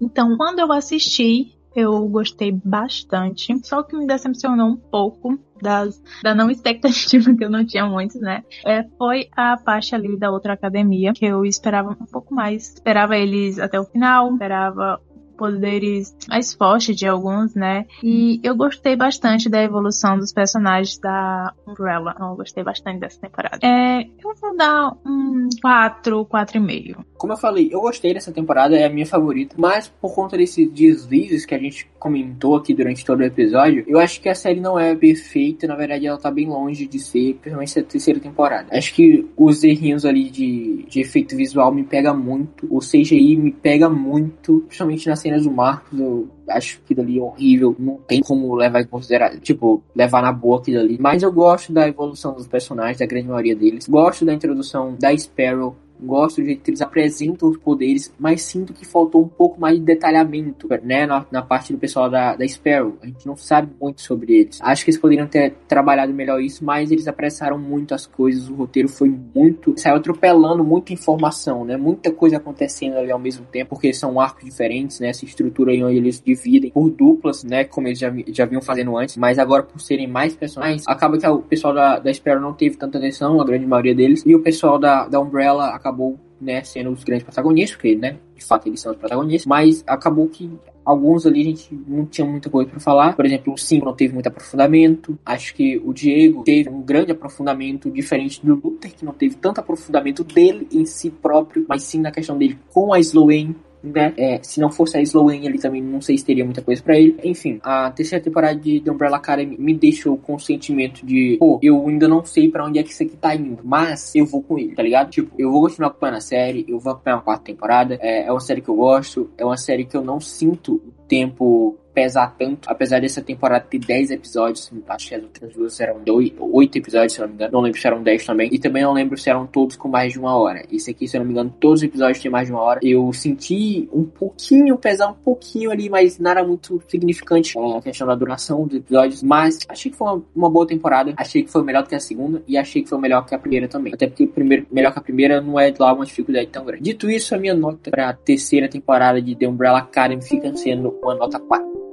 Então, 0.00 0.38
quando 0.38 0.60
eu 0.60 0.72
assisti, 0.72 1.58
eu 1.76 2.08
gostei 2.08 2.50
bastante. 2.52 3.54
Só 3.64 3.82
que 3.82 3.96
me 3.96 4.06
decepcionou 4.06 4.68
um 4.68 4.76
pouco 4.76 5.38
das, 5.62 6.00
da 6.22 6.34
não 6.34 6.50
expectativa 6.50 7.32
que 7.36 7.44
eu 7.44 7.50
não 7.50 7.64
tinha 7.64 7.86
muito, 7.86 8.18
né? 8.18 8.42
É, 8.64 8.84
foi 8.98 9.28
a 9.36 9.56
parte 9.56 9.94
ali 9.94 10.18
da 10.18 10.30
outra 10.30 10.54
academia, 10.54 11.12
que 11.12 11.24
eu 11.24 11.44
esperava 11.44 11.90
um 11.90 12.06
pouco 12.06 12.34
mais. 12.34 12.74
Esperava 12.74 13.16
eles 13.16 13.58
até 13.58 13.78
o 13.78 13.84
final, 13.84 14.32
esperava 14.32 15.00
poderes 15.40 16.14
mais 16.28 16.52
fortes 16.52 16.94
de 16.94 17.06
alguns, 17.06 17.54
né? 17.54 17.86
E 18.02 18.38
eu 18.42 18.54
gostei 18.54 18.94
bastante 18.94 19.48
da 19.48 19.62
evolução 19.62 20.18
dos 20.18 20.34
personagens 20.34 20.98
da 20.98 21.54
Umbrella. 21.66 22.14
Eu 22.20 22.36
gostei 22.36 22.62
bastante 22.62 23.00
dessa 23.00 23.18
temporada. 23.18 23.58
É, 23.62 24.02
eu 24.02 24.34
vou 24.38 24.54
dar 24.54 24.92
um 25.06 25.48
4, 25.62 26.26
4,5. 26.26 27.04
Como 27.20 27.34
eu 27.34 27.36
falei, 27.36 27.68
eu 27.70 27.82
gostei 27.82 28.14
dessa 28.14 28.32
temporada, 28.32 28.74
é 28.74 28.86
a 28.86 28.88
minha 28.88 29.04
favorita, 29.04 29.54
mas 29.58 29.88
por 30.00 30.14
conta 30.14 30.38
desses 30.38 30.66
deslizes 30.70 31.44
que 31.44 31.54
a 31.54 31.58
gente 31.58 31.86
comentou 31.98 32.56
aqui 32.56 32.72
durante 32.72 33.04
todo 33.04 33.20
o 33.20 33.24
episódio, 33.24 33.84
eu 33.86 33.98
acho 33.98 34.22
que 34.22 34.28
a 34.30 34.34
série 34.34 34.58
não 34.58 34.78
é 34.78 34.94
perfeita, 34.94 35.66
na 35.66 35.76
verdade 35.76 36.06
ela 36.06 36.16
tá 36.16 36.30
bem 36.30 36.48
longe 36.48 36.86
de 36.86 36.98
ser, 36.98 37.34
principalmente 37.34 37.78
a 37.78 37.82
terceira 37.82 38.18
temporada. 38.18 38.68
Acho 38.72 38.94
que 38.94 39.28
os 39.36 39.62
errinhos 39.62 40.06
ali 40.06 40.30
de, 40.30 40.86
de 40.88 41.00
efeito 41.02 41.36
visual 41.36 41.70
me 41.74 41.84
pega 41.84 42.14
muito, 42.14 42.66
o 42.70 42.78
CGI 42.78 43.36
me 43.36 43.52
pega 43.52 43.90
muito, 43.90 44.60
principalmente 44.60 45.06
na 45.06 45.14
cena 45.14 45.30
cenas 45.30 45.44
do 45.44 45.50
Marcos, 45.50 46.00
eu 46.00 46.26
acho 46.48 46.80
que 46.86 46.94
dali 46.94 47.18
é 47.18 47.22
horrível. 47.22 47.76
Não 47.78 47.96
tem 47.98 48.20
como 48.22 48.54
levar 48.54 48.80
em 48.80 48.86
consideração, 48.86 49.38
tipo, 49.40 49.82
levar 49.94 50.22
na 50.22 50.32
boa 50.32 50.58
aquilo 50.58 50.80
ali. 50.80 50.96
Mas 50.98 51.22
eu 51.22 51.30
gosto 51.30 51.70
da 51.70 51.86
evolução 51.86 52.32
dos 52.34 52.48
personagens, 52.48 52.98
da 52.98 53.06
grande 53.06 53.28
maioria 53.28 53.54
deles. 53.54 53.86
Gosto 53.86 54.24
da 54.24 54.32
introdução 54.32 54.96
da 54.98 55.16
Sparrow 55.16 55.76
gosto 56.00 56.40
do 56.40 56.46
jeito 56.46 56.62
que 56.62 56.70
eles 56.70 56.80
apresentam 56.80 57.48
os 57.48 57.56
poderes, 57.58 58.12
mas 58.18 58.42
sinto 58.42 58.72
que 58.72 58.86
faltou 58.86 59.22
um 59.22 59.28
pouco 59.28 59.60
mais 59.60 59.78
de 59.78 59.84
detalhamento, 59.84 60.68
né, 60.82 61.06
na, 61.06 61.24
na 61.30 61.42
parte 61.42 61.72
do 61.72 61.78
pessoal 61.78 62.10
da, 62.10 62.34
da 62.34 62.46
Sparrow. 62.46 62.96
A 63.02 63.06
gente 63.06 63.26
não 63.26 63.36
sabe 63.36 63.70
muito 63.80 64.00
sobre 64.00 64.34
eles. 64.34 64.58
Acho 64.60 64.84
que 64.84 64.90
eles 64.90 65.00
poderiam 65.00 65.26
ter 65.26 65.54
trabalhado 65.68 66.12
melhor 66.12 66.40
isso, 66.40 66.64
mas 66.64 66.90
eles 66.90 67.06
apressaram 67.06 67.58
muito 67.58 67.94
as 67.94 68.06
coisas, 68.06 68.48
o 68.48 68.54
roteiro 68.54 68.88
foi 68.88 69.08
muito, 69.08 69.74
saiu 69.76 69.96
atropelando 69.96 70.64
muita 70.64 70.92
informação, 70.92 71.64
né, 71.64 71.76
muita 71.76 72.10
coisa 72.12 72.36
acontecendo 72.36 72.96
ali 72.96 73.10
ao 73.10 73.18
mesmo 73.18 73.44
tempo, 73.46 73.70
porque 73.70 73.92
são 73.92 74.20
arcos 74.20 74.44
diferentes, 74.44 75.00
né, 75.00 75.08
essa 75.08 75.24
estrutura 75.24 75.72
aí 75.72 75.82
onde 75.82 75.96
eles 75.96 76.20
dividem 76.24 76.70
por 76.70 76.90
duplas, 76.90 77.44
né, 77.44 77.64
como 77.64 77.88
eles 77.88 77.98
já, 77.98 78.12
já 78.28 78.44
vinham 78.44 78.62
fazendo 78.62 78.96
antes, 78.96 79.16
mas 79.16 79.38
agora 79.38 79.62
por 79.62 79.80
serem 79.80 80.06
mais 80.06 80.34
personagens, 80.34 80.84
acaba 80.86 81.18
que 81.18 81.26
o 81.26 81.38
pessoal 81.42 81.74
da, 81.74 81.98
da 81.98 82.12
Sparrow 82.12 82.40
não 82.40 82.52
teve 82.52 82.76
tanta 82.76 82.98
atenção, 82.98 83.40
a 83.40 83.44
grande 83.44 83.66
maioria 83.66 83.94
deles, 83.94 84.22
e 84.26 84.34
o 84.34 84.42
pessoal 84.42 84.78
da, 84.78 85.06
da 85.08 85.20
Umbrella 85.20 85.68
acaba 85.68 85.89
acabou 85.90 86.18
né, 86.40 86.62
sendo 86.64 86.90
os 86.90 87.04
grandes 87.04 87.24
protagonistas, 87.24 87.76
porque, 87.76 87.94
né, 87.94 88.16
de 88.34 88.44
fato 88.44 88.66
eles 88.66 88.80
são 88.80 88.92
os 88.92 88.98
protagonistas, 88.98 89.46
mas 89.46 89.84
acabou 89.86 90.26
que 90.28 90.50
alguns 90.84 91.26
ali 91.26 91.42
a 91.42 91.44
gente 91.44 91.78
não 91.86 92.06
tinha 92.06 92.26
muita 92.26 92.48
coisa 92.48 92.70
para 92.70 92.80
falar. 92.80 93.14
Por 93.14 93.26
exemplo, 93.26 93.52
o 93.52 93.58
5 93.58 93.84
não 93.84 93.94
teve 93.94 94.14
muito 94.14 94.26
aprofundamento. 94.26 95.18
Acho 95.24 95.54
que 95.54 95.78
o 95.84 95.92
Diego 95.92 96.42
teve 96.42 96.70
um 96.70 96.80
grande 96.80 97.12
aprofundamento, 97.12 97.90
diferente 97.90 98.44
do 98.44 98.54
Luther, 98.54 98.94
que 98.94 99.04
não 99.04 99.12
teve 99.12 99.34
tanto 99.36 99.60
aprofundamento 99.60 100.24
dele 100.24 100.66
em 100.72 100.86
si 100.86 101.10
próprio, 101.10 101.66
mas 101.68 101.82
sim 101.82 102.00
na 102.00 102.10
questão 102.10 102.38
dele 102.38 102.58
com 102.70 102.92
a 102.92 102.98
Sloane 102.98 103.54
né? 103.82 104.12
É, 104.16 104.40
se 104.42 104.60
não 104.60 104.70
fosse 104.70 104.96
a 104.96 105.02
Sloane, 105.02 105.46
ele 105.46 105.58
também 105.58 105.82
não 105.82 106.00
sei 106.00 106.16
se 106.18 106.24
teria 106.24 106.44
muita 106.44 106.62
coisa 106.62 106.82
para 106.82 106.98
ele. 106.98 107.16
Enfim, 107.24 107.58
a 107.62 107.90
terceira 107.90 108.22
temporada 108.22 108.58
de 108.58 108.80
The 108.80 108.90
Umbrella 108.90 109.16
Academy 109.16 109.56
me 109.58 109.74
deixou 109.74 110.16
com 110.16 110.34
o 110.34 110.40
sentimento 110.40 111.04
de, 111.04 111.36
pô, 111.38 111.58
eu 111.62 111.86
ainda 111.88 112.06
não 112.06 112.24
sei 112.24 112.50
para 112.50 112.66
onde 112.66 112.78
é 112.78 112.82
que 112.82 112.90
isso 112.90 113.02
aqui 113.02 113.16
tá 113.16 113.34
indo, 113.34 113.60
mas 113.64 114.14
eu 114.14 114.26
vou 114.26 114.42
com 114.42 114.58
ele, 114.58 114.74
tá 114.74 114.82
ligado? 114.82 115.10
Tipo, 115.10 115.34
eu 115.38 115.50
vou 115.50 115.62
continuar 115.62 115.88
acompanhando 115.88 116.16
a 116.16 116.20
série, 116.20 116.64
eu 116.68 116.78
vou 116.78 116.92
acompanhar 116.92 117.16
a 117.16 117.20
quarta 117.20 117.44
temporada. 117.44 117.98
É, 118.00 118.26
é 118.26 118.30
uma 118.30 118.40
série 118.40 118.60
que 118.60 118.68
eu 118.68 118.76
gosto, 118.76 119.30
é 119.36 119.44
uma 119.44 119.56
série 119.56 119.84
que 119.84 119.96
eu 119.96 120.02
não 120.02 120.20
sinto 120.20 120.74
o 120.74 120.92
tempo 121.08 121.76
pesar 122.00 122.34
tanto, 122.38 122.66
apesar 122.66 122.98
dessa 122.98 123.20
temporada 123.20 123.66
ter 123.68 123.78
10 123.78 124.12
episódios, 124.12 124.72
acho 124.88 125.08
que 125.08 125.14
as 125.14 125.22
outras 125.22 125.52
duas 125.52 125.80
eram 125.80 126.00
8 126.06 126.78
episódios, 126.78 127.12
se 127.12 127.20
não 127.20 127.28
me 127.28 127.34
engano, 127.34 127.52
não 127.52 127.60
lembro 127.60 127.78
se 127.78 127.86
eram 127.86 128.02
10 128.02 128.24
também, 128.24 128.48
e 128.50 128.58
também 128.58 128.82
não 128.82 128.94
lembro 128.94 129.18
se 129.18 129.28
eram 129.28 129.46
todos 129.46 129.76
com 129.76 129.86
mais 129.86 130.14
de 130.14 130.18
uma 130.18 130.34
hora. 130.34 130.64
Esse 130.72 130.92
aqui, 130.92 131.06
se 131.06 131.18
não 131.18 131.26
me 131.26 131.32
engano, 131.32 131.54
todos 131.60 131.80
os 131.80 131.82
episódios 131.82 132.18
têm 132.18 132.30
mais 132.30 132.46
de 132.46 132.52
uma 132.54 132.62
hora. 132.62 132.80
Eu 132.82 133.12
senti 133.12 133.86
um 133.92 134.04
pouquinho, 134.04 134.78
pesar 134.78 135.10
um 135.10 135.14
pouquinho 135.14 135.70
ali, 135.70 135.90
mas 135.90 136.18
nada 136.18 136.42
muito 136.42 136.82
significante 136.88 137.58
é, 137.58 137.76
a 137.76 137.82
questão 137.82 138.06
da 138.06 138.14
duração 138.14 138.66
dos 138.66 138.78
episódios, 138.78 139.22
mas 139.22 139.58
achei 139.68 139.90
que 139.90 139.98
foi 139.98 140.08
uma, 140.08 140.22
uma, 140.34 140.50
boa 140.50 140.66
temporada, 140.66 141.12
achei 141.18 141.42
que 141.42 141.50
foi 141.50 141.62
melhor 141.62 141.82
do 141.82 141.88
que 141.90 141.94
a 141.94 142.00
segunda, 142.00 142.42
e 142.48 142.56
achei 142.56 142.82
que 142.82 142.88
foi 142.88 142.98
melhor 142.98 143.26
que 143.26 143.34
a 143.34 143.38
primeira 143.38 143.68
também. 143.68 143.92
Até 143.92 144.06
porque 144.06 144.26
primeiro, 144.26 144.66
melhor 144.72 144.90
que 144.90 144.98
a 144.98 145.02
primeira 145.02 145.38
não 145.42 145.60
é 145.60 145.70
lá 145.78 145.92
uma 145.92 146.06
dificuldade 146.06 146.46
tão 146.46 146.64
grande. 146.64 146.82
Dito 146.82 147.10
isso, 147.10 147.34
a 147.34 147.38
minha 147.38 147.54
nota 147.54 147.90
para 147.90 148.08
a 148.08 148.14
terceira 148.14 148.68
temporada 148.68 149.20
de 149.20 149.34
The 149.34 149.46
Umbrella 149.46 149.80
Academy 149.80 150.22
fica 150.22 150.54
sendo 150.56 150.98
uma 151.02 151.14
nota 151.14 151.38
4. 151.38 151.89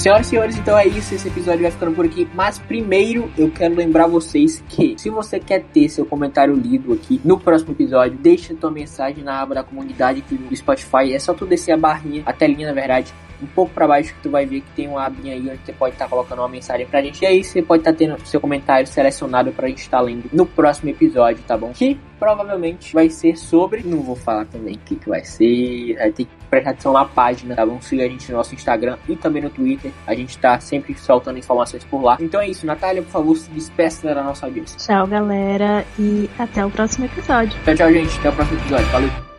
Senhoras 0.00 0.28
e 0.28 0.30
senhores, 0.30 0.56
então 0.56 0.78
é 0.78 0.86
isso. 0.86 1.14
Esse 1.14 1.28
episódio 1.28 1.60
vai 1.60 1.70
ficando 1.70 1.94
por 1.94 2.06
aqui. 2.06 2.26
Mas 2.32 2.58
primeiro 2.58 3.30
eu 3.36 3.50
quero 3.50 3.74
lembrar 3.74 4.06
vocês 4.06 4.64
que 4.66 4.94
se 4.98 5.10
você 5.10 5.38
quer 5.38 5.62
ter 5.62 5.90
seu 5.90 6.06
comentário 6.06 6.54
lido 6.54 6.94
aqui 6.94 7.20
no 7.22 7.38
próximo 7.38 7.72
episódio, 7.72 8.16
deixa 8.16 8.54
tua 8.54 8.70
mensagem 8.70 9.22
na 9.22 9.38
aba 9.42 9.56
da 9.56 9.62
comunidade 9.62 10.24
no 10.30 10.56
Spotify. 10.56 11.12
É 11.12 11.18
só 11.18 11.34
tu 11.34 11.44
descer 11.44 11.72
a 11.72 11.76
barrinha, 11.76 12.22
a 12.24 12.32
telinha 12.32 12.68
na 12.68 12.72
verdade, 12.72 13.12
um 13.42 13.46
pouco 13.46 13.72
para 13.72 13.86
baixo 13.86 14.14
que 14.14 14.20
tu 14.22 14.30
vai 14.30 14.46
ver 14.46 14.60
que 14.60 14.70
tem 14.76 14.88
uma 14.88 15.04
abinha 15.04 15.34
aí 15.34 15.40
onde 15.40 15.60
você 15.64 15.72
pode 15.72 15.94
estar 15.94 16.04
tá 16.04 16.10
colocando 16.10 16.40
uma 16.40 16.48
mensagem 16.48 16.86
pra 16.86 17.02
gente. 17.02 17.22
E 17.22 17.26
aí 17.26 17.44
você 17.44 17.62
pode 17.62 17.80
estar 17.80 17.92
tá 17.92 17.98
tendo 17.98 18.18
seu 18.26 18.40
comentário 18.40 18.86
selecionado 18.86 19.52
pra 19.52 19.68
gente 19.68 19.82
estar 19.82 19.98
tá 19.98 20.02
lendo 20.02 20.28
no 20.32 20.46
próximo 20.46 20.90
episódio, 20.90 21.42
tá 21.46 21.56
bom? 21.56 21.72
Que 21.72 21.98
provavelmente 22.18 22.92
vai 22.92 23.08
ser 23.08 23.36
sobre. 23.36 23.82
Não 23.82 24.02
vou 24.02 24.16
falar 24.16 24.44
também 24.46 24.74
o 24.74 24.78
que, 24.78 24.96
que 24.96 25.08
vai 25.08 25.24
ser. 25.24 25.96
Vai 25.96 26.12
ter 26.12 26.24
que 26.24 26.30
prestar 26.50 26.70
atenção 26.70 26.92
na 26.92 27.04
página, 27.04 27.54
tá 27.54 27.64
bom? 27.64 27.80
Siga 27.80 28.04
a 28.04 28.08
gente 28.08 28.30
no 28.30 28.38
nosso 28.38 28.54
Instagram 28.54 28.98
e 29.08 29.16
também 29.16 29.42
no 29.42 29.50
Twitter. 29.50 29.90
A 30.06 30.14
gente 30.14 30.38
tá 30.38 30.60
sempre 30.60 30.94
soltando 30.94 31.38
informações 31.38 31.84
por 31.84 32.02
lá. 32.02 32.18
Então 32.20 32.40
é 32.40 32.48
isso, 32.48 32.66
Natália, 32.66 33.02
por 33.02 33.10
favor, 33.10 33.36
se 33.36 33.50
despeça 33.50 34.14
da 34.14 34.22
nossa 34.22 34.46
audiência. 34.46 34.78
Tchau, 34.78 35.06
galera, 35.06 35.84
e 35.98 36.28
até 36.38 36.64
o 36.64 36.70
próximo 36.70 37.06
episódio. 37.06 37.58
Tchau, 37.64 37.74
tchau, 37.74 37.92
gente. 37.92 38.18
Até 38.18 38.28
o 38.28 38.32
próximo 38.32 38.58
episódio. 38.60 38.86
Valeu. 38.86 39.29